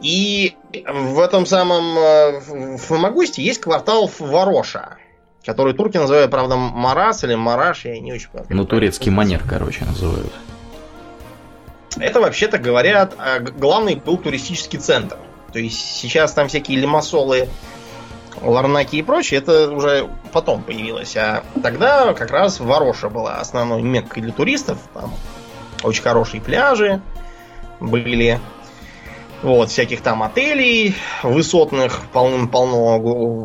И 0.00 0.54
в 0.72 1.20
этом 1.20 1.44
самом 1.44 1.98
э, 1.98 2.76
Фомагусте 2.78 3.42
есть 3.42 3.60
квартал 3.60 4.10
Вороша, 4.18 4.96
который 5.44 5.74
турки 5.74 5.96
называют, 5.96 6.30
правда, 6.30 6.56
Марас 6.56 7.24
или 7.24 7.34
Мараш, 7.34 7.84
я 7.84 7.98
не 7.98 8.12
очень 8.12 8.28
понимаю. 8.28 8.48
Ну, 8.50 8.66
турецкий 8.66 9.10
манер, 9.10 9.42
короче, 9.48 9.84
называют. 9.84 10.32
Это, 11.96 12.20
вообще-то 12.20 12.58
говорят, 12.58 13.14
а, 13.18 13.40
главный 13.40 13.96
был 13.96 14.16
туристический 14.16 14.78
центр. 14.78 15.16
То 15.52 15.58
есть 15.58 15.78
сейчас 15.78 16.32
там 16.32 16.48
всякие 16.48 16.78
лимассолы, 16.78 17.48
ларнаки 18.40 18.96
и 18.96 19.02
прочее, 19.02 19.40
это 19.40 19.70
уже 19.70 20.08
потом 20.32 20.62
появилось. 20.62 21.16
А 21.16 21.42
тогда 21.62 22.14
как 22.14 22.30
раз 22.30 22.60
Вороша 22.60 23.08
была 23.08 23.38
основной 23.38 23.82
меккой 23.82 24.22
для 24.22 24.32
туристов. 24.32 24.78
Там 24.94 25.12
очень 25.82 26.02
хорошие 26.02 26.40
пляжи 26.40 27.02
были. 27.80 28.38
Вот, 29.42 29.70
всяких 29.70 30.02
там 30.02 30.22
отелей 30.22 30.94
высотных 31.22 32.02
полным-полно. 32.12 32.98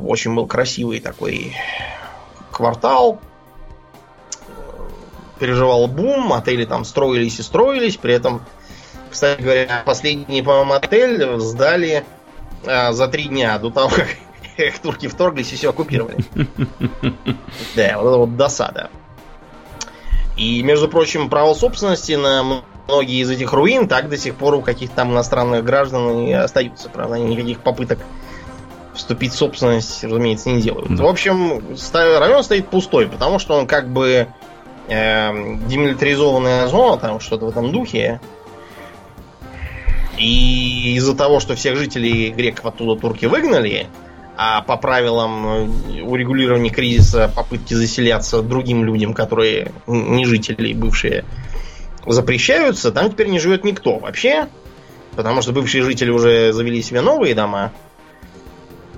Очень 0.05 0.35
был 0.35 0.45
красивый 0.45 0.99
такой 0.99 1.55
квартал 2.51 3.19
переживал 5.39 5.87
бум, 5.87 6.33
отели 6.33 6.65
там 6.65 6.85
строились 6.85 7.39
и 7.39 7.43
строились, 7.43 7.97
при 7.97 8.13
этом, 8.13 8.41
кстати 9.09 9.41
говоря, 9.41 9.83
последний, 9.85 10.41
по-моему, 10.41 10.73
отель 10.73 11.39
сдали 11.39 12.03
а, 12.65 12.93
за 12.93 13.07
три 13.07 13.25
дня 13.25 13.57
до 13.59 13.69
того, 13.69 13.89
как, 13.89 14.07
как 14.57 14.79
турки 14.79 15.07
вторглись 15.07 15.51
и 15.53 15.55
все 15.55 15.69
оккупировали. 15.69 16.17
Да, 17.75 17.97
вот 17.97 18.07
это 18.07 18.17
вот 18.17 18.37
досада. 18.37 18.89
И, 20.37 20.61
между 20.63 20.87
прочим, 20.89 21.29
право 21.29 21.53
собственности 21.53 22.13
на 22.13 22.61
многие 22.87 23.21
из 23.21 23.29
этих 23.29 23.53
руин 23.53 23.87
так 23.87 24.09
до 24.09 24.17
сих 24.17 24.35
пор 24.35 24.55
у 24.55 24.61
каких-то 24.61 24.95
там 24.95 25.11
иностранных 25.11 25.63
граждан 25.63 26.27
и 26.27 26.31
остаются. 26.31 26.89
Правда, 26.89 27.15
они 27.15 27.25
никаких 27.25 27.59
попыток 27.59 27.99
вступить 28.93 29.33
в 29.33 29.37
собственность, 29.37 30.03
разумеется, 30.03 30.49
не 30.49 30.61
делают. 30.61 30.95
Да. 30.95 31.03
В 31.03 31.07
общем, 31.07 31.61
район 31.93 32.43
стоит 32.43 32.69
пустой, 32.69 33.07
потому 33.07 33.39
что 33.39 33.55
он 33.55 33.67
как 33.67 33.89
бы 33.89 34.27
э, 34.87 35.31
демилитаризованная 35.67 36.67
зона, 36.67 36.97
там 36.97 37.19
что-то 37.19 37.45
в 37.45 37.49
этом 37.49 37.71
духе. 37.71 38.21
И 40.17 40.95
из-за 40.95 41.15
того, 41.15 41.41
что 41.41 41.55
всех 41.55 41.75
жителей 41.77 42.29
греков 42.31 42.67
оттуда 42.67 42.99
турки 42.99 43.25
выгнали, 43.25 43.87
а 44.37 44.61
по 44.61 44.77
правилам 44.77 45.71
урегулирования 46.03 46.69
кризиса 46.69 47.31
попытки 47.33 47.73
заселяться 47.73 48.41
другим 48.41 48.85
людям, 48.85 49.13
которые 49.13 49.71
не 49.87 50.25
жители 50.25 50.73
бывшие, 50.73 51.25
запрещаются, 52.05 52.91
там 52.91 53.11
теперь 53.11 53.27
не 53.27 53.39
живет 53.39 53.63
никто 53.63 53.97
вообще, 53.97 54.47
потому 55.15 55.41
что 55.41 55.51
бывшие 55.51 55.83
жители 55.83 56.09
уже 56.09 56.53
завели 56.53 56.81
себе 56.81 57.01
новые 57.01 57.35
дома, 57.35 57.71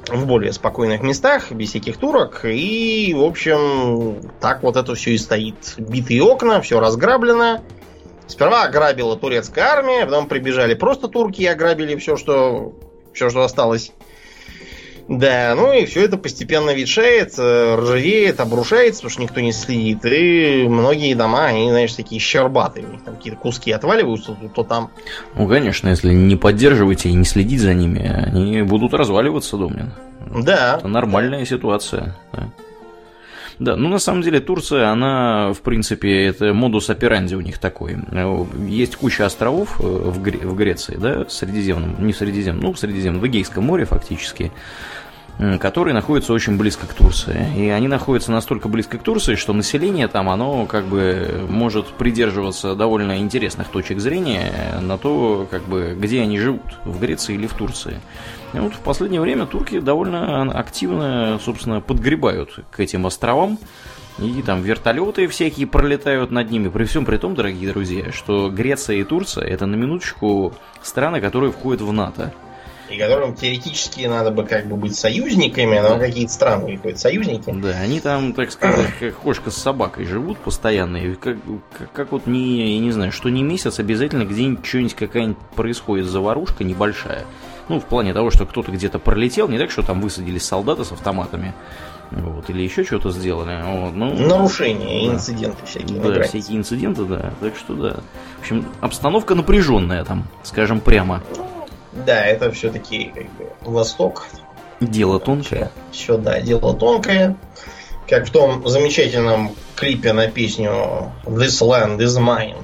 в 0.10 0.26
более 0.26 0.54
спокойных 0.54 1.02
местах, 1.02 1.52
без 1.52 1.70
всяких 1.70 1.98
турок. 1.98 2.42
И, 2.46 3.14
в 3.14 3.24
общем, 3.24 4.22
так 4.40 4.64
вот 4.64 4.78
это 4.78 4.96
все 4.96 5.12
и 5.12 5.18
стоит. 5.18 5.76
Битые 5.78 6.24
окна, 6.24 6.62
все 6.62 6.80
разграблено. 6.80 7.62
Сперва 8.28 8.64
ограбила 8.64 9.16
турецкая 9.18 9.66
армия, 9.66 10.06
потом 10.06 10.28
прибежали 10.28 10.74
просто 10.74 11.08
турки 11.08 11.42
и 11.42 11.46
ограбили 11.46 11.96
все, 11.96 12.18
что, 12.18 12.74
все, 13.14 13.30
что 13.30 13.42
осталось. 13.42 13.92
Да, 15.08 15.54
ну 15.56 15.72
и 15.72 15.86
все 15.86 16.04
это 16.04 16.18
постепенно 16.18 16.72
ветшает, 16.72 17.34
ржавеет, 17.38 18.42
обрушается, 18.42 19.02
потому 19.02 19.12
что 19.12 19.22
никто 19.22 19.40
не 19.40 19.54
следит. 19.54 20.04
И 20.06 20.68
многие 20.68 21.14
дома, 21.14 21.46
они, 21.46 21.70
знаешь, 21.70 21.94
такие 21.94 22.20
щербатые. 22.20 22.86
У 22.86 22.92
них 22.92 23.04
там 23.04 23.16
какие-то 23.16 23.40
куски 23.40 23.72
отваливаются, 23.72 24.34
то, 24.34 24.50
то 24.50 24.64
там. 24.64 24.92
Ну, 25.36 25.48
конечно, 25.48 25.88
если 25.88 26.12
не 26.14 26.36
поддерживаете 26.36 27.10
и 27.10 27.14
не 27.14 27.24
следить 27.24 27.62
за 27.62 27.74
ними, 27.74 28.02
они 28.02 28.62
будут 28.64 28.94
разваливаться, 28.94 29.56
Домнин. 29.56 29.94
Да. 30.44 30.76
Это 30.80 30.88
нормальная 30.90 31.46
ситуация. 31.46 32.16
Да. 32.34 32.50
Да, 33.60 33.76
ну 33.76 33.90
на 33.90 33.98
самом 33.98 34.22
деле 34.22 34.40
Турция, 34.40 34.90
она, 34.90 35.52
в 35.52 35.62
принципе, 35.62 36.26
это 36.26 36.54
модус 36.54 36.92
операнди 36.92 37.34
у 37.34 37.42
них 37.42 37.58
такой. 37.58 37.98
Есть 38.68 38.98
куча 38.98 39.26
островов 39.26 39.80
э, 39.80 39.84
в, 39.84 40.22
Гре- 40.22 40.46
в 40.46 40.56
Греции, 40.56 40.96
да, 40.96 41.26
в 41.26 41.32
Средиземном, 41.32 42.06
не 42.06 42.14
в 42.14 42.18
Средиземном, 42.18 42.64
ну 42.64 42.74
в 42.74 42.78
Средиземном, 42.78 43.20
в 43.20 43.26
Эгейском 43.26 43.64
море 43.64 43.86
фактически 43.86 44.52
которые 45.60 45.94
находятся 45.94 46.34
очень 46.34 46.58
близко 46.58 46.88
к 46.88 46.94
Турции. 46.94 47.48
И 47.56 47.70
они 47.70 47.88
находятся 47.88 48.32
настолько 48.32 48.68
близко 48.70 48.98
к 48.98 49.04
Турции, 49.04 49.36
что 49.36 49.54
население 49.54 50.08
там, 50.08 50.30
оно 50.30 50.66
как 50.66 50.86
бы 50.86 51.46
может 51.50 51.88
придерживаться 51.88 52.76
довольно 52.76 53.20
интересных 53.20 53.68
точек 53.68 54.00
зрения 54.00 54.52
на 54.82 54.98
то, 54.98 55.48
как 55.50 55.64
бы, 55.64 55.96
где 56.00 56.22
они 56.22 56.40
живут, 56.40 56.80
в 56.86 57.00
Греции 57.00 57.36
или 57.36 57.48
в 57.48 57.54
Турции. 57.54 58.00
И 58.54 58.58
вот 58.58 58.74
в 58.74 58.80
последнее 58.80 59.22
время 59.22 59.46
турки 59.46 59.80
довольно 59.80 60.52
активно, 60.52 61.40
собственно, 61.44 61.82
подгребают 61.82 62.60
к 62.72 62.80
этим 62.80 63.06
островам. 63.06 63.60
И 64.20 64.42
там 64.42 64.64
вертолеты 64.64 65.28
всякие 65.28 65.68
пролетают 65.68 66.32
над 66.32 66.50
ними. 66.50 66.70
При 66.70 66.86
всем 66.86 67.06
при 67.06 67.18
том, 67.18 67.36
дорогие 67.36 67.72
друзья, 67.72 68.12
что 68.12 68.50
Греция 68.50 68.96
и 68.96 69.04
Турция 69.04 69.46
это 69.46 69.68
на 69.68 69.76
минуточку 69.76 70.56
страны, 70.82 71.22
которые 71.22 71.52
входят 71.52 71.82
в 71.82 71.92
НАТО 71.92 72.34
и 72.90 72.98
которым 72.98 73.36
теоретически 73.36 74.06
надо 74.06 74.32
бы 74.32 74.44
как 74.44 74.68
бы 74.68 74.78
быть 74.78 74.96
союзниками, 74.96 75.80
но 75.80 75.98
какие-то 75.98 76.32
страны 76.32 76.76
выходят 76.76 77.00
союзники. 77.00 77.52
Да, 77.52 77.70
они 77.82 78.00
там, 78.00 78.34
так 78.34 78.52
сказать, 78.52 78.94
как 79.00 79.16
кошка 79.16 79.52
с 79.52 79.58
собакой 79.58 80.06
живут 80.06 80.38
постоянно, 80.38 80.98
и 80.98 81.16
как, 81.16 81.38
как, 81.78 81.92
как 81.92 82.12
вот 82.12 82.28
не, 82.28 82.76
я 82.76 82.80
не 82.80 82.92
знаю, 82.92 83.12
что 83.12 83.30
не 83.30 83.44
месяц 83.44 83.80
обязательно 83.80 84.24
где-нибудь 84.24 84.66
что-нибудь 84.66 84.96
какая-нибудь 84.96 85.38
происходит 85.56 86.06
заварушка 86.06 86.64
небольшая. 86.64 87.26
Ну, 87.70 87.82
в 87.82 87.86
плане 87.86 88.14
того, 88.14 88.32
что 88.32 88.46
кто-то 88.46 88.72
где-то 88.72 88.98
пролетел, 88.98 89.50
не 89.50 89.58
так, 89.58 89.72
что 89.72 89.84
там 89.84 90.00
высадились 90.00 90.44
солдаты 90.44 90.86
с 90.86 90.94
автоматами, 90.94 91.54
вот, 92.12 92.50
или 92.50 92.62
еще 92.62 92.86
что-то 92.86 93.12
сделали. 93.12 93.62
Вот, 93.66 93.94
ну, 93.94 94.14
Нарушения, 94.14 95.08
да. 95.08 95.16
инциденты 95.16 95.66
всякие. 95.66 96.00
Да, 96.00 96.24
всякие 96.24 96.58
инциденты, 96.58 97.04
да. 97.04 97.34
Так 97.42 97.58
что 97.58 97.74
да. 97.74 97.98
В 98.38 98.42
общем, 98.42 98.66
обстановка 98.80 99.36
напряженная 99.36 100.06
там, 100.06 100.26
скажем 100.44 100.80
прямо. 100.80 101.22
Да, 102.06 102.26
это 102.26 102.52
все-таки 102.52 103.12
как 103.14 103.26
бы 103.34 103.52
Восток. 103.62 104.28
Дело 104.80 105.20
тонкое. 105.20 105.72
Все, 105.92 106.18
да, 106.18 106.40
дело 106.40 106.74
тонкое. 106.74 107.36
Как 108.08 108.28
в 108.28 108.32
том 108.32 108.68
замечательном 108.68 109.56
клипе 109.76 110.14
на 110.14 110.28
песню 110.28 111.12
This 111.26 111.62
Land 111.62 111.98
is 111.98 112.20
Mine. 112.20 112.64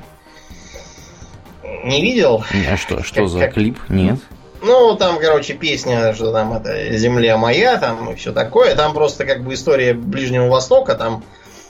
Не 1.84 2.02
видел? 2.02 2.44
А 2.72 2.78
что, 2.78 3.04
что 3.04 3.22
как, 3.22 3.30
за 3.30 3.40
как... 3.40 3.54
клип? 3.56 3.78
Нет. 3.90 4.20
Ну, 4.62 4.96
там, 4.96 5.20
короче, 5.20 5.54
песня, 5.54 6.14
что 6.14 6.32
там 6.32 6.54
это 6.54 6.96
«Земля 6.96 7.36
моя», 7.36 7.78
там 7.78 8.12
и 8.12 8.16
все 8.16 8.32
такое. 8.32 8.76
Там 8.76 8.94
просто 8.94 9.26
как 9.26 9.44
бы 9.44 9.56
история 9.56 9.94
Ближнего 9.94 10.48
Востока, 10.48 10.96
там 10.96 11.26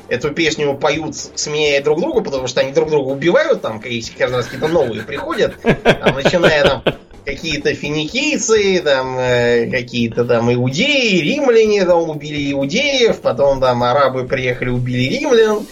эту 0.09 0.30
песню 0.32 0.76
поют, 0.76 1.16
смея 1.16 1.84
друг 1.84 1.99
другу, 1.99 2.22
потому 2.22 2.45
что 2.47 2.61
они 2.61 2.72
друг 2.72 2.91
друга 2.91 3.09
убивают, 3.09 3.64
там, 3.64 3.80
каждый 3.80 4.36
раз 4.36 4.45
какие-то 4.45 4.68
новые 4.68 5.01
приходят, 5.01 5.55
там, 5.61 6.16
начиная 6.16 6.64
там 6.64 6.84
какие-то 7.26 7.74
финикийцы, 7.74 8.82
там 8.84 9.17
э, 9.17 9.69
какие-то 9.69 10.26
там 10.26 10.53
иудеи, 10.53 11.19
римляне 11.19 11.86
там 11.86 12.09
убили 12.09 12.51
иудеев, 12.51 13.21
потом 13.21 13.59
там 13.59 13.84
арабы 13.84 14.26
приехали, 14.26 14.69
убили 14.69 15.03
римлян, 15.15 15.65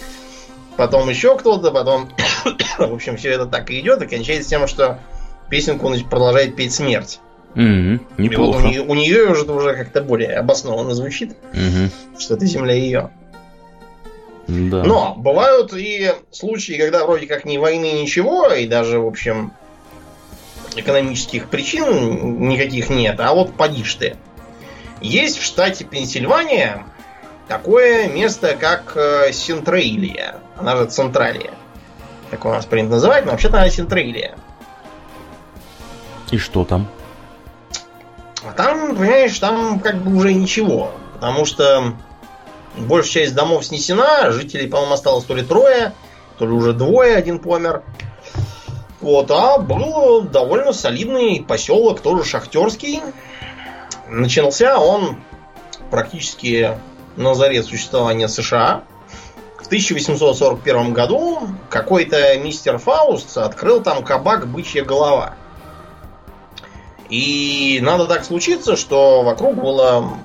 потом 0.76 1.08
еще 1.08 1.36
кто-то, 1.36 1.70
потом, 1.70 2.08
в 2.78 2.92
общем, 2.94 3.16
все 3.16 3.30
это 3.30 3.46
так 3.46 3.70
и 3.70 3.80
идет, 3.80 4.02
и 4.02 4.06
кончается 4.06 4.50
тем, 4.50 4.66
что 4.66 4.98
песенку 5.50 5.92
продолжает 6.08 6.56
петь 6.56 6.72
смерть. 6.72 7.20
Mm-hmm. 7.54 8.00
Неплохо. 8.16 8.56
вот 8.56 8.64
у, 8.64 8.68
нее, 8.68 8.80
у 8.80 8.94
нее 8.94 9.30
уже, 9.30 9.44
уже 9.44 9.74
как-то 9.74 10.00
более 10.00 10.36
обоснованно 10.36 10.94
звучит, 10.94 11.36
mm-hmm. 11.52 12.18
что 12.18 12.34
это 12.34 12.46
земля 12.46 12.74
ее. 12.74 13.10
Да. 14.48 14.82
Но 14.84 15.14
бывают 15.16 15.72
и 15.74 16.12
случаи, 16.30 16.74
когда 16.74 17.04
вроде 17.04 17.26
как 17.26 17.44
ни 17.44 17.58
войны, 17.58 18.00
ничего, 18.00 18.48
и 18.48 18.66
даже, 18.66 18.98
в 18.98 19.06
общем, 19.06 19.52
экономических 20.80 21.48
причин 21.48 22.48
никаких 22.48 22.90
нет, 22.90 23.20
а 23.20 23.32
вот 23.34 23.54
поди 23.54 23.84
ты. 23.98 24.16
Есть 25.00 25.38
в 25.38 25.42
штате 25.42 25.84
Пенсильвания 25.84 26.84
такое 27.48 28.08
место, 28.08 28.56
как 28.58 28.92
э, 28.96 29.32
Синтрейлия. 29.32 30.36
Она 30.56 30.76
же 30.76 30.86
Централия. 30.86 31.52
Так 32.30 32.44
у 32.44 32.48
нас 32.48 32.64
принято 32.64 32.92
называть, 32.94 33.24
но 33.24 33.32
вообще-то 33.32 33.58
она 33.58 33.68
Синтрейлия. 33.68 34.36
И 36.30 36.38
что 36.38 36.64
там? 36.64 36.88
А 38.44 38.52
там, 38.52 38.96
понимаешь, 38.96 39.38
там 39.38 39.80
как 39.80 39.96
бы 40.02 40.16
уже 40.16 40.32
ничего. 40.32 40.92
Потому 41.14 41.44
что 41.44 41.94
большая 42.76 43.24
часть 43.24 43.34
домов 43.34 43.64
снесена, 43.64 44.32
жителей, 44.32 44.66
по-моему, 44.66 44.94
осталось 44.94 45.24
то 45.24 45.34
ли 45.34 45.42
трое, 45.42 45.92
то 46.38 46.46
ли 46.46 46.52
уже 46.52 46.72
двое, 46.72 47.16
один 47.16 47.38
помер. 47.38 47.82
Вот, 49.02 49.32
а 49.32 49.58
был 49.58 50.22
довольно 50.22 50.72
солидный 50.72 51.44
поселок, 51.46 52.00
тоже 52.00 52.24
шахтерский. 52.24 53.02
Начался 54.08 54.78
он 54.78 55.18
практически 55.90 56.78
на 57.16 57.34
заре 57.34 57.64
существования 57.64 58.28
США. 58.28 58.84
В 59.60 59.66
1841 59.66 60.92
году 60.92 61.40
какой-то 61.68 62.38
мистер 62.38 62.78
Фауст 62.78 63.36
открыл 63.36 63.82
там 63.82 64.04
кабак 64.04 64.46
«Бычья 64.46 64.84
голова». 64.84 65.34
И 67.08 67.80
надо 67.82 68.06
так 68.06 68.24
случиться, 68.24 68.76
что 68.76 69.22
вокруг 69.22 69.56
было, 69.56 70.16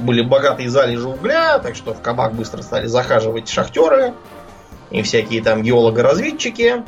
были 0.00 0.22
богатые 0.22 0.68
залежи 0.68 1.08
угля, 1.08 1.58
так 1.60 1.76
что 1.76 1.94
в 1.94 2.02
кабак 2.02 2.34
быстро 2.34 2.62
стали 2.62 2.86
захаживать 2.86 3.48
шахтеры 3.48 4.12
и 4.90 5.02
всякие 5.02 5.40
там 5.40 5.62
геологоразведчики. 5.62 6.82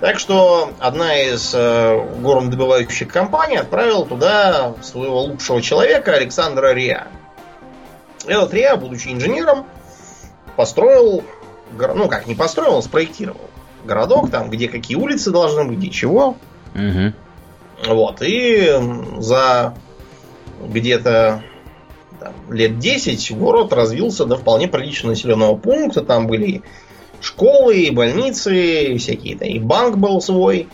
Так 0.00 0.18
что 0.18 0.72
одна 0.78 1.18
из 1.18 1.54
э, 1.54 2.20
горнодобывающих 2.20 3.08
компаний 3.08 3.56
отправила 3.56 4.04
туда 4.04 4.74
своего 4.82 5.22
лучшего 5.22 5.62
человека 5.62 6.12
Александра 6.12 6.74
Риа. 6.74 7.06
Этот 8.26 8.52
Риа, 8.52 8.76
будучи 8.76 9.08
инженером, 9.08 9.66
построил, 10.56 11.24
ну 11.78 12.08
как, 12.08 12.26
не 12.26 12.34
построил, 12.34 12.74
он 12.74 12.82
спроектировал 12.82 13.40
городок, 13.84 14.30
там, 14.30 14.50
где 14.50 14.68
какие 14.68 14.96
улицы 14.96 15.30
должны 15.30 15.64
быть, 15.64 15.78
где 15.78 15.90
чего. 15.90 16.36
Угу. 16.74 17.94
Вот, 17.94 18.20
и 18.20 18.70
за 19.18 19.74
где-то 20.62 21.42
там, 22.20 22.34
лет 22.52 22.78
10 22.78 23.36
город 23.36 23.72
развился 23.72 24.24
до 24.26 24.36
вполне 24.36 24.68
приличного 24.68 25.12
населенного 25.12 25.56
пункта. 25.56 26.02
Там 26.02 26.26
были 26.26 26.62
школы, 27.20 27.76
и 27.76 27.90
больницы, 27.90 28.96
всякие. 28.98 29.34
И 29.34 29.58
банк 29.58 29.96
был 29.96 30.20
свой, 30.20 30.68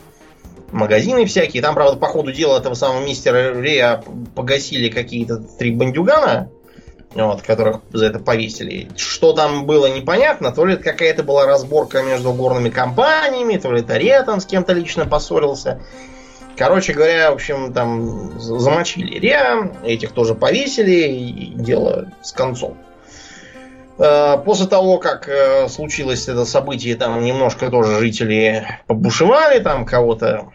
магазины 0.72 1.26
всякие. 1.26 1.62
Там, 1.62 1.74
правда, 1.74 1.96
по 1.96 2.06
ходу 2.06 2.32
дела 2.32 2.58
этого 2.58 2.74
самого 2.74 3.04
мистера 3.04 3.60
Рея 3.60 4.02
погасили 4.34 4.88
какие-то 4.88 5.38
три 5.38 5.70
бандюгана, 5.70 6.50
вот, 7.14 7.42
которых 7.42 7.80
за 7.92 8.06
это 8.06 8.18
повесили. 8.18 8.88
Что 8.96 9.32
там 9.32 9.66
было 9.66 9.86
непонятно, 9.86 10.50
то 10.52 10.64
ли 10.64 10.74
это 10.74 10.82
какая-то 10.82 11.22
была 11.22 11.46
разборка 11.46 12.02
между 12.02 12.32
горными 12.32 12.70
компаниями, 12.70 13.58
то 13.58 13.70
ли 13.70 13.80
это 13.80 13.98
Ре 13.98 14.22
там 14.22 14.40
с 14.40 14.46
кем-то 14.46 14.72
лично 14.72 15.06
поссорился. 15.06 15.80
Короче 16.56 16.92
говоря, 16.92 17.30
в 17.30 17.34
общем, 17.34 17.72
там 17.72 18.38
замочили 18.38 19.18
Риа, 19.18 19.72
этих 19.84 20.12
тоже 20.12 20.34
повесили, 20.34 21.08
и 21.08 21.52
дело 21.54 22.10
с 22.22 22.32
концом. 22.32 22.76
Э, 23.98 24.38
после 24.44 24.66
того, 24.66 24.98
как 24.98 25.28
э, 25.28 25.68
случилось 25.68 26.28
это 26.28 26.44
событие, 26.44 26.96
там 26.96 27.22
немножко 27.22 27.70
тоже 27.70 27.98
жители 27.98 28.66
побушевали, 28.86 29.58
там 29.58 29.84
кого-то 29.84 30.48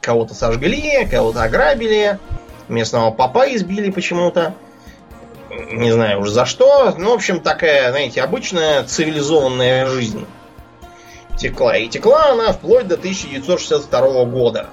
кого-то 0.00 0.34
сожгли, 0.34 1.06
кого-то 1.10 1.42
ограбили, 1.42 2.18
местного 2.68 3.10
папа 3.10 3.54
избили 3.54 3.90
почему-то. 3.90 4.54
Не 5.72 5.92
знаю 5.92 6.20
уже 6.20 6.30
за 6.30 6.44
что. 6.44 6.94
Ну, 6.98 7.10
в 7.10 7.14
общем, 7.14 7.40
такая, 7.40 7.90
знаете, 7.90 8.22
обычная 8.22 8.84
цивилизованная 8.84 9.86
жизнь 9.86 10.26
текла. 11.38 11.76
И 11.76 11.88
текла 11.88 12.32
она 12.32 12.52
вплоть 12.52 12.86
до 12.86 12.96
1962 12.96 14.24
года. 14.26 14.66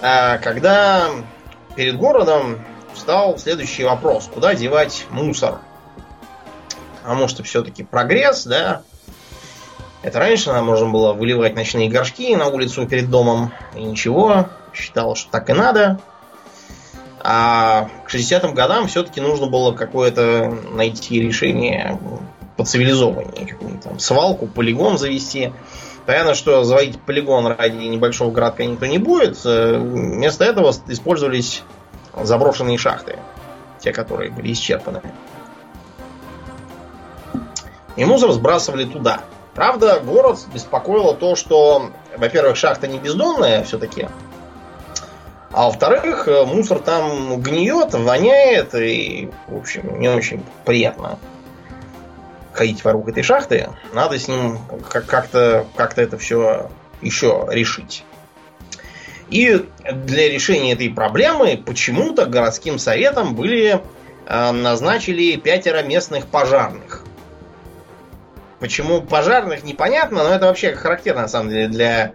А 0.00 0.38
когда 0.38 1.10
перед 1.76 1.96
городом 1.96 2.58
встал 2.94 3.38
следующий 3.38 3.84
вопрос. 3.84 4.28
Куда 4.32 4.54
девать 4.54 5.06
мусор? 5.10 5.60
Потому 7.02 7.28
что 7.28 7.42
все-таки 7.42 7.82
прогресс, 7.82 8.44
да. 8.44 8.82
Это 10.02 10.18
раньше 10.18 10.50
нам 10.50 10.64
можно 10.64 10.88
было 10.88 11.12
выливать 11.12 11.54
ночные 11.54 11.90
горшки 11.90 12.34
на 12.34 12.46
улицу 12.46 12.86
перед 12.86 13.10
домом, 13.10 13.52
и 13.76 13.82
ничего, 13.82 14.48
считал, 14.72 15.14
что 15.14 15.30
так 15.30 15.50
и 15.50 15.52
надо. 15.52 16.00
А 17.22 17.90
к 18.06 18.14
60-м 18.14 18.54
годам 18.54 18.86
все-таки 18.88 19.20
нужно 19.20 19.46
было 19.46 19.72
какое-то 19.72 20.56
найти 20.72 21.20
решение 21.20 21.98
по 22.56 22.64
цивилизованнее. 22.64 23.46
Какую-нибудь 23.46 23.84
там 23.84 23.98
свалку, 23.98 24.46
полигон 24.46 24.96
завести. 24.96 25.52
Понятно, 26.06 26.34
что 26.34 26.64
заводить 26.64 26.98
полигон 26.98 27.46
ради 27.46 27.84
небольшого 27.84 28.30
городка 28.30 28.64
никто 28.64 28.86
не 28.86 28.96
будет. 28.96 29.38
Э, 29.44 29.76
вместо 29.76 30.44
этого 30.44 30.72
использовались 30.88 31.62
заброшенные 32.16 32.78
шахты. 32.78 33.18
Те, 33.80 33.92
которые 33.92 34.30
были 34.30 34.52
исчерпаны 34.52 35.02
и 37.96 38.04
мусор 38.04 38.32
сбрасывали 38.32 38.84
туда. 38.84 39.20
Правда, 39.54 40.00
город 40.00 40.38
беспокоило 40.52 41.14
то, 41.14 41.34
что, 41.36 41.90
во-первых, 42.16 42.56
шахта 42.56 42.86
не 42.86 42.98
бездонная 42.98 43.64
все-таки, 43.64 44.08
а 45.52 45.66
во-вторых, 45.66 46.28
мусор 46.46 46.78
там 46.78 47.40
гниет, 47.40 47.92
воняет, 47.94 48.74
и, 48.74 49.30
в 49.48 49.56
общем, 49.56 49.98
не 49.98 50.08
очень 50.08 50.44
приятно 50.64 51.18
ходить 52.52 52.84
вокруг 52.84 53.08
этой 53.08 53.22
шахты. 53.22 53.70
Надо 53.92 54.18
с 54.18 54.28
ним 54.28 54.58
как-то 54.88 55.66
как 55.76 55.98
это 55.98 56.18
все 56.18 56.70
еще 57.00 57.46
решить. 57.50 58.04
И 59.28 59.64
для 59.92 60.28
решения 60.28 60.72
этой 60.72 60.90
проблемы 60.90 61.62
почему-то 61.64 62.26
городским 62.26 62.78
советом 62.78 63.34
были 63.34 63.80
э, 64.26 64.50
назначили 64.50 65.36
пятеро 65.36 65.82
местных 65.82 66.26
пожарных. 66.26 67.04
Почему 68.60 69.00
пожарных 69.00 69.64
непонятно, 69.64 70.22
но 70.22 70.34
это 70.34 70.46
вообще 70.46 70.74
характерно 70.74 71.22
на 71.22 71.28
самом 71.28 71.48
деле 71.48 71.68
для 71.68 72.12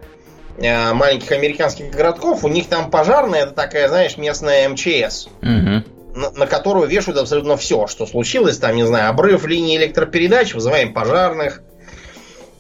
э, 0.58 0.94
маленьких 0.94 1.32
американских 1.32 1.90
городков. 1.90 2.44
У 2.44 2.48
них 2.48 2.68
там 2.68 2.92
пожарная 2.92 3.44
это 3.44 3.52
такая, 3.52 3.90
знаешь, 3.90 4.16
местная 4.18 4.70
МЧС. 4.70 5.28
Угу. 5.42 5.84
На, 6.16 6.32
на 6.32 6.48
которую 6.48 6.88
вешают 6.88 7.20
абсолютно 7.20 7.58
все, 7.58 7.88
что 7.88 8.06
случилось. 8.06 8.60
Там, 8.60 8.76
не 8.76 8.86
знаю, 8.86 9.10
обрыв 9.10 9.46
линии 9.46 9.76
электропередач, 9.76 10.54
вызываем 10.54 10.94
пожарных. 10.94 11.62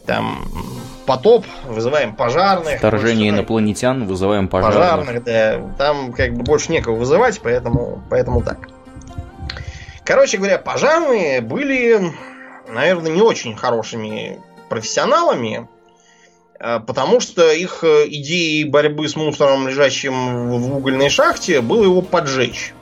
Там 0.07 0.47
потоп, 1.05 1.45
вызываем 1.65 2.15
пожарных. 2.15 2.79
Вторжение 2.79 3.29
инопланетян, 3.29 4.07
вызываем 4.07 4.47
пожарных. 4.47 4.81
Пожарных, 4.81 5.23
да. 5.23 5.61
Там 5.77 6.11
как 6.11 6.33
бы 6.33 6.41
больше 6.41 6.71
некого 6.71 6.95
вызывать, 6.95 7.39
поэтому, 7.39 8.03
поэтому 8.09 8.41
так. 8.41 8.67
Короче 10.03 10.37
говоря, 10.37 10.57
пожарные 10.57 11.41
были 11.41 12.13
наверное, 12.67 13.11
не 13.11 13.21
очень 13.21 13.55
хорошими 13.55 14.41
профессионалами, 14.69 15.67
э, 16.59 16.79
потому 16.79 17.19
что 17.19 17.51
их 17.51 17.83
э, 17.83 18.05
идеей 18.07 18.63
борьбы 18.63 19.07
с 19.07 19.15
мусором, 19.15 19.67
лежащим 19.67 20.49
в 20.49 20.77
угольной 20.77 21.09
шахте, 21.09 21.61
было 21.61 21.83
его 21.83 22.01
поджечь. 22.01 22.73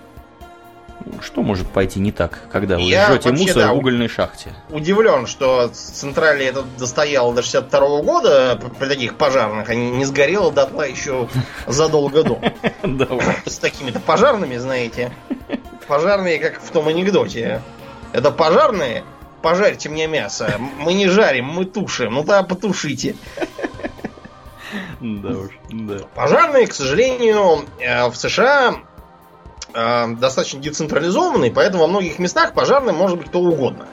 Что 1.22 1.42
может 1.42 1.68
пойти 1.68 2.00
не 2.00 2.12
так, 2.12 2.48
когда 2.52 2.76
вы 2.76 2.84
Я 2.84 3.08
жжете 3.08 3.30
вообще, 3.30 3.44
мусор 3.44 3.64
да, 3.64 3.74
в 3.74 3.78
угольной 3.78 4.08
шахте? 4.08 4.54
Удивлен, 4.70 5.28
что 5.28 5.70
централе 5.70 6.48
это 6.48 6.64
достояло 6.78 7.34
до 7.34 7.42
62 7.42 7.80
-го 7.80 8.04
года 8.04 8.60
при 8.80 8.88
таких 8.88 9.16
пожарных, 9.16 9.70
а 9.70 9.76
не 9.76 10.06
сгорело 10.06 10.52
дотла 10.52 10.84
еще 10.88 11.28
задолго 11.68 12.24
до. 12.24 12.42
С 13.46 13.58
такими-то 13.58 14.00
пожарными, 14.00 14.58
знаете. 14.58 15.12
Пожарные, 15.88 16.40
как 16.40 16.62
в 16.62 16.70
том 16.72 16.88
анекдоте. 16.88 17.62
Это 18.14 18.32
пожарные, 18.32 19.04
пожарьте 19.44 19.90
мне 19.90 20.08
мясо. 20.08 20.60
Мы 20.80 20.94
не 20.94 21.08
жарим, 21.08 21.46
мы 21.46 21.66
тушим. 21.66 22.16
Ну 22.16 22.24
да, 22.24 22.42
потушите. 22.42 23.16
Да 25.00 25.30
уж, 25.30 25.52
да. 25.70 26.00
Пожарные, 26.16 26.66
к 26.66 26.74
сожалению, 26.74 27.66
э, 27.80 28.08
в 28.08 28.16
США 28.16 28.78
э, 29.74 30.08
достаточно 30.16 30.60
децентрализованный, 30.60 31.52
поэтому 31.52 31.84
во 31.84 31.88
многих 31.88 32.18
местах 32.18 32.54
пожарным 32.54 32.96
может 32.96 33.20
быть 33.20 33.28
кто 33.28 33.40
угодно. 33.40 33.86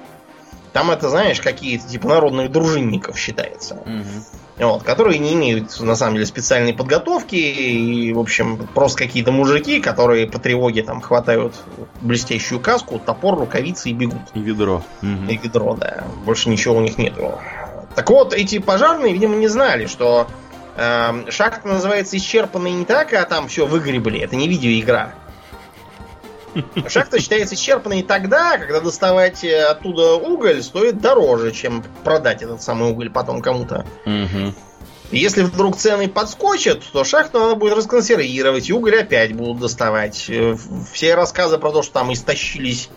Там 0.72 0.90
это, 0.90 1.08
знаешь, 1.08 1.40
какие-то 1.40 1.88
типа 1.88 2.08
народных 2.08 2.52
дружинников 2.52 3.18
считается. 3.18 3.74
Угу. 3.74 4.66
Вот, 4.66 4.82
которые 4.82 5.18
не 5.18 5.32
имеют, 5.32 5.80
на 5.80 5.96
самом 5.96 6.14
деле, 6.14 6.26
специальной 6.26 6.74
подготовки. 6.74 7.34
И, 7.34 8.12
в 8.12 8.18
общем, 8.18 8.68
просто 8.74 8.98
какие-то 8.98 9.32
мужики, 9.32 9.80
которые 9.80 10.26
по 10.26 10.38
тревоге 10.38 10.82
там 10.82 11.00
хватают 11.00 11.54
блестящую 12.00 12.60
каску, 12.60 12.98
топор, 12.98 13.38
рукавицы 13.38 13.90
и 13.90 13.94
бегут. 13.94 14.22
И 14.34 14.40
ведро. 14.40 14.82
Угу. 15.02 15.30
И 15.30 15.36
ведро, 15.36 15.74
да. 15.76 16.04
Больше 16.24 16.50
ничего 16.50 16.76
у 16.76 16.80
них 16.80 16.98
нету. 16.98 17.38
Так 17.94 18.10
вот, 18.10 18.32
эти 18.32 18.58
пожарные, 18.58 19.12
видимо, 19.12 19.34
не 19.36 19.48
знали, 19.48 19.86
что 19.86 20.28
Эм, 20.76 21.30
шахта 21.30 21.68
называется 21.68 22.16
исчерпанной 22.16 22.72
не 22.72 22.84
так, 22.86 23.12
а 23.12 23.24
там 23.24 23.48
все 23.48 23.66
выгребли. 23.66 24.20
Это 24.20 24.34
не 24.34 24.48
видеоигра. 24.48 25.12
Шахта 26.88 27.20
считается 27.20 27.54
исчерпанной 27.54 28.02
тогда, 28.02 28.58
когда 28.58 28.80
доставать 28.80 29.44
э, 29.44 29.64
оттуда 29.64 30.14
уголь 30.14 30.62
стоит 30.62 31.00
дороже, 31.00 31.52
чем 31.52 31.84
продать 32.04 32.42
этот 32.42 32.62
самый 32.62 32.90
уголь 32.90 33.10
потом 33.10 33.40
кому-то. 33.40 33.86
Угу. 34.04 34.54
Если 35.12 35.42
вдруг 35.42 35.76
цены 35.76 36.08
подскочат, 36.08 36.82
то 36.92 37.04
шахту 37.04 37.40
надо 37.40 37.54
будет 37.56 37.74
расконсервировать, 37.74 38.68
и 38.68 38.72
уголь 38.72 39.00
опять 39.00 39.32
будут 39.32 39.60
доставать. 39.60 40.26
Э, 40.28 40.56
все 40.92 41.14
рассказы 41.14 41.58
про 41.58 41.70
то, 41.72 41.82
что 41.82 41.94
там 41.94 42.12
истощились 42.12 42.90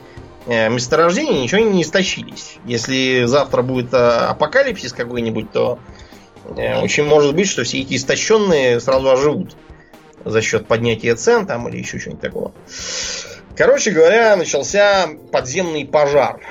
э, 0.47 0.69
месторождения, 0.69 1.43
ничего 1.43 1.61
не 1.61 1.83
истощились. 1.83 2.57
Если 2.65 3.25
завтра 3.25 3.61
будет 3.61 3.93
апокалипсис 3.93 4.93
какой-нибудь, 4.93 5.51
то 5.51 5.79
очень 6.45 7.05
может 7.05 7.35
быть, 7.35 7.47
что 7.47 7.63
все 7.63 7.79
эти 7.81 7.95
истощенные 7.95 8.81
сразу 8.81 9.09
оживут 9.09 9.55
за 10.25 10.41
счет 10.41 10.67
поднятия 10.67 11.15
цен 11.15 11.45
там 11.45 11.67
или 11.69 11.77
еще 11.77 11.99
чего-нибудь 11.99 12.21
такого. 12.21 12.51
Короче 13.55 13.91
говоря, 13.91 14.35
начался 14.35 15.07
подземный 15.31 15.85
пожар. 15.85 16.41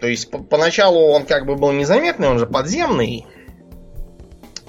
То 0.00 0.06
есть 0.06 0.30
поначалу 0.48 1.08
он 1.10 1.24
как 1.24 1.46
бы 1.46 1.56
был 1.56 1.72
незаметный, 1.72 2.28
он 2.28 2.38
же 2.38 2.46
подземный, 2.46 3.26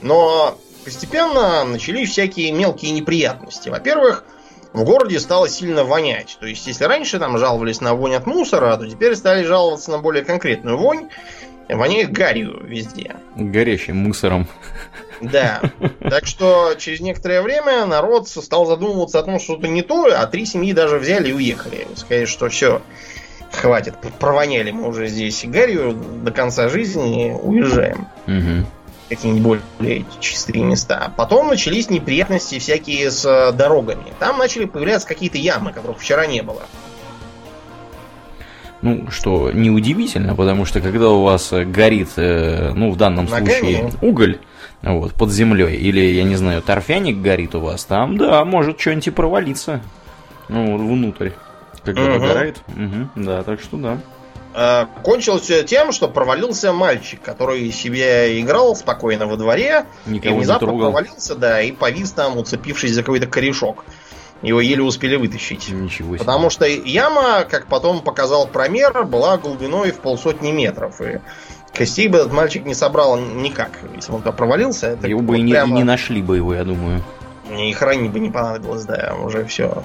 но 0.02 0.58
постепенно 0.84 1.64
начались 1.64 2.12
всякие 2.12 2.52
мелкие 2.52 2.92
неприятности. 2.92 3.70
Во-первых, 3.70 4.26
в 4.74 4.84
городе 4.84 5.20
стало 5.20 5.50
сильно 5.50 5.84
вонять. 5.84 6.38
То 6.40 6.48
есть, 6.48 6.66
если 6.68 6.86
раньше 6.86 7.20
там 7.20 7.38
жаловались 7.38 7.82
на 7.82 7.94
вонь 7.94 8.16
от 8.16 8.26
мусора, 8.26 8.76
то 8.78 8.88
теперь 8.88 9.16
стали 9.16 9.44
жаловаться 9.44 9.92
на 9.92 10.00
более 10.00 10.24
конкретную 10.24 10.78
вонь. 10.78 11.10
Воняет 11.70 12.12
гарью 12.12 12.62
везде. 12.66 13.16
Горящим 13.36 13.98
мусором. 13.98 14.48
Да. 15.22 15.62
Так 16.00 16.26
что 16.26 16.74
через 16.78 17.00
некоторое 17.00 17.42
время 17.42 17.86
народ 17.86 18.28
стал 18.28 18.66
задумываться 18.66 19.20
о 19.20 19.24
том, 19.24 19.40
что 19.40 19.54
что-то 19.54 19.68
не 19.68 19.82
то, 19.82 20.08
а 20.14 20.26
три 20.28 20.46
семьи 20.46 20.74
даже 20.74 20.98
взяли 20.98 21.30
и 21.30 21.34
уехали. 21.34 21.88
Сказали, 21.96 22.26
что 22.26 22.50
все, 22.50 22.82
хватит, 23.52 23.96
провоняли 24.20 24.72
мы 24.72 24.88
уже 24.88 25.08
здесь 25.08 25.46
гарью 25.46 25.94
до 25.94 26.32
конца 26.32 26.70
жизни, 26.70 27.38
уезжаем. 27.42 28.08
Угу 28.28 28.66
какие-нибудь 29.12 29.60
более 29.78 30.06
чистые 30.22 30.64
места. 30.64 31.12
Потом 31.18 31.50
начались 31.50 31.90
неприятности 31.90 32.60
всякие 32.60 33.12
с 33.12 33.26
э, 33.26 33.52
дорогами. 33.52 34.06
Там 34.20 34.38
начали 34.38 34.64
появляться 34.64 35.06
какие-то 35.06 35.38
ямы, 35.38 35.74
которых 35.74 36.00
вчера 36.00 36.26
не 36.28 36.42
было. 36.42 36.62
Ну, 38.82 39.12
что 39.12 39.52
неудивительно, 39.52 40.34
потому 40.34 40.64
что 40.64 40.80
когда 40.80 41.10
у 41.10 41.24
вас 41.24 41.52
горит, 41.52 42.12
э, 42.16 42.72
ну, 42.74 42.90
в 42.90 42.96
данном 42.96 43.26
Ногами. 43.26 43.50
случае, 43.50 43.92
уголь 44.02 44.40
вот, 44.82 45.14
под 45.14 45.32
землей, 45.32 45.76
или, 45.78 46.00
я 46.00 46.24
не 46.24 46.36
знаю, 46.36 46.62
торфяник 46.62 47.22
горит 47.22 47.56
у 47.56 47.60
вас, 47.60 47.86
там, 47.86 48.18
да, 48.18 48.44
может 48.46 48.80
что-нибудь 48.80 49.08
и 49.08 49.12
провалиться. 49.12 49.82
Ну, 50.50 50.78
внутрь. 50.78 51.32
Когда 51.84 52.04
угу. 52.04 52.20
догорает. 52.20 52.58
Угу, 52.68 53.24
да, 53.24 53.44
так 53.44 53.62
что 53.62 53.78
да. 53.78 53.98
Э, 54.54 54.86
кончилось 55.04 55.44
все 55.44 55.64
тем, 55.64 55.92
что 55.92 56.08
провалился 56.08 56.74
мальчик, 56.74 57.22
который 57.22 57.72
себе 57.72 58.40
играл 58.42 58.76
спокойно 58.76 59.28
во 59.28 59.38
дворе, 59.38 59.86
Никого 60.06 60.36
и 60.36 60.38
внезапно 60.40 60.68
провалился, 60.68 61.36
да, 61.36 61.62
и 61.62 61.72
повис 61.72 62.12
там, 62.12 62.38
уцепившись 62.38 62.94
за 62.94 63.02
какой-то 63.02 63.28
корешок. 63.28 63.86
Его 64.42 64.60
еле 64.60 64.82
успели 64.82 65.16
вытащить. 65.16 65.70
Ничего 65.70 66.16
себе. 66.16 66.26
Потому 66.26 66.50
что 66.50 66.66
яма, 66.66 67.44
как 67.44 67.68
потом 67.68 68.02
показал 68.02 68.48
промер, 68.48 69.04
была 69.04 69.38
глубиной 69.38 69.92
в 69.92 70.00
полсотни 70.00 70.52
метров. 70.52 71.00
И 71.00 71.22
костей 71.74 72.08
бы 72.08 72.18
этот 72.18 72.34
мальчик 72.34 72.66
не 72.66 72.74
собрал 72.74 73.18
никак. 73.18 73.80
Если 73.96 74.12
он 74.12 74.20
туда 74.20 74.32
провалился, 74.32 74.88
это 74.88 75.08
его 75.08 75.22
бы 75.22 75.38
и, 75.38 75.42
не, 75.42 75.54
прямо... 75.54 75.74
и 75.74 75.78
не 75.78 75.84
нашли 75.84 76.22
бы 76.22 76.38
его, 76.38 76.54
я 76.54 76.64
думаю. 76.64 77.04
И 77.50 77.72
хранить 77.74 78.12
бы 78.12 78.20
не 78.20 78.30
понадобилось, 78.30 78.86
да, 78.86 79.16
уже 79.22 79.46
все 79.46 79.84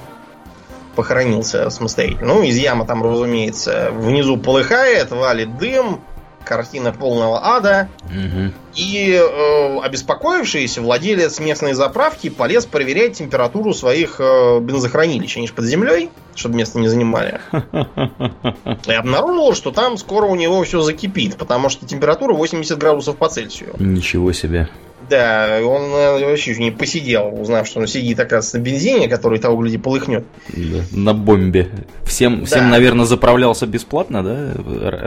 похоронился 0.94 1.68
самостоятельно. 1.70 2.34
Ну, 2.34 2.42
из 2.42 2.56
ямы 2.56 2.86
там, 2.86 3.02
разумеется, 3.02 3.90
внизу 3.92 4.36
полыхает, 4.36 5.10
валит 5.10 5.58
дым, 5.58 6.00
картина 6.46 6.92
полного 6.92 7.44
ада. 7.44 7.88
Угу. 8.04 8.52
И 8.76 9.12
э, 9.12 9.78
обеспокоившийся 9.80 10.80
владелец 10.80 11.38
местной 11.40 11.74
заправки 11.74 12.30
полез 12.30 12.66
проверять 12.66 13.18
температуру 13.18 13.74
своих 13.74 14.20
э, 14.20 14.60
бензохранилищ. 14.60 15.36
Они 15.36 15.46
же 15.46 15.52
под 15.52 15.64
землей, 15.64 16.10
чтобы 16.34 16.56
место 16.56 16.78
не 16.78 16.88
занимали. 16.88 17.40
И 18.86 18.92
обнаружил, 18.92 19.54
что 19.54 19.72
там 19.72 19.98
скоро 19.98 20.26
у 20.26 20.36
него 20.36 20.62
все 20.62 20.80
закипит, 20.82 21.36
потому 21.36 21.68
что 21.68 21.86
температура 21.86 22.32
80 22.32 22.78
градусов 22.78 23.16
по 23.16 23.28
Цельсию. 23.28 23.74
Ничего 23.78 24.32
себе. 24.32 24.68
Да, 25.08 25.60
он 25.62 25.82
э, 25.92 26.24
вообще 26.26 26.56
не 26.56 26.70
посидел, 26.70 27.40
узнав, 27.40 27.66
что 27.66 27.80
он 27.80 27.86
сидит, 27.86 28.18
оказывается, 28.18 28.58
на 28.58 28.62
бензине, 28.62 29.08
который 29.08 29.38
того, 29.38 29.56
гляди, 29.62 29.78
полыхнет. 29.78 30.24
Да, 30.48 30.82
на 30.92 31.14
бомбе. 31.14 31.68
Всем, 32.04 32.40
да. 32.40 32.46
всем, 32.46 32.70
наверное, 32.70 33.04
заправлялся 33.04 33.66
бесплатно, 33.66 34.24
да? 34.24 34.52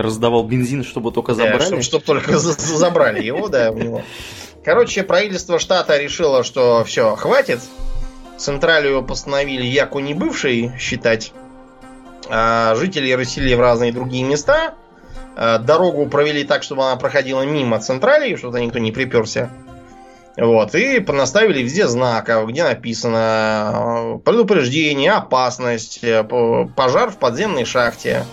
Раздавал 0.02 0.44
бензин, 0.44 0.84
чтобы 0.84 1.12
только 1.12 1.34
забрали? 1.34 1.60
Да, 1.60 1.66
чтобы, 1.66 1.82
чтобы 1.82 2.06
только 2.06 2.38
забрали 2.38 3.24
его, 3.24 3.50
да, 3.50 3.72
у 3.72 3.78
него. 3.78 4.04
Короче, 4.64 5.04
правительство 5.04 5.60
штата 5.60 5.98
решило, 5.98 6.44
что 6.44 6.84
все, 6.84 7.16
хватит. 7.16 7.60
Централию 8.38 9.04
постановили 9.04 9.66
яку 9.66 10.00
не 10.00 10.14
бывший 10.14 10.72
считать. 10.80 11.34
А 12.30 12.76
жителей 12.76 13.16
расселили 13.16 13.56
в 13.56 13.60
разные 13.60 13.92
другие 13.92 14.24
места. 14.24 14.76
А 15.36 15.58
дорогу 15.58 16.06
провели 16.08 16.44
так, 16.44 16.64
чтобы 16.64 16.84
она 16.84 16.96
проходила 16.96 17.42
мимо 17.44 17.80
централи, 17.80 18.36
чтобы 18.36 18.62
никто 18.62 18.80
не 18.80 18.92
приперся. 18.92 19.50
Вот, 20.40 20.74
и 20.74 21.02
понаставили 21.02 21.62
везде 21.62 21.88
знаков, 21.88 22.48
где 22.48 22.64
написано 22.64 23.74
э, 23.74 24.20
предупреждение, 24.24 25.12
опасность, 25.12 26.00
э, 26.02 26.24
пожар 26.76 27.12
в 27.12 27.18
подземной 27.18 27.66
шахте. 27.66 28.26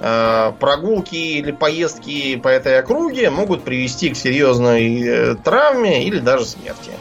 Э, 0.00 0.52
прогулки 0.58 1.14
или 1.14 1.52
поездки 1.52 2.36
по 2.36 2.48
этой 2.48 2.78
округе 2.78 3.28
могут 3.28 3.64
привести 3.64 4.08
к 4.10 4.16
серьезной 4.16 5.36
травме 5.44 6.04
или 6.04 6.20
даже 6.20 6.46
смерти. 6.46 6.92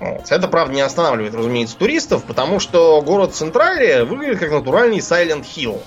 Вот. 0.00 0.30
Это, 0.30 0.48
правда, 0.48 0.74
не 0.74 0.80
останавливает, 0.80 1.34
разумеется, 1.34 1.76
туристов, 1.76 2.24
потому 2.24 2.60
что 2.60 3.02
город 3.02 3.34
Централия 3.34 4.04
выглядит 4.04 4.38
как 4.38 4.50
натуральный 4.50 4.98
Silent 4.98 5.44
Hill. 5.44 5.82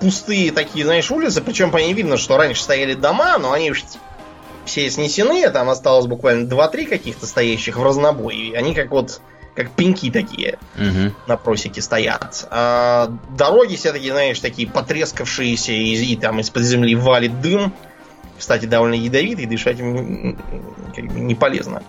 пустые 0.00 0.50
такие, 0.50 0.84
знаешь, 0.84 1.10
улицы, 1.12 1.42
причем 1.42 1.70
по 1.70 1.76
ним 1.76 1.96
видно, 1.96 2.16
что 2.16 2.36
раньше 2.36 2.62
стояли 2.62 2.94
дома, 2.94 3.38
но 3.38 3.52
они 3.52 3.72
все 4.68 4.88
снесены, 4.90 5.44
а 5.44 5.50
там 5.50 5.68
осталось 5.68 6.06
буквально 6.06 6.48
2-3 6.48 6.86
каких-то 6.86 7.26
стоящих 7.26 7.76
в 7.76 7.82
разнобой. 7.82 8.52
Они 8.56 8.74
как 8.74 8.90
вот 8.90 9.20
как 9.54 9.72
пеньки 9.72 10.08
такие 10.12 10.56
угу. 10.76 11.12
на 11.26 11.36
просеке 11.36 11.82
стоят. 11.82 12.46
А 12.50 13.12
дороги 13.36 13.74
все 13.74 13.92
таки 13.92 14.08
знаешь, 14.08 14.38
такие 14.38 14.68
потрескавшиеся, 14.68 15.72
и, 15.72 15.94
и 15.94 16.16
там 16.16 16.38
из-под 16.38 16.62
земли 16.62 16.94
валит 16.94 17.40
дым. 17.40 17.72
Кстати, 18.38 18.66
довольно 18.66 18.94
ядовитый, 18.94 19.46
дышать 19.46 19.78
как 19.78 21.06
бы 21.06 21.18
не 21.18 21.34
полезно. 21.34 21.82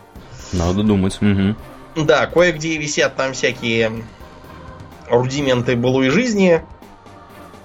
Надо 0.52 0.82
думать. 0.82 1.20
Угу. 1.22 2.06
Да, 2.06 2.26
кое-где 2.26 2.78
висят 2.78 3.16
там 3.16 3.34
всякие 3.34 3.92
рудименты 5.08 5.76
былой 5.76 6.10
жизни, 6.10 6.64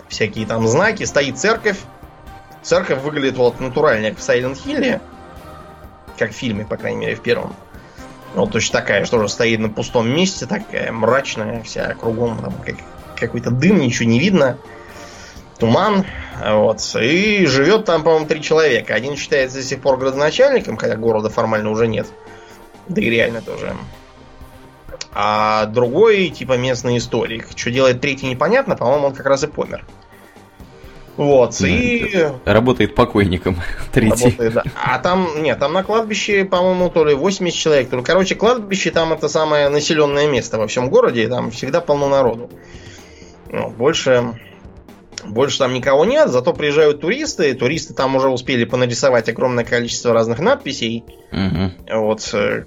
всякие 0.09 0.47
там 0.47 0.69
знаки, 0.69 1.05
стоит 1.05 1.39
церковь, 1.39 1.79
Церковь 2.65 3.03
выглядит 3.03 3.37
вот 3.37 3.61
натурально, 3.61 4.11
как 4.11 4.19
в 4.19 4.23
Silent 4.23 4.59
Hill. 4.65 5.01
Как 6.19 6.31
в 6.31 6.35
фильме, 6.35 6.65
по 6.65 6.77
крайней 6.77 6.99
мере, 6.99 7.15
в 7.15 7.21
первом. 7.21 7.55
Вот 8.35 8.51
точно 8.53 8.81
такая, 8.81 9.05
что 9.05 9.21
же 9.21 9.29
стоит 9.29 9.61
на 9.61 9.69
пустом 9.69 10.09
месте, 10.09 10.47
такая 10.47 10.91
мрачная 10.91 11.63
вся, 11.63 11.95
кругом 11.95 12.39
там 12.39 12.55
как, 12.65 12.77
какой-то 13.17 13.51
дым, 13.51 13.79
ничего 13.79 14.09
не 14.09 14.19
видно. 14.19 14.59
Туман. 15.59 16.05
Вот. 16.43 16.81
И 17.01 17.47
живет 17.47 17.85
там, 17.85 18.03
по-моему, 18.03 18.27
три 18.27 18.43
человека. 18.43 18.95
Один 18.95 19.17
считается 19.17 19.59
до 19.59 19.63
сих 19.63 19.81
пор 19.81 19.99
градоначальником, 19.99 20.77
хотя 20.77 20.97
города 20.97 21.29
формально 21.29 21.71
уже 21.71 21.87
нет. 21.87 22.07
Да 22.89 23.01
и 23.01 23.11
реально 23.11 23.41
тоже. 23.41 23.77
А 25.13 25.67
другой, 25.67 26.31
типа, 26.31 26.57
местный 26.57 26.99
историк. 26.99 27.49
Что 27.55 27.71
делает 27.71 28.01
третий, 28.01 28.27
непонятно. 28.27 28.75
По-моему, 28.75 29.09
он 29.09 29.15
как 29.15 29.27
раз 29.27 29.45
и 29.45 29.47
помер. 29.47 29.85
Вот, 31.17 31.57
да, 31.61 31.69
и... 31.69 32.29
Работает 32.45 32.95
покойником. 32.95 33.61
Третий. 33.93 34.25
Работает, 34.25 34.53
да. 34.53 34.63
А 34.75 34.99
там, 34.99 35.43
нет, 35.43 35.59
там 35.59 35.73
на 35.73 35.85
кладбище, 35.85 36.45
по-моему, 36.45 36.91
то 36.91 37.05
ли 37.05 37.15
80 37.15 37.59
человек. 37.59 37.89
То 37.89 37.97
ли, 37.97 38.03
короче, 38.03 38.35
кладбище 38.35 38.91
там 38.91 39.13
это 39.13 39.29
самое 39.29 39.69
населенное 39.69 40.27
место 40.27 40.59
во 40.59 40.67
всем 40.67 40.91
городе, 40.91 41.25
и 41.25 41.27
там 41.29 41.51
всегда 41.51 41.81
полно 41.81 42.09
народу. 42.09 42.51
Ну, 43.51 43.71
больше, 43.71 44.35
больше 45.25 45.59
там 45.59 45.73
никого 45.73 46.05
нет, 46.05 46.31
зато 46.31 46.53
приезжают 46.53 47.01
туристы. 47.01 47.55
Туристы 47.55 47.95
там 47.95 48.17
уже 48.17 48.29
успели 48.29 48.65
понарисовать 48.65 49.29
огромное 49.29 49.65
количество 49.65 50.13
разных 50.13 50.41
надписей. 50.41 51.05
Угу. 51.31 51.97
Вот. 52.01 52.29
Э, 52.33 52.65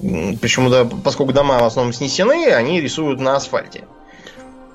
да, 0.00 0.88
поскольку 1.04 1.34
дома 1.34 1.58
в 1.58 1.64
основном 1.64 1.92
снесены, 1.92 2.46
они 2.46 2.80
рисуют 2.80 3.20
на 3.20 3.36
асфальте. 3.36 3.84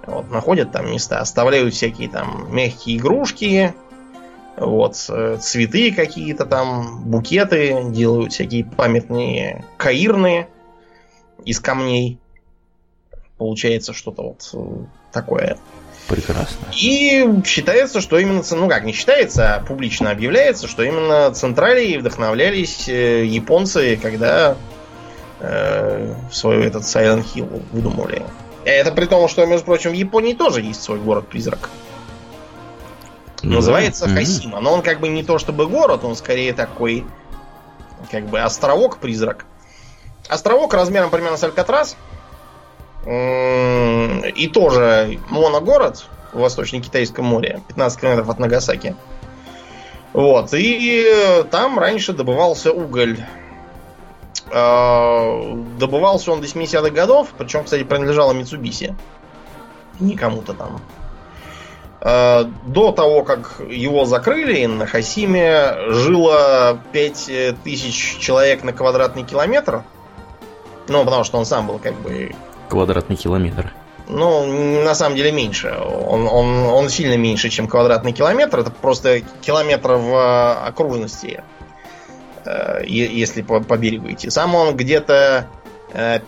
Вот, 0.08 0.30
находят 0.30 0.72
там 0.72 0.92
места, 0.92 1.20
оставляют 1.20 1.74
всякие 1.74 2.10
там 2.10 2.48
мягкие 2.56 2.98
игрушки, 2.98 3.74
Вот, 4.58 5.04
э, 5.10 5.38
цветы 5.42 5.92
какие-то 5.92 6.46
там, 6.46 7.04
букеты, 7.04 7.86
делают 7.90 8.34
всякие 8.34 8.66
памятные 8.66 9.66
каирные 9.78 10.48
из 11.44 11.60
камней. 11.60 12.20
Получается 13.38 13.94
что-то 13.94 14.22
вот 14.24 14.50
э, 14.54 14.86
такое. 15.12 15.58
Прекрасно. 16.08 16.68
И 16.80 17.28
считается, 17.46 18.00
что 18.00 18.20
именно, 18.20 18.44
ну 18.52 18.70
как, 18.70 18.84
не 18.84 18.94
считается, 18.94 19.56
а 19.56 19.60
публично 19.60 20.12
объявляется, 20.12 20.68
что 20.68 20.84
именно 20.84 21.32
Централией 21.32 21.98
вдохновлялись 21.98 22.88
э, 22.88 23.26
японцы, 23.26 23.98
когда 24.02 24.56
э, 25.40 26.14
свой 26.32 26.66
этот 26.66 26.84
Silent 26.84 27.26
Hill 27.34 27.64
выдумывали. 27.72 28.24
Это 28.66 28.92
при 28.92 29.06
том, 29.06 29.28
что, 29.30 29.46
между 29.46 29.66
прочим, 29.66 29.92
в 29.92 29.94
Японии 29.94 30.34
тоже 30.34 30.62
есть 30.62 30.82
свой 30.82 31.00
город-призрак. 31.00 31.70
Ну, 33.44 33.56
Называется 33.58 34.08
да. 34.08 34.16
Хасима. 34.16 34.60
Но 34.60 34.74
он 34.74 34.82
как 34.82 35.00
бы 35.00 35.08
не 35.08 35.24
то 35.24 35.38
чтобы 35.38 35.68
город, 35.68 36.04
он 36.04 36.16
скорее 36.16 36.52
такой, 36.52 37.06
как 38.12 38.26
бы 38.26 38.40
островок-призрак. 38.40 39.46
Островок 40.28 40.74
размером 40.74 41.12
примерно 41.12 41.38
с 41.38 41.44
Алькатрас. 41.44 41.96
И 43.06 44.50
тоже 44.52 45.20
моногород 45.30 46.06
в 46.34 46.40
Восточно-Китайском 46.40 47.24
море, 47.24 47.62
15 47.68 48.02
километров 48.02 48.30
от 48.30 48.40
Нагасаки. 48.40 48.96
Вот, 50.14 50.50
и 50.54 51.46
там 51.52 51.78
раньше 51.78 52.14
добывался 52.14 52.72
уголь. 52.72 53.20
А, 54.58 55.54
добывался 55.78 56.32
он 56.32 56.40
до 56.40 56.48
70-х 56.48 56.90
годов, 56.92 57.34
причем, 57.38 57.66
кстати, 57.66 57.84
принадлежало 57.84 58.32
Митсубиси. 58.32 58.96
Не 60.00 60.16
кому-то 60.16 60.54
там. 60.54 60.80
А, 62.00 62.50
до 62.66 62.94
того, 62.94 63.24
как 63.24 63.60
его 63.70 64.06
закрыли, 64.06 64.66
на 64.66 64.86
Хасиме 64.86 65.76
жило 65.90 66.80
5000 66.94 68.20
человек 68.20 68.64
на 68.64 68.72
квадратный 68.72 69.24
километр. 69.24 69.84
Ну, 70.88 71.04
потому 71.04 71.26
что 71.26 71.38
он 71.38 71.46
сам 71.46 71.68
был 71.68 71.78
как 71.80 71.96
бы 71.96 72.34
квадратный 72.70 73.18
километр? 73.18 73.74
Ну, 74.08 74.84
на 74.84 74.96
самом 74.96 75.18
деле 75.18 75.34
меньше. 75.34 75.76
Он, 75.78 76.28
он, 76.28 76.64
он 76.64 76.90
сильно 76.90 77.18
меньше, 77.18 77.50
чем 77.50 77.68
квадратный 77.68 78.14
километр. 78.14 78.60
Это 78.60 78.72
просто 78.72 79.22
километр 79.42 79.94
в 79.94 80.14
э, 80.14 80.68
окружности, 80.68 81.44
э, 81.55 81.55
если 82.86 83.42
по, 83.42 83.60
по 83.60 83.78
берегу 83.78 84.12
идти. 84.12 84.30
Сам 84.30 84.56
он 84.56 84.76
где-то 84.76 85.48
5%, 85.94 85.94
э, 85.94 86.20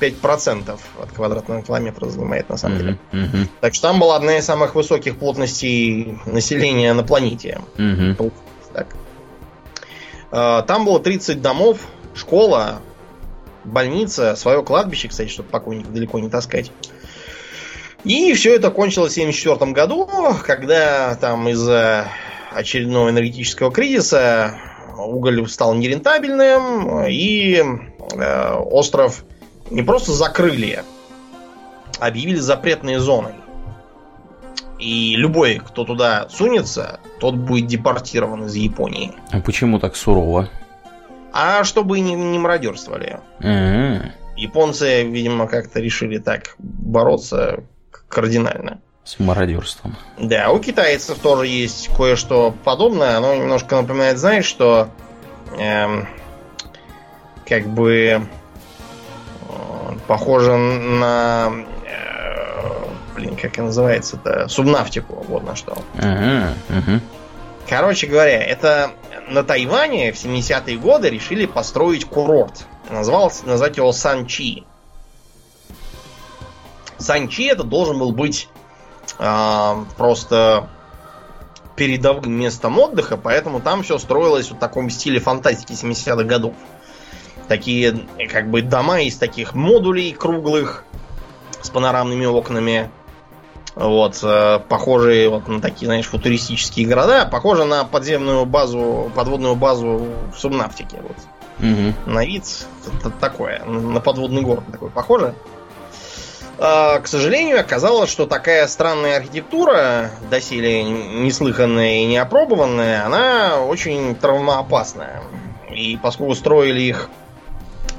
5% 0.00 0.80
от 1.02 1.12
квадратного 1.12 1.62
километра 1.62 2.06
занимает 2.06 2.48
на 2.48 2.56
самом 2.56 2.78
деле. 2.78 2.98
Uh-huh. 3.12 3.48
Так 3.60 3.74
что 3.74 3.88
там 3.88 4.00
была 4.00 4.16
одна 4.16 4.38
из 4.38 4.44
самых 4.44 4.74
высоких 4.74 5.16
плотностей 5.16 6.18
населения 6.26 6.92
на 6.92 7.02
планете. 7.02 7.60
Uh-huh. 7.76 8.32
Так. 8.72 8.88
Там 10.66 10.84
было 10.84 10.98
30 10.98 11.40
домов, 11.40 11.78
школа, 12.14 12.80
больница, 13.64 14.36
свое 14.36 14.62
кладбище, 14.62 15.08
кстати, 15.08 15.28
чтобы 15.28 15.48
покойников 15.48 15.92
далеко 15.92 16.18
не 16.18 16.28
таскать. 16.28 16.70
И 18.04 18.34
все 18.34 18.54
это 18.54 18.70
кончилось 18.70 19.12
в 19.12 19.18
1974 19.18 19.72
году, 19.72 20.08
когда 20.44 21.14
там 21.14 21.48
из-за 21.48 22.08
очередного 22.52 23.08
энергетического 23.08 23.72
кризиса 23.72 24.58
уголь 24.98 25.48
стал 25.48 25.74
нерентабельным, 25.74 27.04
и 27.06 27.62
э, 28.16 28.52
остров 28.54 29.24
не 29.70 29.82
просто 29.82 30.12
закрыли, 30.12 30.82
объявили 32.00 32.36
запретной 32.36 32.96
зоной. 32.96 33.34
И 34.78 35.14
любой, 35.16 35.62
кто 35.64 35.84
туда 35.84 36.28
сунется, 36.28 37.00
тот 37.20 37.36
будет 37.36 37.68
депортирован 37.68 38.46
из 38.46 38.54
Японии. 38.56 39.12
А 39.30 39.40
почему 39.40 39.78
так 39.78 39.96
сурово? 39.96 40.48
а 41.34 41.64
чтобы 41.64 41.98
не, 41.98 42.14
не 42.14 42.38
мародерствовали. 42.38 43.18
Mm-hmm. 43.40 44.12
Японцы, 44.36 45.02
видимо, 45.02 45.48
как-то 45.48 45.80
решили 45.80 46.18
так 46.18 46.54
бороться 46.58 47.64
кардинально. 48.08 48.80
С 49.04 49.18
мародерством. 49.18 49.96
Да, 50.18 50.50
у 50.50 50.58
китайцев 50.58 51.18
тоже 51.18 51.46
есть 51.46 51.90
кое-что 51.94 52.54
подобное. 52.64 53.18
Оно 53.18 53.34
немножко 53.34 53.76
напоминает, 53.76 54.18
знаешь, 54.18 54.46
что 54.46 54.88
эм, 55.58 56.08
как 57.46 57.66
бы 57.66 57.96
э, 57.98 59.96
похоже 60.06 60.56
на 60.56 61.52
э, 61.86 62.14
блин, 63.14 63.36
как 63.36 63.52
это 63.52 63.62
называется-то, 63.64 64.48
субнавтику, 64.48 65.24
вот 65.28 65.44
на 65.44 65.54
что. 65.54 65.76
Uh-huh, 65.94 66.52
uh-huh. 66.70 67.00
Короче 67.68 68.06
говоря, 68.06 68.42
это 68.42 68.90
на 69.28 69.42
Тайване 69.42 70.12
в 70.12 70.16
70-е 70.16 70.76
годы 70.78 71.10
решили 71.10 71.46
построить 71.46 72.04
курорт. 72.04 72.66
Назвался, 72.90 73.46
назвать 73.46 73.76
его 73.76 73.92
Санчи. 73.92 74.64
Санчи 76.98 77.44
это 77.44 77.64
должен 77.64 77.98
был 77.98 78.12
быть 78.12 78.48
просто 79.96 80.68
передовым 81.76 82.32
местом 82.32 82.78
отдыха, 82.78 83.16
поэтому 83.16 83.60
там 83.60 83.82
все 83.82 83.98
строилось 83.98 84.50
в 84.50 84.56
таком 84.56 84.90
стиле 84.90 85.20
фантастики 85.20 85.72
70-х 85.72 86.24
годов. 86.24 86.54
Такие 87.48 88.06
как 88.30 88.50
бы 88.50 88.62
дома 88.62 89.00
из 89.00 89.16
таких 89.16 89.54
модулей 89.54 90.12
круглых 90.12 90.84
с 91.60 91.70
панорамными 91.70 92.26
окнами 92.26 92.90
вот, 93.74 94.20
э, 94.22 94.60
похожие 94.68 95.28
вот 95.28 95.48
на 95.48 95.60
такие, 95.60 95.86
знаешь, 95.86 96.06
футуристические 96.06 96.86
города, 96.86 97.26
похожи 97.26 97.64
на 97.64 97.84
подземную 97.84 98.44
базу, 98.46 99.10
подводную 99.14 99.56
базу 99.56 100.06
в 100.32 100.38
субнавтике. 100.38 101.02
Вот. 101.02 101.16
Угу. 101.58 102.12
На 102.12 102.24
вид 102.24 102.44
такое, 103.20 103.64
на 103.64 104.00
подводный 104.00 104.42
город 104.42 104.64
такой 104.70 104.90
похоже. 104.90 105.34
А, 106.58 107.00
к 107.00 107.08
сожалению, 107.08 107.60
оказалось, 107.60 108.10
что 108.10 108.26
такая 108.26 108.66
странная 108.68 109.16
архитектура, 109.16 110.10
доселе 110.30 110.84
неслыханная 110.84 112.02
и 112.02 112.06
неопробованная, 112.06 113.04
она 113.04 113.60
очень 113.60 114.14
травмоопасная. 114.14 115.22
И 115.70 115.98
поскольку 116.00 116.34
строили 116.34 116.82
их 116.82 117.10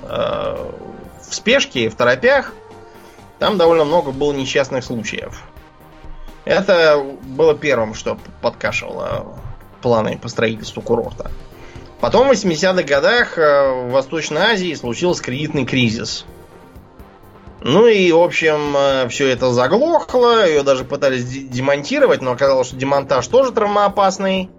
э, 0.04 0.72
в 1.28 1.36
спешке, 1.36 1.90
в 1.90 1.96
торопях, 1.96 2.54
там 3.40 3.58
довольно 3.58 3.84
много 3.84 4.12
было 4.12 4.32
несчастных 4.32 4.84
случаев. 4.86 5.44
Это 6.46 7.04
было 7.24 7.56
первым, 7.56 7.94
что 7.94 8.18
подкашивало 8.42 9.36
планы 9.82 10.18
по 10.18 10.30
строительству 10.30 10.82
курорта. 10.82 11.32
Потом 12.00 12.28
в 12.28 12.32
80-х 12.32 12.84
годах 12.84 13.38
э, 13.38 13.88
в 13.88 13.92
Восточной 13.92 14.42
Азии 14.42 14.74
случился 14.76 15.24
кредитный 15.24 15.66
кризис. 15.66 16.26
Ну 17.68 17.88
и, 17.88 18.12
в 18.12 18.20
общем, 18.20 18.78
э, 18.78 19.10
все 19.10 19.28
это 19.28 19.52
заглохло, 19.52 20.48
ее 20.48 20.62
даже 20.62 20.84
пытались 20.84 21.26
демонтировать, 21.26 22.22
но 22.22 22.34
оказалось, 22.34 22.68
что 22.68 22.76
демонтаж 22.76 23.26
тоже 23.26 23.52
травмоопасный. 23.52 24.52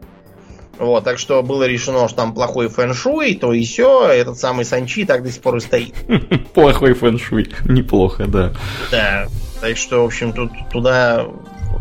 Вот, 0.80 1.04
так 1.04 1.20
что 1.20 1.40
было 1.44 1.68
решено, 1.68 2.08
что 2.08 2.16
там 2.16 2.34
плохой 2.34 2.68
фэншуй, 2.68 3.36
то 3.36 3.52
и 3.52 3.64
все, 3.64 4.08
этот 4.08 4.38
самый 4.38 4.64
Санчи 4.64 5.04
так 5.04 5.22
до 5.22 5.30
сих 5.30 5.40
пор 5.40 5.58
и 5.58 5.60
стоит. 5.60 5.94
Плохой 6.52 6.94
фэншуй, 6.94 7.54
неплохо, 7.64 8.26
да. 8.26 8.52
Да, 8.90 9.28
так 9.60 9.76
что, 9.76 10.02
в 10.02 10.06
общем, 10.06 10.32
тут 10.32 10.50
туда 10.72 11.26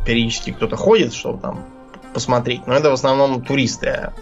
периодически 0.05 0.51
кто-то 0.51 0.75
ходит, 0.75 1.11
чтобы 1.15 1.41
там 1.41 1.65
посмотреть. 2.13 2.67
Но 2.67 2.75
это 2.75 2.91
в 2.91 2.93
основном 2.93 3.41
туристы. 3.41 3.87
А 3.87 4.13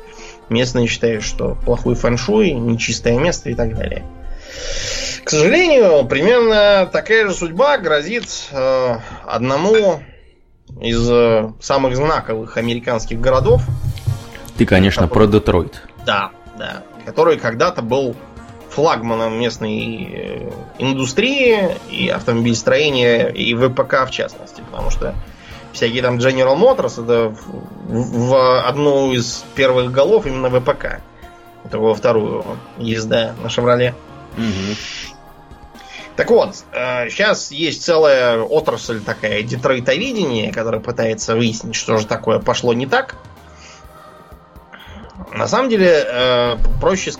местные 0.48 0.88
считают, 0.88 1.26
что 1.26 1.58
плохой 1.66 1.96
фэншуй, 1.96 2.52
нечистое 2.52 3.20
место 3.20 3.50
и 3.50 3.56
так 3.56 3.76
далее. 3.76 4.06
К 5.24 5.30
сожалению, 5.30 6.06
примерно 6.06 6.90
такая 6.92 7.28
же 7.28 7.34
судьба 7.34 7.78
грозит 7.78 8.26
э, 8.52 8.98
одному 9.26 10.02
из 10.82 11.10
э, 11.10 11.52
самых 11.62 11.96
знаковых 11.96 12.58
американских 12.58 13.20
городов. 13.20 13.64
Ты, 14.58 14.66
конечно, 14.66 15.04
который, 15.04 15.28
про 15.28 15.32
Детройт. 15.32 15.84
Да, 16.06 16.32
да. 16.58 16.84
Который 17.06 17.38
когда-то 17.38 17.82
был 17.82 18.16
флагманом 18.70 19.40
местной 19.40 20.10
э, 20.12 20.52
индустрии 20.80 21.78
и 21.90 22.10
автомобильстроения 22.10 23.30
и 23.30 23.54
ВПК 23.56 24.06
в 24.08 24.12
частности, 24.12 24.62
потому 24.72 24.90
что 24.90 25.16
всякие 25.74 26.02
там 26.02 26.18
General 26.18 26.58
Motors, 26.58 27.04
это 27.04 27.30
в, 27.30 28.30
в 28.30 28.68
одну 28.68 29.12
из 29.12 29.46
первых 29.56 29.92
голов 29.92 30.26
именно 30.26 30.50
ВПК. 30.50 31.02
Это 31.66 31.80
во 31.80 31.94
вторую 31.94 32.44
езда 32.78 33.36
на 33.42 33.50
Шевроле. 33.50 33.96
Так 36.16 36.30
вот, 36.30 36.56
сейчас 37.10 37.52
э, 37.52 37.56
есть 37.56 37.84
целая 37.84 38.40
отрасль 38.40 39.02
такая 39.02 39.42
детройтовидение, 39.42 40.52
которая 40.52 40.80
пытается 40.80 41.36
выяснить, 41.36 41.76
что 41.76 41.98
же 41.98 42.06
такое 42.06 42.40
пошло 42.40 42.74
не 42.74 42.86
так. 42.86 43.16
На 45.32 45.48
самом 45.48 45.70
деле, 45.70 46.06
э, 46.06 46.58
проще 46.80 47.12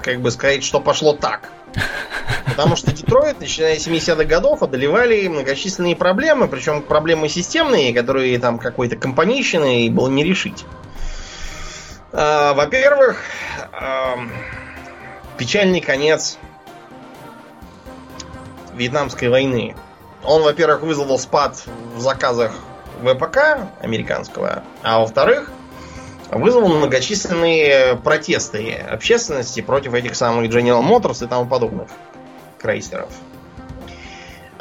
как 0.00 0.20
бы 0.20 0.30
сказать, 0.30 0.64
что 0.64 0.80
пошло 0.80 1.12
так. 1.12 1.50
Потому 2.46 2.76
что 2.76 2.90
Детройт, 2.92 3.40
начиная 3.40 3.78
с 3.78 3.86
70-х 3.86 4.24
годов, 4.24 4.62
одолевали 4.62 5.28
многочисленные 5.28 5.94
проблемы, 5.94 6.48
причем 6.48 6.80
проблемы 6.80 7.28
системные, 7.28 7.92
которые 7.92 8.38
там 8.38 8.58
какой-то 8.58 8.96
компанейщины 8.96 9.90
было 9.90 10.08
не 10.08 10.24
решить. 10.24 10.64
А, 12.12 12.54
во-первых, 12.54 13.22
печальный 15.36 15.80
конец 15.80 16.38
Вьетнамской 18.78 19.28
войны. 19.28 19.74
Он, 20.24 20.42
во-первых, 20.42 20.82
вызвал 20.82 21.18
спад 21.18 21.62
в 21.94 22.00
заказах 22.00 22.52
ВПК 23.02 23.68
американского, 23.80 24.62
а 24.82 25.00
во-вторых, 25.00 25.50
вызвал 26.30 26.68
многочисленные 26.68 27.96
протесты 27.96 28.74
общественности 28.74 29.60
против 29.60 29.94
этих 29.94 30.16
самых 30.16 30.50
General 30.50 30.82
Motors 30.82 31.24
и 31.24 31.28
тому 31.28 31.46
подобных 31.46 31.88
крейсеров. 32.58 33.10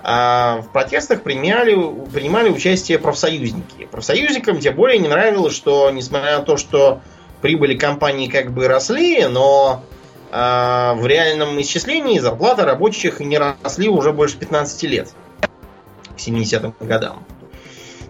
А 0.09 0.61
в 0.61 0.71
протестах 0.71 1.23
принимали, 1.23 1.75
принимали 2.13 2.49
участие 2.49 2.97
профсоюзники. 2.97 3.87
Профсоюзникам 3.91 4.59
тем 4.59 4.75
более 4.75 4.99
не 4.99 5.09
нравилось, 5.09 5.53
что, 5.53 5.91
несмотря 5.91 6.37
на 6.37 6.45
то, 6.45 6.55
что 6.55 7.01
прибыли 7.41 7.75
компании 7.75 8.29
как 8.29 8.51
бы 8.51 8.67
росли, 8.67 9.25
но 9.25 9.83
э, 10.31 10.93
в 10.95 11.05
реальном 11.05 11.59
исчислении 11.61 12.19
зарплаты 12.19 12.63
рабочих 12.63 13.19
не 13.19 13.37
росли 13.37 13.89
уже 13.89 14.11
больше 14.11 14.37
15 14.37 14.83
лет. 14.83 15.09
К 16.15 16.19
70-м 16.19 16.73
годам. 16.79 17.25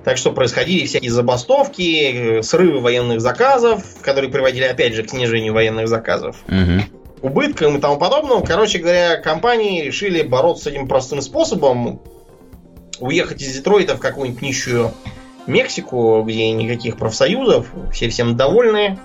Так 0.03 0.17
что 0.17 0.31
происходили 0.31 0.85
всякие 0.85 1.11
забастовки, 1.11 2.41
срывы 2.41 2.79
военных 2.79 3.19
заказов, 3.19 3.83
которые 4.01 4.31
приводили 4.31 4.63
опять 4.63 4.93
же 4.93 5.03
к 5.03 5.09
снижению 5.09 5.53
военных 5.53 5.89
заказов. 5.89 6.37
Угу. 6.47 7.27
Убыткам 7.27 7.77
и 7.77 7.81
тому 7.81 7.97
подобному. 7.97 8.43
Короче 8.45 8.79
говоря, 8.79 9.17
компании 9.17 9.81
решили 9.81 10.21
бороться 10.21 10.65
с 10.65 10.67
этим 10.67 10.87
простым 10.87 11.21
способом. 11.21 12.01
Уехать 12.99 13.41
из 13.41 13.53
Детройта 13.53 13.97
в 13.97 13.99
какую-нибудь 13.99 14.41
нищую 14.41 14.93
Мексику, 15.47 16.23
где 16.23 16.51
никаких 16.51 16.97
профсоюзов, 16.97 17.67
все 17.93 18.09
всем 18.09 18.35
довольны. 18.35 18.99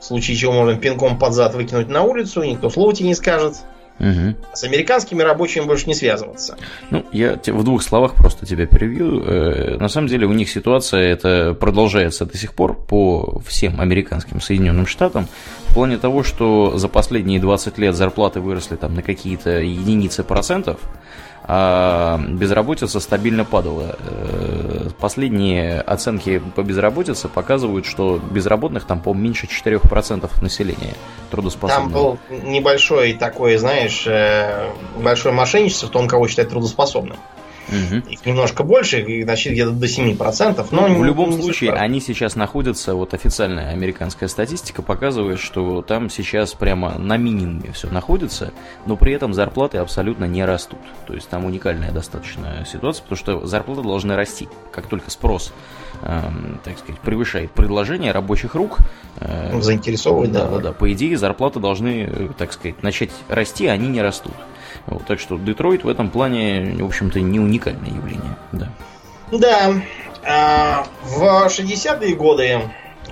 В 0.00 0.04
случае 0.04 0.36
чего 0.36 0.52
можно 0.52 0.76
пинком 0.76 1.18
под 1.18 1.34
зад 1.34 1.54
выкинуть 1.54 1.88
на 1.88 2.02
улицу, 2.02 2.42
никто 2.42 2.70
слова 2.70 2.92
тебе 2.92 3.08
не 3.08 3.14
скажет. 3.14 3.56
Угу. 4.00 4.34
С 4.54 4.64
американскими 4.64 5.22
рабочими 5.22 5.66
больше 5.66 5.86
не 5.86 5.94
связываться. 5.94 6.56
Ну, 6.90 7.04
я 7.12 7.38
в 7.46 7.64
двух 7.64 7.82
словах 7.82 8.14
просто 8.14 8.46
тебя 8.46 8.64
перевью. 8.64 9.22
Э, 9.22 9.76
на 9.76 9.88
самом 9.88 10.08
деле 10.08 10.26
у 10.26 10.32
них 10.32 10.48
ситуация 10.48 11.02
это 11.02 11.52
продолжается 11.52 12.24
до 12.24 12.36
сих 12.38 12.54
пор 12.54 12.82
по 12.82 13.42
всем 13.46 13.78
американским 13.78 14.40
Соединенным 14.40 14.86
Штатам. 14.86 15.28
В 15.68 15.74
плане 15.74 15.98
того, 15.98 16.22
что 16.22 16.78
за 16.78 16.88
последние 16.88 17.40
20 17.40 17.76
лет 17.76 17.94
зарплаты 17.94 18.40
выросли 18.40 18.76
там 18.76 18.94
на 18.94 19.02
какие-то 19.02 19.60
единицы 19.60 20.24
процентов 20.24 20.80
а 21.44 22.18
безработица 22.18 23.00
стабильно 23.00 23.44
падала. 23.44 23.96
Э, 23.98 24.88
последние 24.98 25.80
оценки 25.80 26.42
по 26.54 26.62
безработице 26.62 27.28
показывают, 27.28 27.86
что 27.86 28.18
безработных 28.18 28.84
там, 28.84 29.00
по 29.00 29.14
меньше 29.14 29.46
4% 29.46 30.30
населения 30.42 30.94
трудоспособного. 31.30 32.18
Там 32.28 32.38
был 32.38 32.48
небольшой 32.48 33.14
такой, 33.14 33.56
знаешь, 33.56 34.06
э, 34.06 34.70
большое 34.96 35.34
мошенничество 35.34 35.86
в 35.88 35.90
том, 35.90 36.08
кого 36.08 36.28
считать 36.28 36.50
трудоспособным. 36.50 37.16
Угу. 37.70 38.10
Их 38.10 38.26
немножко 38.26 38.62
больше, 38.62 39.04
значит 39.22 39.52
где-то 39.52 39.70
до 39.70 39.86
7%. 39.86 40.66
Но 40.70 40.86
в 40.86 41.04
любом 41.04 41.32
случае, 41.32 41.72
они 41.72 42.00
сейчас 42.00 42.36
находятся, 42.36 42.94
вот 42.94 43.14
официальная 43.14 43.70
американская 43.70 44.28
статистика 44.28 44.82
показывает, 44.82 45.38
что 45.38 45.82
там 45.82 46.10
сейчас 46.10 46.54
прямо 46.54 46.98
на 46.98 47.16
минимуме 47.16 47.72
все 47.72 47.88
находится, 47.88 48.52
но 48.86 48.96
при 48.96 49.12
этом 49.12 49.34
зарплаты 49.34 49.78
абсолютно 49.78 50.24
не 50.24 50.44
растут. 50.44 50.80
То 51.06 51.14
есть 51.14 51.28
там 51.28 51.44
уникальная 51.44 51.92
достаточно 51.92 52.64
ситуация, 52.70 53.02
потому 53.02 53.16
что 53.18 53.46
зарплаты 53.46 53.82
должны 53.82 54.16
расти, 54.16 54.48
как 54.72 54.86
только 54.86 55.10
спрос 55.10 55.52
эм, 56.02 56.60
так 56.64 56.78
сказать, 56.78 57.00
превышает 57.00 57.50
предложение 57.52 58.12
рабочих 58.12 58.54
рук. 58.54 58.78
Э, 59.16 59.58
Заинтересовывает, 59.60 60.32
да. 60.32 60.48
Да, 60.48 60.58
да. 60.58 60.72
По 60.72 60.92
идее, 60.92 61.16
зарплаты 61.16 61.60
должны, 61.60 62.08
э, 62.08 62.28
так 62.36 62.52
сказать, 62.52 62.82
начать 62.82 63.10
расти, 63.28 63.66
а 63.66 63.72
они 63.72 63.88
не 63.88 64.02
растут. 64.02 64.34
Вот, 64.86 65.04
так 65.06 65.20
что 65.20 65.38
Детройт 65.38 65.84
в 65.84 65.88
этом 65.88 66.10
плане, 66.10 66.74
в 66.78 66.86
общем-то, 66.86 67.20
не 67.20 67.40
уникальное 67.40 67.90
явление. 67.90 68.36
Да. 68.52 68.68
Да. 69.32 69.72
А, 70.22 70.86
в 71.02 71.46
60-е 71.46 72.14
годы 72.14 72.60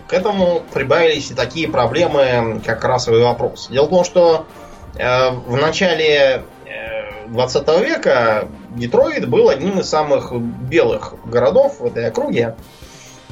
к 0.07 0.13
этому 0.13 0.63
прибавились 0.73 1.31
и 1.31 1.35
такие 1.35 1.69
проблемы, 1.69 2.61
как 2.65 2.85
расовый 2.85 3.23
вопрос. 3.23 3.69
Дело 3.71 3.87
в 3.87 3.91
том, 3.91 4.05
что 4.05 4.47
э, 4.97 5.31
в 5.31 5.57
начале 5.57 6.45
20 7.29 7.69
э, 7.69 7.85
века 7.85 8.49
Детройт 8.71 9.29
был 9.29 9.49
одним 9.49 9.81
из 9.81 9.89
самых 9.89 10.33
белых 10.33 11.15
городов 11.25 11.81
в 11.81 11.87
этой 11.87 12.09
округе. 12.09 12.57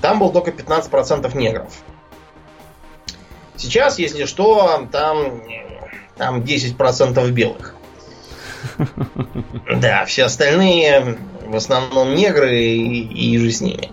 Там 0.01 0.19
был 0.19 0.31
только 0.31 0.51
15% 0.51 1.37
негров. 1.37 1.73
Сейчас, 3.57 3.99
если 3.99 4.27
что, 4.27 4.87
там, 4.93 5.43
там 6.17 6.43
10% 6.43 7.31
белых. 7.31 7.75
Да, 9.81 10.05
все 10.07 10.25
остальные 10.25 11.19
в 11.47 11.57
основном 11.57 12.15
негры 12.15 12.57
и, 12.57 13.35
и 13.35 13.39
же 13.39 13.51
с 13.51 13.61
ними. 13.61 13.93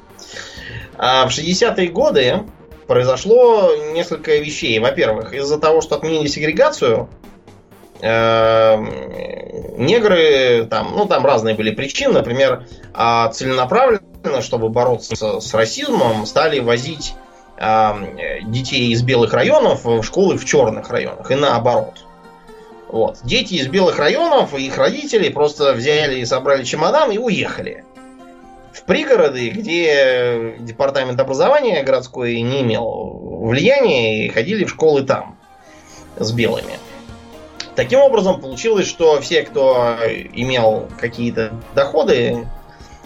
А 0.98 1.28
в 1.28 1.30
60-е 1.30 1.88
годы 1.88 2.44
произошло 2.88 3.76
несколько 3.94 4.38
вещей. 4.38 4.80
Во-первых, 4.80 5.34
из-за 5.34 5.60
того, 5.60 5.82
что 5.82 5.96
отменили 5.96 6.28
сегрегацию, 6.28 7.10
э, 8.02 8.78
негры, 9.78 10.66
там, 10.70 10.94
ну, 10.96 11.06
там 11.06 11.26
разные 11.26 11.56
были 11.56 11.72
причины. 11.72 12.14
Например, 12.14 12.66
а 12.94 13.30
целенаправленно, 13.30 14.42
чтобы 14.42 14.70
бороться 14.70 15.40
с 15.40 15.54
расизмом, 15.54 16.26
стали 16.26 16.60
возить 16.60 17.14
э, 17.58 18.42
детей 18.44 18.92
из 18.92 19.02
белых 19.02 19.34
районов 19.34 19.86
в 19.86 20.04
школы 20.04 20.38
в 20.38 20.46
черных 20.46 20.90
районах. 20.90 21.30
И 21.32 21.36
наоборот. 21.36 22.06
Вот. 22.94 23.22
Дети 23.24 23.56
из 23.56 23.66
белых 23.70 23.98
районов 23.98 24.54
и 24.54 24.68
их 24.68 24.78
родители 24.78 25.30
просто 25.30 25.74
взяли 25.74 26.20
и 26.20 26.26
собрали 26.26 26.64
чемодан 26.64 27.10
и 27.10 27.18
уехали. 27.18 27.86
В 28.72 28.84
пригороды, 28.84 29.50
где 29.50 30.58
департамент 30.60 31.20
образования 31.20 31.82
городской 31.82 32.40
не 32.42 32.62
имел 32.62 33.20
влияния, 33.48 34.28
и 34.28 34.30
ходили 34.30 34.64
в 34.64 34.70
школы 34.70 35.02
там 35.02 35.40
с 36.18 36.32
белыми. 36.34 36.78
Таким 37.76 38.00
образом, 38.00 38.40
получилось, 38.40 38.88
что 38.88 39.20
все, 39.22 39.42
кто 39.42 39.98
имел 40.34 40.88
какие-то 41.00 41.52
доходы, 41.74 42.48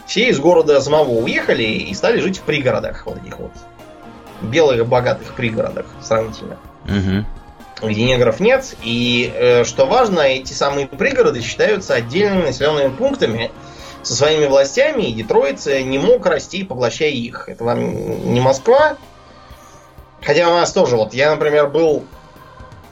все 0.05 0.27
из 0.27 0.37
города 0.37 0.81
самого 0.81 1.11
уехали 1.11 1.63
и 1.63 1.93
стали 1.93 2.19
жить 2.19 2.39
в 2.39 2.41
пригородах, 2.41 3.05
вот 3.05 3.23
этих 3.23 3.39
вот 3.39 3.53
белых 4.41 4.85
богатых 4.85 5.33
пригородах 5.33 5.85
сравнительно. 6.01 6.57
Угу 6.83 7.25
где 7.81 8.03
негров 8.05 8.39
нет. 8.39 8.75
И 8.83 9.31
э, 9.33 9.63
что 9.63 9.85
важно, 9.85 10.21
эти 10.21 10.53
самые 10.53 10.87
пригороды 10.87 11.41
считаются 11.41 11.93
отдельными 11.93 12.47
населенными 12.47 12.95
пунктами 12.95 13.51
со 14.03 14.15
своими 14.15 14.45
властями, 14.45 15.03
и 15.03 15.13
Детройт 15.13 15.65
не 15.65 15.99
мог 15.99 16.25
расти, 16.25 16.63
поглощая 16.63 17.09
их. 17.09 17.49
Это 17.49 17.63
вам 17.63 18.33
не 18.33 18.39
Москва. 18.39 18.97
Хотя 20.21 20.49
у 20.49 20.53
нас 20.53 20.71
тоже, 20.71 20.95
вот 20.95 21.13
я, 21.13 21.31
например, 21.31 21.67
был 21.67 22.05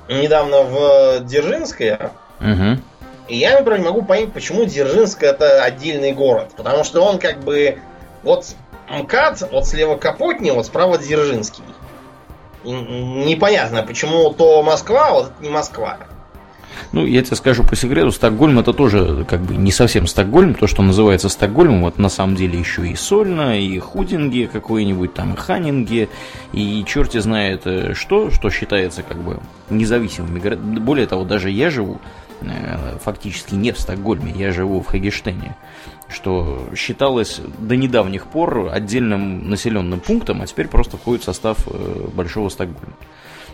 недавно 0.08 0.62
в 0.62 1.20
Дзержинское, 1.22 2.12
угу. 2.40 2.80
и 3.28 3.38
я, 3.38 3.58
например, 3.58 3.80
не 3.80 3.86
могу 3.86 4.02
понять, 4.04 4.34
почему 4.34 4.66
Дзержинск 4.66 5.24
это 5.24 5.64
отдельный 5.64 6.12
город. 6.12 6.52
Потому 6.56 6.84
что 6.84 7.02
он 7.02 7.18
как 7.18 7.40
бы 7.40 7.80
вот 8.22 8.46
МКАД, 8.90 9.50
вот 9.52 9.66
слева 9.66 9.98
Капотни, 9.98 10.52
вот 10.52 10.68
справа 10.68 10.98
Дзержинский 10.98 11.64
непонятно, 12.66 13.84
почему 13.84 14.34
то 14.34 14.62
Москва, 14.64 15.08
а 15.08 15.14
вот 15.14 15.32
не 15.42 15.50
Москва. 15.50 15.98
Ну, 16.92 17.06
я 17.06 17.22
тебе 17.24 17.36
скажу 17.36 17.64
по 17.64 17.76
секрету, 17.76 18.12
Стокгольм 18.12 18.60
это 18.60 18.74
тоже 18.74 19.26
как 19.30 19.42
бы 19.42 19.56
не 19.56 19.72
совсем 19.72 20.08
Стокгольм, 20.08 20.54
то, 20.54 20.68
что 20.68 20.82
называется 20.82 21.30
Стокгольмом, 21.30 21.82
вот 21.82 21.98
на 21.98 22.10
самом 22.10 22.36
деле 22.36 22.60
еще 22.60 22.88
и 22.88 22.96
Сольно, 22.96 23.60
и 23.60 23.78
Худинги 23.80 24.50
какой-нибудь, 24.52 25.14
там, 25.14 25.34
и 25.34 25.38
Ханинги, 25.38 26.10
и 26.54 26.84
черти 26.88 27.20
знает 27.20 27.62
э, 27.66 27.94
что, 27.94 28.32
что 28.32 28.50
считается 28.50 29.04
как 29.04 29.18
бы 29.18 29.40
независимыми 29.70 30.40
городами. 30.40 30.80
Более 30.80 31.08
того, 31.08 31.24
даже 31.24 31.50
я 31.50 31.70
живу 31.70 32.00
фактически 33.02 33.56
не 33.56 33.72
в 33.72 33.80
Стокгольме, 33.80 34.32
я 34.36 34.52
живу 34.52 34.82
в 34.82 34.88
Хагештене 34.88 35.56
что 36.08 36.70
считалось 36.76 37.42
до 37.60 37.76
недавних 37.76 38.28
пор 38.28 38.70
отдельным 38.72 39.50
населенным 39.50 40.00
пунктом, 40.00 40.42
а 40.42 40.48
теперь 40.48 40.68
просто 40.68 40.98
входит 40.98 41.24
в 41.24 41.26
состав 41.26 41.68
э, 41.68 42.08
Большого 42.14 42.50
Стокгольма. 42.50 42.94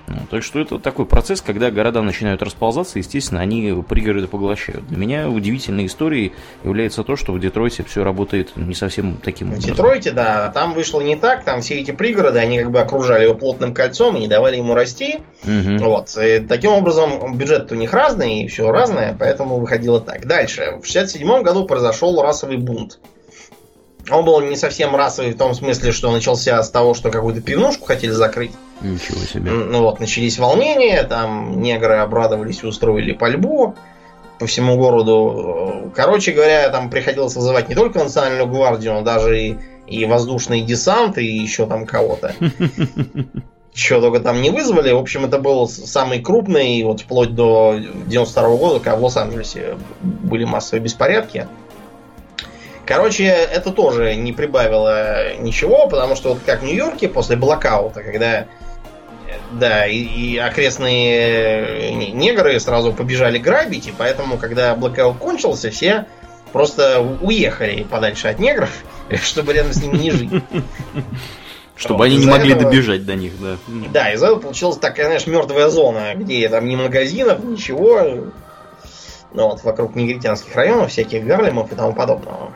Ну, 0.07 0.15
так 0.29 0.43
что 0.43 0.59
это 0.59 0.79
такой 0.79 1.05
процесс, 1.05 1.41
когда 1.41 1.71
города 1.71 2.01
начинают 2.01 2.41
расползаться, 2.41 2.99
естественно, 2.99 3.41
они 3.41 3.83
пригороды 3.87 4.27
поглощают. 4.27 4.87
Для 4.87 4.97
меня 4.97 5.29
удивительной 5.29 5.85
историей 5.85 6.33
является 6.63 7.03
то, 7.03 7.15
что 7.15 7.33
в 7.33 7.39
Детройте 7.39 7.83
все 7.83 8.03
работает 8.03 8.55
не 8.55 8.73
совсем 8.73 9.17
таким 9.17 9.49
образом. 9.49 9.71
В 9.71 9.75
Детройте, 9.75 10.11
да, 10.11 10.49
там 10.49 10.73
вышло 10.73 11.01
не 11.01 11.15
так, 11.15 11.43
там 11.43 11.61
все 11.61 11.79
эти 11.79 11.91
пригороды, 11.91 12.39
они 12.39 12.59
как 12.59 12.71
бы 12.71 12.79
окружали 12.79 13.23
его 13.23 13.35
плотным 13.35 13.73
кольцом 13.73 14.15
и 14.17 14.21
не 14.21 14.27
давали 14.27 14.57
ему 14.57 14.73
расти. 14.73 15.19
Угу. 15.43 15.83
Вот. 15.83 16.17
И 16.17 16.39
таким 16.39 16.71
образом 16.71 17.37
бюджет 17.37 17.71
у 17.71 17.75
них 17.75 17.93
разный, 17.93 18.43
и 18.43 18.47
все 18.47 18.71
разное, 18.71 19.15
поэтому 19.17 19.59
выходило 19.59 19.99
так. 19.99 20.25
Дальше. 20.25 20.79
В 20.81 20.85
67 20.85 21.43
году 21.43 21.65
произошел 21.65 22.21
расовый 22.21 22.57
бунт. 22.57 22.99
Он 24.09 24.25
был 24.25 24.41
не 24.41 24.55
совсем 24.55 24.95
расовый 24.95 25.33
в 25.33 25.37
том 25.37 25.53
смысле, 25.53 25.91
что 25.91 26.11
начался 26.11 26.61
с 26.63 26.69
того, 26.69 26.93
что 26.93 27.11
какую-то 27.11 27.41
пивнушку 27.41 27.85
хотели 27.85 28.11
закрыть. 28.11 28.51
Ничего 28.81 29.19
себе. 29.19 29.51
Ну 29.51 29.81
вот, 29.81 29.99
начались 29.99 30.39
волнения, 30.39 31.03
там 31.03 31.61
негры 31.61 31.95
обрадовались 31.95 32.63
и 32.63 32.67
устроили 32.67 33.11
пальбу 33.11 33.75
по 34.39 34.47
всему 34.47 34.75
городу. 34.75 35.91
Короче 35.95 36.31
говоря, 36.31 36.69
там 36.69 36.89
приходилось 36.89 37.35
вызывать 37.35 37.69
не 37.69 37.75
только 37.75 37.99
национальную 37.99 38.47
гвардию, 38.47 38.93
но 38.93 39.01
даже 39.01 39.39
и, 39.39 39.57
и 39.85 40.05
воздушный 40.05 40.61
десант, 40.61 41.19
и 41.19 41.25
еще 41.25 41.67
там 41.67 41.85
кого-то. 41.85 42.33
Чего 43.73 44.01
только 44.01 44.19
там 44.19 44.41
не 44.41 44.49
вызвали. 44.49 44.91
В 44.91 44.97
общем, 44.97 45.25
это 45.25 45.37
был 45.37 45.67
самый 45.67 46.21
крупный, 46.21 46.83
вот 46.83 47.01
вплоть 47.01 47.35
до 47.35 47.77
92 48.07 48.55
года, 48.57 48.79
когда 48.79 48.97
в 48.97 49.03
Лос-Анджелесе 49.03 49.77
были 50.01 50.43
массовые 50.43 50.81
беспорядки. 50.81 51.47
Короче, 52.91 53.23
это 53.23 53.71
тоже 53.71 54.15
не 54.15 54.33
прибавило 54.33 55.37
ничего, 55.37 55.87
потому 55.87 56.13
что 56.17 56.33
вот 56.33 56.39
как 56.45 56.59
в 56.59 56.65
Нью-Йорке 56.65 57.07
после 57.07 57.37
блокаута, 57.37 58.03
когда 58.03 58.47
да, 59.53 59.87
и, 59.87 59.95
и 59.95 60.37
окрестные 60.37 62.11
негры 62.11 62.59
сразу 62.59 62.91
побежали 62.91 63.37
грабить, 63.37 63.87
и 63.87 63.93
поэтому, 63.97 64.37
когда 64.37 64.75
блокаут 64.75 65.19
кончился, 65.19 65.71
все 65.71 66.05
просто 66.51 66.99
уехали 67.21 67.83
подальше 67.83 68.27
от 68.27 68.39
негров, 68.39 68.83
чтобы 69.23 69.53
рядом 69.53 69.71
с 69.71 69.81
ними 69.81 69.97
не 69.97 70.11
жить. 70.11 70.43
Чтобы 71.77 72.03
они 72.03 72.17
не 72.17 72.25
могли 72.25 72.55
добежать 72.55 73.05
до 73.05 73.15
них, 73.15 73.31
да. 73.39 73.55
Да, 73.93 74.11
из-за 74.11 74.25
этого 74.25 74.39
получилась 74.39 74.79
такая, 74.79 75.05
знаешь, 75.05 75.27
мертвая 75.27 75.69
зона, 75.69 76.13
где 76.15 76.49
там 76.49 76.67
ни 76.67 76.75
магазинов, 76.75 77.41
ничего. 77.41 78.01
Ну 79.33 79.47
вот, 79.47 79.63
вокруг 79.63 79.95
негритянских 79.95 80.53
районов, 80.57 80.91
всяких 80.91 81.23
Гарлемов 81.23 81.71
и 81.71 81.75
тому 81.75 81.93
подобного. 81.93 82.51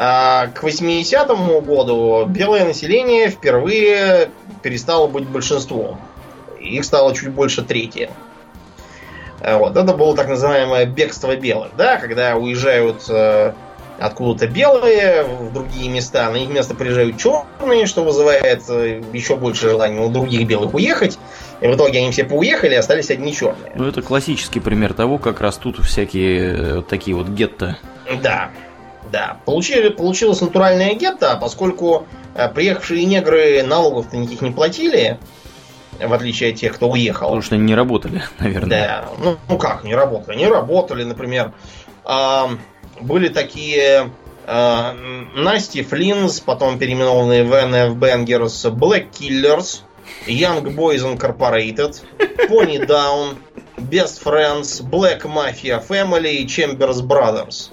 А 0.00 0.46
к 0.46 0.62
80-му 0.62 1.60
году 1.60 2.24
белое 2.26 2.64
население 2.64 3.30
впервые 3.30 4.30
перестало 4.62 5.08
быть 5.08 5.26
большинством. 5.26 5.98
Их 6.60 6.84
стало 6.84 7.12
чуть 7.16 7.30
больше 7.30 7.62
трети. 7.62 8.08
А 9.40 9.58
вот. 9.58 9.76
Это 9.76 9.92
было 9.94 10.14
так 10.14 10.28
называемое 10.28 10.86
бегство 10.86 11.34
белых, 11.34 11.72
да, 11.76 11.96
когда 11.96 12.36
уезжают 12.36 13.06
э, 13.08 13.52
откуда-то 13.98 14.46
белые 14.46 15.24
в 15.24 15.52
другие 15.52 15.88
места, 15.88 16.30
на 16.30 16.36
их 16.36 16.48
место 16.48 16.76
приезжают 16.76 17.18
черные, 17.18 17.86
что 17.86 18.04
вызывает 18.04 18.62
э, 18.68 19.02
еще 19.12 19.34
больше 19.34 19.68
желания 19.68 20.00
у 20.00 20.10
других 20.10 20.46
белых 20.46 20.74
уехать. 20.74 21.18
И 21.60 21.66
в 21.66 21.74
итоге 21.74 21.98
они 21.98 22.12
все 22.12 22.22
поуехали, 22.22 22.76
остались 22.76 23.10
одни 23.10 23.34
черные. 23.34 23.72
Ну, 23.74 23.88
это 23.88 24.00
классический 24.00 24.60
пример 24.60 24.94
того, 24.94 25.18
как 25.18 25.40
растут 25.40 25.84
всякие 25.84 26.52
э, 26.52 26.76
вот 26.76 26.86
такие 26.86 27.16
вот 27.16 27.26
гетто. 27.26 27.78
Да. 28.22 28.50
Да, 29.10 29.38
получили, 29.44 29.88
получилось 29.88 30.40
натуральное 30.40 30.94
гетто, 30.94 31.38
поскольку 31.40 32.06
э, 32.34 32.48
приехавшие 32.48 33.04
негры 33.04 33.62
налогов-то 33.62 34.16
никаких 34.16 34.42
не 34.42 34.50
платили, 34.50 35.18
в 35.98 36.12
отличие 36.12 36.50
от 36.50 36.56
тех, 36.56 36.74
кто 36.74 36.88
уехал. 36.88 37.28
Потому 37.28 37.42
что 37.42 37.54
они 37.54 37.64
не 37.64 37.74
работали, 37.74 38.22
наверное. 38.38 38.68
Да, 38.68 39.08
ну, 39.18 39.36
ну 39.48 39.58
как, 39.58 39.84
не 39.84 39.94
работали? 39.94 40.36
Они 40.36 40.46
работали, 40.46 41.04
например. 41.04 41.52
Э, 42.04 42.48
были 43.00 43.28
такие 43.28 44.10
э, 44.46 44.92
Насти 45.36 45.82
Флинс, 45.82 46.40
потом 46.40 46.78
переименованные 46.78 47.44
в 47.44 47.52
NF 47.52 47.94
Bangers, 47.96 48.70
Black 48.72 49.08
Killers, 49.10 49.82
Young 50.26 50.74
Boys 50.74 51.04
Incorporated, 51.04 52.00
Pony 52.48 52.84
Down, 52.86 53.36
Best 53.76 54.22
Friends, 54.22 54.82
Black 54.82 55.22
Mafia 55.22 55.82
Family 55.86 56.36
и 56.36 56.46
Chambers 56.46 57.02
Brothers. 57.02 57.70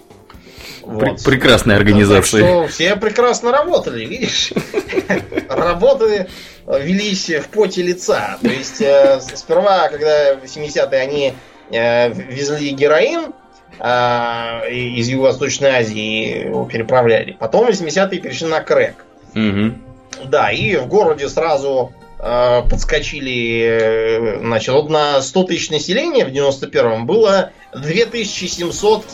Вот. 0.86 1.24
Прекрасная 1.24 1.78
организация. 1.78 2.42
Так 2.42 2.50
что 2.50 2.68
все 2.68 2.96
прекрасно 2.96 3.52
работали, 3.52 4.06
видишь? 4.06 4.54
Работы 5.50 6.28
велись 6.68 7.30
в 7.30 7.48
поте 7.50 7.82
лица. 7.82 8.38
То 8.42 8.48
есть 8.48 8.82
э, 8.82 9.20
сперва, 9.20 9.90
когда 9.90 10.36
в 10.36 10.44
70-е 10.44 11.00
они 11.00 11.34
э, 11.72 12.14
везли 12.14 12.70
героин 12.72 13.34
э, 13.80 14.72
из 14.72 15.08
Юго-Восточной 15.08 15.70
Азии, 15.70 16.46
его 16.46 16.66
переправляли. 16.66 17.36
Потом 17.40 17.66
в 17.66 17.70
80-е 17.70 18.20
перешли 18.20 18.48
на 18.48 18.62
крэк. 18.62 18.96
Угу. 19.34 20.26
Да, 20.26 20.52
и 20.52 20.78
в 20.78 20.88
городе 20.88 21.28
сразу 21.30 21.94
э, 22.20 22.62
подскочили, 22.70 24.38
значит, 24.40 24.74
вот 24.74 24.90
на 24.90 25.20
100 25.22 25.44
тысяч 25.46 25.72
населения 25.72 26.26
в 26.26 26.30
91-м 26.30 27.08
было 27.08 27.52
2700 27.74 29.06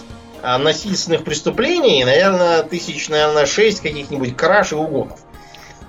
а, 0.42 0.58
насильственных 0.58 1.24
преступлений, 1.24 2.04
наверное, 2.04 2.64
тысяч, 2.64 3.10
наверное, 3.10 3.46
шесть 3.46 3.82
каких-нибудь 3.82 4.36
краж 4.36 4.72
и 4.72 4.76
угонов, 4.76 5.20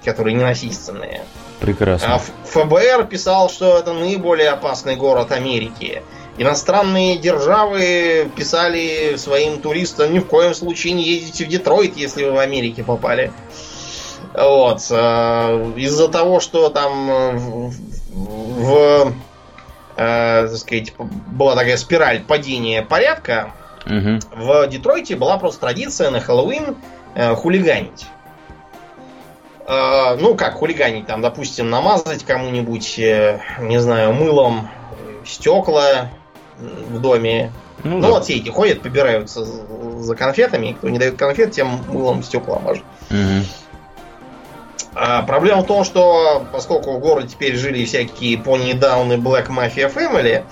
которые 0.05 0.35
не 0.35 0.43
насильственные. 0.43 1.23
Прекрасно. 1.61 2.17
А 2.17 2.19
ФБР 2.19 3.07
писал, 3.07 3.49
что 3.49 3.79
это 3.79 3.93
наиболее 3.93 4.51
опасный 4.51 4.97
город 4.97 5.33
Америки. 5.33 6.03
Иностранные 6.39 7.19
державы 7.19 8.31
писали 8.37 9.17
своим 9.17 9.61
туристам, 9.61 10.13
ни 10.13 10.19
в 10.19 10.27
коем 10.27 10.55
случае 10.55 10.95
не 10.95 11.05
ездите 11.05 11.45
в 11.45 11.49
Детройт, 11.49 11.97
если 11.97 12.25
вы 12.25 12.33
в 12.33 12.39
Америке 12.39 12.83
попали. 12.83 13.33
Вот. 14.35 14.81
А, 14.91 15.73
из-за 15.77 16.09
того, 16.09 16.41
что 16.41 16.69
там 16.69 17.37
в, 17.37 17.75
в 18.13 19.13
э, 19.97 20.49
так 20.49 20.57
сказать, 20.57 20.95
была 20.99 21.55
такая 21.55 21.77
спираль 21.77 22.21
падения 22.21 22.83
порядка, 22.83 23.53
Угу. 23.87 24.21
В 24.37 24.67
Детройте 24.69 25.17
была 25.17 25.39
просто 25.39 25.61
традиция 25.61 26.11
на 26.11 26.21
Хэллоуин 26.21 26.77
э, 27.15 27.35
хулиганить. 27.35 28.07
Э, 29.67 30.17
ну, 30.21 30.35
как 30.35 30.55
хулиганить, 30.55 31.07
там, 31.07 31.21
допустим, 31.21 31.71
намазать 31.71 32.25
кому-нибудь, 32.25 32.99
э, 32.99 33.41
не 33.61 33.79
знаю, 33.79 34.13
мылом 34.13 34.69
стекла 35.25 36.11
в 36.59 37.01
доме. 37.01 37.53
Ну, 37.85 37.97
ну 37.97 38.03
да. 38.03 38.09
вот 38.11 38.25
все 38.25 38.35
эти 38.35 38.49
ходят, 38.49 38.83
побираются 38.83 39.45
за 39.45 40.15
конфетами. 40.15 40.77
Кто 40.79 40.89
не 40.89 40.99
дает 40.99 41.17
конфет, 41.17 41.53
тем 41.53 41.81
мылом 41.89 42.23
стекла 42.23 42.61
мажет. 42.61 42.85
Угу. 43.11 43.47
А 44.95 45.23
проблема 45.23 45.63
в 45.63 45.67
том, 45.67 45.85
что 45.85 46.47
поскольку 46.53 46.93
в 46.93 47.01
городе 47.01 47.29
теперь 47.29 47.57
жили 47.57 47.85
всякие 47.85 48.35
и 48.35 48.37
Black 49.17 49.49
Mafia 49.49 49.93
Family, 49.93 50.45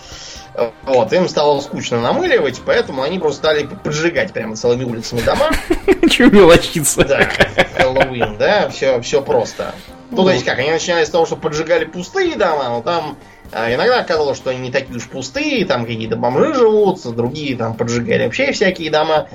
вот, 0.85 1.13
им 1.13 1.29
стало 1.29 1.61
скучно 1.61 2.01
намыливать, 2.01 2.61
поэтому 2.65 3.03
они 3.03 3.19
просто 3.19 3.39
стали 3.39 3.67
поджигать 3.67 4.33
прямо 4.33 4.57
целыми 4.57 4.85
улицами 4.85 5.21
дома. 5.21 5.51
Чего 6.11 6.31
мелочиться? 6.31 7.05
Да, 7.05 7.29
Хэллоуин, 7.77 8.37
да, 8.39 8.69
все, 8.69 9.01
все 9.01 9.23
просто. 9.23 9.75
Ну, 10.11 10.25
то 10.25 10.31
есть 10.31 10.45
как, 10.45 10.59
они 10.59 10.71
начинали 10.71 11.05
с 11.05 11.11
того, 11.11 11.25
что 11.25 11.37
поджигали 11.37 11.85
пустые 11.85 12.35
дома, 12.37 12.69
но 12.69 12.83
там 12.83 13.17
а, 13.53 13.73
иногда 13.73 14.01
оказалось, 14.01 14.37
что 14.37 14.51
они 14.51 14.61
не 14.61 14.71
такие 14.71 14.97
уж 14.97 15.09
пустые, 15.09 15.65
там 15.65 15.85
какие-то 15.85 16.17
бомжи 16.17 16.55
живут, 16.55 17.01
другие 17.15 17.57
там 17.57 17.75
поджигали 17.75 18.25
вообще 18.25 18.53
всякие 18.53 18.91
дома. 18.91 19.29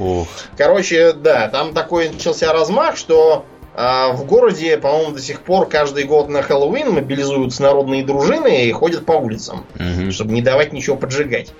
Короче, 0.57 1.13
да, 1.13 1.49
там 1.49 1.73
такой 1.73 2.09
начался 2.09 2.53
размах, 2.53 2.97
что 2.97 3.45
а 3.77 4.13
в 4.13 4.25
городе, 4.25 4.77
по-моему, 4.77 5.11
до 5.11 5.21
сих 5.21 5.41
пор 5.41 5.67
каждый 5.67 6.05
год 6.05 6.29
на 6.29 6.41
Хэллоуин 6.41 6.93
мобилизуются 6.93 7.61
народные 7.61 8.05
дружины 8.05 8.65
и 8.65 8.71
ходят 8.71 9.05
по 9.05 9.11
улицам, 9.13 9.65
угу. 9.75 10.11
чтобы 10.11 10.31
не 10.31 10.41
давать 10.41 10.71
ничего 10.71 10.95
поджигать. 10.95 11.51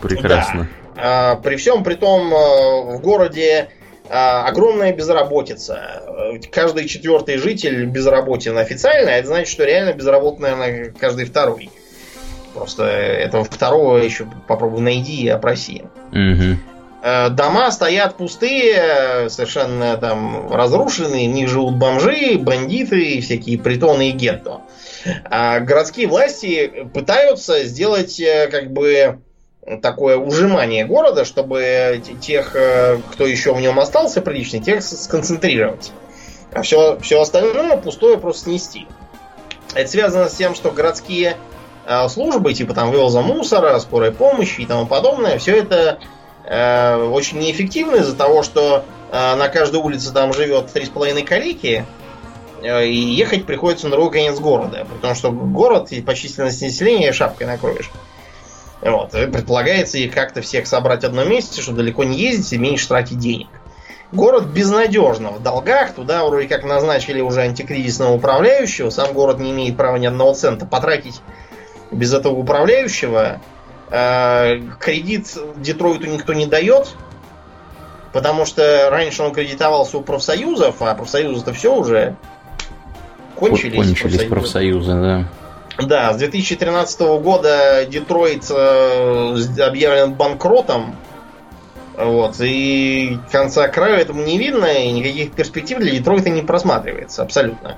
Прекрасно. 0.00 0.68
Да. 0.94 1.32
А, 1.32 1.36
при 1.36 1.56
всем 1.56 1.82
при 1.82 1.94
том, 1.94 2.32
э, 2.32 2.96
в 2.96 3.00
городе 3.00 3.70
а, 4.10 4.46
огромная 4.46 4.92
безработица. 4.92 6.02
Каждый 6.50 6.86
четвертый 6.86 7.38
житель 7.38 7.86
безработен 7.86 8.58
официально, 8.58 9.10
а 9.10 9.14
это 9.14 9.28
значит, 9.28 9.48
что 9.48 9.64
реально 9.64 9.94
безработный, 9.94 10.54
наверное, 10.54 10.92
каждый 10.98 11.24
второй. 11.24 11.70
Просто 12.54 12.84
этого 12.84 13.44
второго 13.44 13.98
еще 13.98 14.26
попробуй 14.46 14.80
найди 14.80 15.22
и 15.22 15.28
опроси. 15.28 15.84
Угу. 16.12 16.58
Э, 17.00 17.28
дома 17.28 17.70
стоят 17.70 18.16
пустые, 18.16 19.30
совершенно 19.30 19.96
там 19.96 20.52
разрушенные, 20.52 21.28
в 21.28 21.32
них 21.32 21.48
живут 21.48 21.76
бомжи, 21.76 22.36
бандиты, 22.38 23.20
всякие 23.20 23.58
притоны 23.58 24.10
и 24.10 24.12
гетто. 24.12 24.62
А 25.24 25.60
городские 25.60 26.08
власти 26.08 26.88
пытаются 26.92 27.64
сделать 27.64 28.18
э, 28.18 28.48
как 28.50 28.72
бы 28.72 29.20
такое 29.80 30.16
ужимание 30.16 30.86
города, 30.86 31.24
чтобы 31.24 32.02
тех, 32.20 32.56
э, 32.56 32.98
кто 33.12 33.26
еще 33.26 33.54
в 33.54 33.60
нем 33.60 33.78
остался 33.78 34.20
приличный, 34.20 34.60
тех 34.60 34.82
сконцентрировать. 34.82 35.92
А 36.52 36.62
все, 36.62 36.98
все 36.98 37.20
остальное 37.20 37.76
пустое 37.76 38.18
просто 38.18 38.44
снести. 38.44 38.88
Это 39.74 39.88
связано 39.88 40.28
с 40.28 40.34
тем, 40.34 40.54
что 40.54 40.72
городские 40.72 41.36
службы, 42.08 42.54
типа 42.54 42.74
там 42.74 42.90
вывоза 42.90 43.20
мусора, 43.20 43.78
скорой 43.78 44.12
помощи 44.12 44.62
и 44.62 44.66
тому 44.66 44.86
подобное, 44.86 45.38
все 45.38 45.58
это 45.58 45.98
очень 46.48 47.38
неэффективно 47.38 47.96
из-за 47.96 48.16
того, 48.16 48.42
что 48.42 48.84
э, 49.10 49.34
на 49.34 49.48
каждой 49.48 49.80
улице 49.80 50.12
там 50.12 50.32
живет 50.32 50.74
3,5 50.74 51.24
калики, 51.24 51.84
э, 52.62 52.86
и 52.86 52.96
ехать 52.96 53.44
приходится 53.44 53.86
на 53.88 53.92
другой 53.92 54.12
конец 54.12 54.38
города, 54.38 54.86
потому 54.88 55.14
что 55.14 55.30
город 55.30 55.92
и 55.92 56.00
по 56.00 56.14
численности 56.14 56.64
населения 56.64 57.12
шапкой 57.12 57.46
накроешь. 57.46 57.90
Вот. 58.80 59.14
И 59.14 59.26
предполагается 59.26 59.98
их 59.98 60.14
как-то 60.14 60.40
всех 60.40 60.66
собрать 60.66 61.02
в 61.02 61.06
одном 61.06 61.28
месте, 61.28 61.60
чтобы 61.60 61.78
далеко 61.78 62.04
не 62.04 62.16
ездить 62.16 62.52
и 62.52 62.58
меньше 62.58 62.88
тратить 62.88 63.18
денег. 63.18 63.48
город 64.12 64.46
безнадежно 64.46 65.32
в 65.32 65.42
долгах. 65.42 65.92
Туда 65.92 66.24
вроде 66.24 66.48
как 66.48 66.64
назначили 66.64 67.20
уже 67.20 67.42
антикризисного 67.42 68.14
управляющего. 68.14 68.90
Сам 68.90 69.12
город 69.12 69.38
не 69.38 69.50
имеет 69.50 69.76
права 69.76 69.96
ни 69.96 70.06
одного 70.06 70.32
цента 70.34 70.64
потратить 70.64 71.20
без 71.90 72.14
этого 72.14 72.34
управляющего. 72.34 73.40
Э, 73.90 74.60
кредит 74.78 75.36
Детройту 75.56 76.06
никто 76.06 76.32
не 76.32 76.46
дает. 76.46 76.94
Потому 78.12 78.46
что 78.46 78.88
раньше 78.90 79.22
он 79.22 79.32
кредитовался 79.32 79.98
у 79.98 80.02
профсоюзов, 80.02 80.80
а 80.80 80.94
профсоюзы-то 80.94 81.52
все 81.52 81.74
уже 81.74 82.16
кончились. 83.36 83.76
Кончились 83.76 84.24
профсоюзы, 84.24 84.92
да. 84.92 85.28
Да, 85.78 86.12
с 86.12 86.16
2013 86.16 87.00
года 87.22 87.84
Детройт 87.86 88.50
э, 88.50 89.36
объявлен 89.60 90.14
банкротом. 90.14 90.96
Вот, 91.96 92.36
и 92.40 93.18
конца 93.30 93.68
края 93.68 93.98
этому 93.98 94.22
не 94.22 94.38
видно, 94.38 94.66
и 94.66 94.90
никаких 94.92 95.32
перспектив 95.32 95.78
для 95.78 95.92
Детройта 95.92 96.30
не 96.30 96.42
просматривается, 96.42 97.22
абсолютно. 97.22 97.76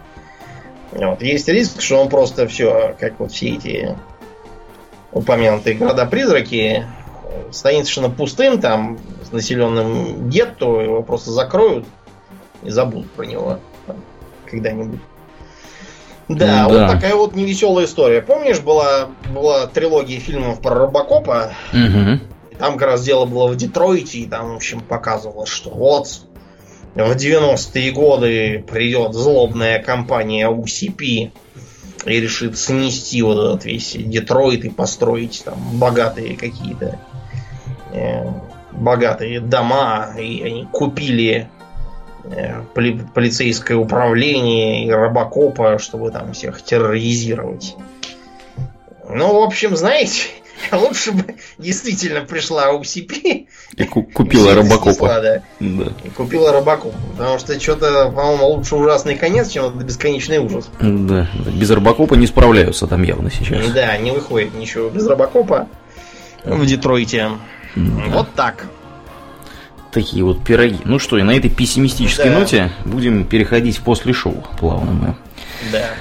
Вот, 0.92 1.22
есть 1.22 1.48
риск, 1.48 1.80
что 1.80 2.00
он 2.00 2.08
просто 2.08 2.46
все, 2.46 2.94
как 2.98 3.18
вот 3.18 3.32
все 3.32 3.54
эти 3.54 3.96
упомянутые 5.12 5.76
города-призраки, 5.76 6.86
станет 7.50 7.86
совершенно 7.86 8.10
пустым, 8.10 8.60
там, 8.60 8.98
с 9.24 9.32
населенным 9.32 10.28
гетто, 10.28 10.80
его 10.80 11.02
просто 11.02 11.30
закроют 11.30 11.86
и 12.62 12.70
забудут 12.70 13.10
про 13.12 13.24
него 13.24 13.60
когда-нибудь. 14.46 15.00
Да, 16.28 16.46
да, 16.46 16.68
вот 16.68 16.92
такая 16.92 17.16
вот 17.16 17.34
невеселая 17.34 17.86
история. 17.86 18.22
Помнишь, 18.22 18.60
была, 18.60 19.08
была 19.32 19.66
трилогия 19.66 20.20
фильмов 20.20 20.60
про 20.60 20.76
Робокопа? 20.76 21.52
Угу. 21.72 22.56
Там 22.58 22.74
как 22.74 22.82
раз 22.82 23.02
дело 23.02 23.26
было 23.26 23.48
в 23.48 23.56
Детройте, 23.56 24.18
и 24.18 24.26
там, 24.26 24.52
в 24.52 24.56
общем, 24.56 24.80
показывалось, 24.80 25.48
что 25.48 25.70
вот 25.70 26.06
в 26.94 27.16
90-е 27.16 27.90
годы 27.92 28.64
придет 28.68 29.14
злобная 29.14 29.82
компания 29.82 30.48
UCP 30.48 31.32
и 32.06 32.20
решит 32.20 32.58
снести 32.58 33.22
вот 33.22 33.38
этот 33.38 33.64
весь 33.64 33.92
Детройт 33.92 34.64
и 34.64 34.70
построить 34.70 35.42
там 35.44 35.58
богатые 35.78 36.36
какие-то 36.36 36.98
э, 37.92 38.26
богатые 38.72 39.40
дома, 39.40 40.14
и 40.18 40.42
они 40.42 40.66
купили 40.70 41.48
Э, 42.24 42.62
поли 42.74 43.00
полицейское 43.14 43.76
управление 43.76 44.86
и 44.86 44.90
робокопа, 44.90 45.78
чтобы 45.78 46.10
там 46.10 46.32
всех 46.32 46.62
терроризировать. 46.62 47.76
Ну, 49.08 49.40
в 49.40 49.42
общем, 49.42 49.76
знаете, 49.76 50.28
лучше 50.72 51.12
бы 51.12 51.34
действительно 51.58 52.22
пришла 52.22 52.72
OCP 52.72 53.46
и 53.76 53.84
купила 53.84 54.54
робокопа. 54.54 55.20
да. 55.20 55.42
да. 55.60 55.92
И 56.04 56.08
купила 56.08 56.52
робокопа. 56.52 56.96
Потому 57.16 57.38
что 57.38 57.58
что-то, 57.60 58.10
по-моему, 58.10 58.46
лучше 58.48 58.76
ужасный 58.76 59.16
конец, 59.16 59.50
чем 59.50 59.64
это 59.66 59.84
бесконечный 59.84 60.38
ужас. 60.38 60.68
Да, 60.80 61.28
без 61.52 61.70
робокопа 61.70 62.14
не 62.14 62.26
справляются 62.26 62.86
там 62.86 63.02
явно 63.02 63.30
сейчас. 63.30 63.70
Да, 63.70 63.96
не 63.98 64.10
выходит 64.10 64.54
ничего 64.54 64.88
без 64.88 65.06
робокопа 65.06 65.68
в 66.44 66.66
Детройте. 66.66 67.30
Да. 67.76 68.04
Вот 68.08 68.34
так 68.34 68.66
такие 69.92 70.24
вот 70.24 70.42
пироги. 70.42 70.78
Ну 70.84 70.98
что, 70.98 71.18
и 71.18 71.22
на 71.22 71.32
этой 71.32 71.50
пессимистической 71.50 72.30
да. 72.30 72.38
ноте 72.38 72.72
будем 72.84 73.24
переходить 73.24 73.80
после 73.80 74.12
шоу 74.12 74.44
плавно 74.58 74.92
мы. 74.92 75.16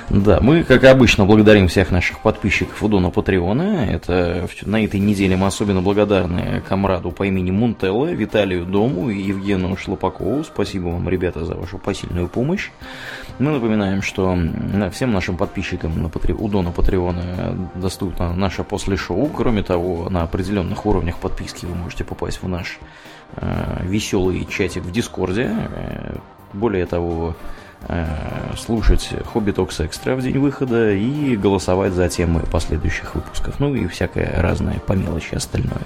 Да. 0.09 0.39
Мы, 0.41 0.63
как 0.63 0.83
обычно, 0.83 1.25
благодарим 1.25 1.67
всех 1.67 1.91
наших 1.91 2.19
подписчиков 2.19 2.81
у 2.81 2.87
Дона 2.87 3.09
Патреона. 3.09 3.85
Это 3.89 4.47
на 4.65 4.83
этой 4.83 4.99
неделе 4.99 5.35
мы 5.35 5.47
особенно 5.47 5.81
благодарны 5.81 6.61
комраду 6.67 7.11
по 7.11 7.23
имени 7.23 7.51
Мунтелло, 7.51 8.07
Виталию 8.07 8.65
Дому 8.65 9.09
и 9.09 9.19
Евгению 9.19 9.75
Шлопакову. 9.77 10.43
Спасибо 10.43 10.87
вам, 10.87 11.07
ребята, 11.09 11.45
за 11.45 11.55
вашу 11.55 11.77
посильную 11.77 12.27
помощь. 12.27 12.69
Мы 13.39 13.51
напоминаем, 13.51 14.01
что 14.01 14.37
всем 14.91 15.13
нашим 15.13 15.37
подписчикам 15.37 16.01
на 16.01 16.09
Патре... 16.09 16.33
у 16.33 16.47
Дона 16.49 16.71
Патреона 16.71 17.69
доступно 17.75 18.33
наше 18.33 18.63
после 18.63 18.97
шоу. 18.97 19.27
Кроме 19.27 19.63
того, 19.63 20.09
на 20.09 20.23
определенных 20.23 20.85
уровнях 20.85 21.17
подписки 21.17 21.65
вы 21.65 21.75
можете 21.75 22.03
попасть 22.03 22.41
в 22.41 22.47
наш 22.47 22.79
Э, 23.35 23.83
веселый 23.83 24.45
чатик 24.45 24.83
в 24.83 24.91
Дискорде. 24.91 25.49
Э, 25.51 26.17
более 26.53 26.85
того, 26.85 27.35
слушать 28.57 29.09
Hobby 29.25 29.51
Talks 29.51 29.79
Extra 29.79 30.15
в 30.15 30.21
день 30.21 30.37
выхода 30.37 30.91
и 30.91 31.35
голосовать 31.35 31.93
за 31.93 32.09
темы 32.09 32.41
последующих 32.41 33.15
выпусков. 33.15 33.59
Ну 33.59 33.73
и 33.73 33.87
всякое 33.87 34.41
разное 34.41 34.79
по 34.79 34.93
мелочи 34.93 35.35
остальное. 35.35 35.81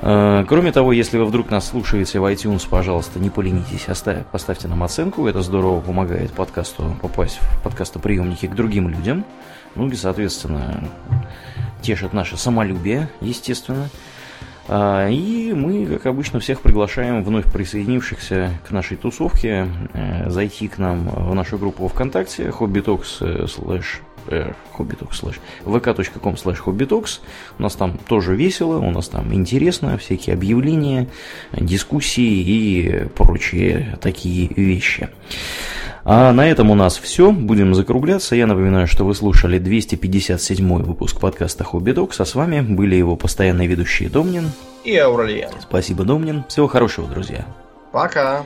Кроме 0.00 0.72
того, 0.72 0.92
если 0.92 1.16
вы 1.16 1.24
вдруг 1.24 1.50
нас 1.50 1.68
слушаете 1.68 2.18
в 2.18 2.24
iTunes, 2.24 2.66
пожалуйста, 2.68 3.20
не 3.20 3.30
поленитесь, 3.30 3.88
оставь, 3.88 4.26
поставьте 4.26 4.66
нам 4.66 4.82
оценку. 4.82 5.28
Это 5.28 5.42
здорово 5.42 5.80
помогает 5.80 6.32
подкасту 6.32 6.96
попасть 7.00 7.38
в 7.40 7.62
подкастоприемники 7.62 8.46
к 8.46 8.54
другим 8.54 8.88
людям. 8.88 9.24
Ну 9.76 9.88
и, 9.88 9.94
соответственно, 9.94 10.82
тешит 11.82 12.12
наше 12.12 12.36
самолюбие, 12.36 13.08
естественно. 13.20 13.88
А, 14.68 15.08
и 15.08 15.52
мы, 15.52 15.86
как 15.86 16.06
обычно, 16.06 16.40
всех 16.40 16.60
приглашаем 16.60 17.24
вновь 17.24 17.50
присоединившихся 17.50 18.50
к 18.66 18.70
нашей 18.70 18.96
тусовке 18.96 19.68
э, 19.92 20.30
зайти 20.30 20.68
к 20.68 20.78
нам 20.78 21.08
в 21.08 21.34
нашу 21.34 21.58
группу 21.58 21.88
ВКонтакте 21.88 22.48
hobbytalks 22.48 23.48
слэш 23.48 24.00
hobbytalks 24.26 25.14
слэш 25.14 25.40
vk.com 25.64 26.36
слэш 26.36 26.62
hobbytalks 26.64 27.20
у 27.58 27.62
нас 27.62 27.74
там 27.74 27.98
тоже 27.98 28.34
весело, 28.34 28.78
у 28.78 28.90
нас 28.90 29.08
там 29.08 29.32
интересно, 29.34 29.98
всякие 29.98 30.34
объявления, 30.34 31.08
дискуссии 31.52 32.22
и 32.22 33.06
прочие 33.16 33.98
такие 34.00 34.48
вещи. 34.48 35.08
А 36.04 36.32
на 36.32 36.48
этом 36.48 36.70
у 36.70 36.74
нас 36.74 36.98
все. 36.98 37.30
Будем 37.30 37.74
закругляться. 37.74 38.34
Я 38.34 38.46
напоминаю, 38.46 38.86
что 38.86 39.04
вы 39.04 39.14
слушали 39.14 39.58
257 39.58 40.82
выпуск 40.82 41.20
подкаста 41.20 41.62
Хобби 41.64 41.92
Докс, 41.92 42.20
а 42.20 42.24
с 42.24 42.34
вами 42.34 42.60
были 42.60 42.96
его 42.96 43.16
постоянные 43.16 43.68
ведущие 43.68 44.08
Домнин 44.08 44.50
и 44.84 44.96
Ауралиен. 44.96 45.50
Спасибо, 45.60 46.04
Домнин. 46.04 46.44
Всего 46.48 46.66
хорошего, 46.66 47.08
друзья. 47.08 47.46
Пока. 47.92 48.44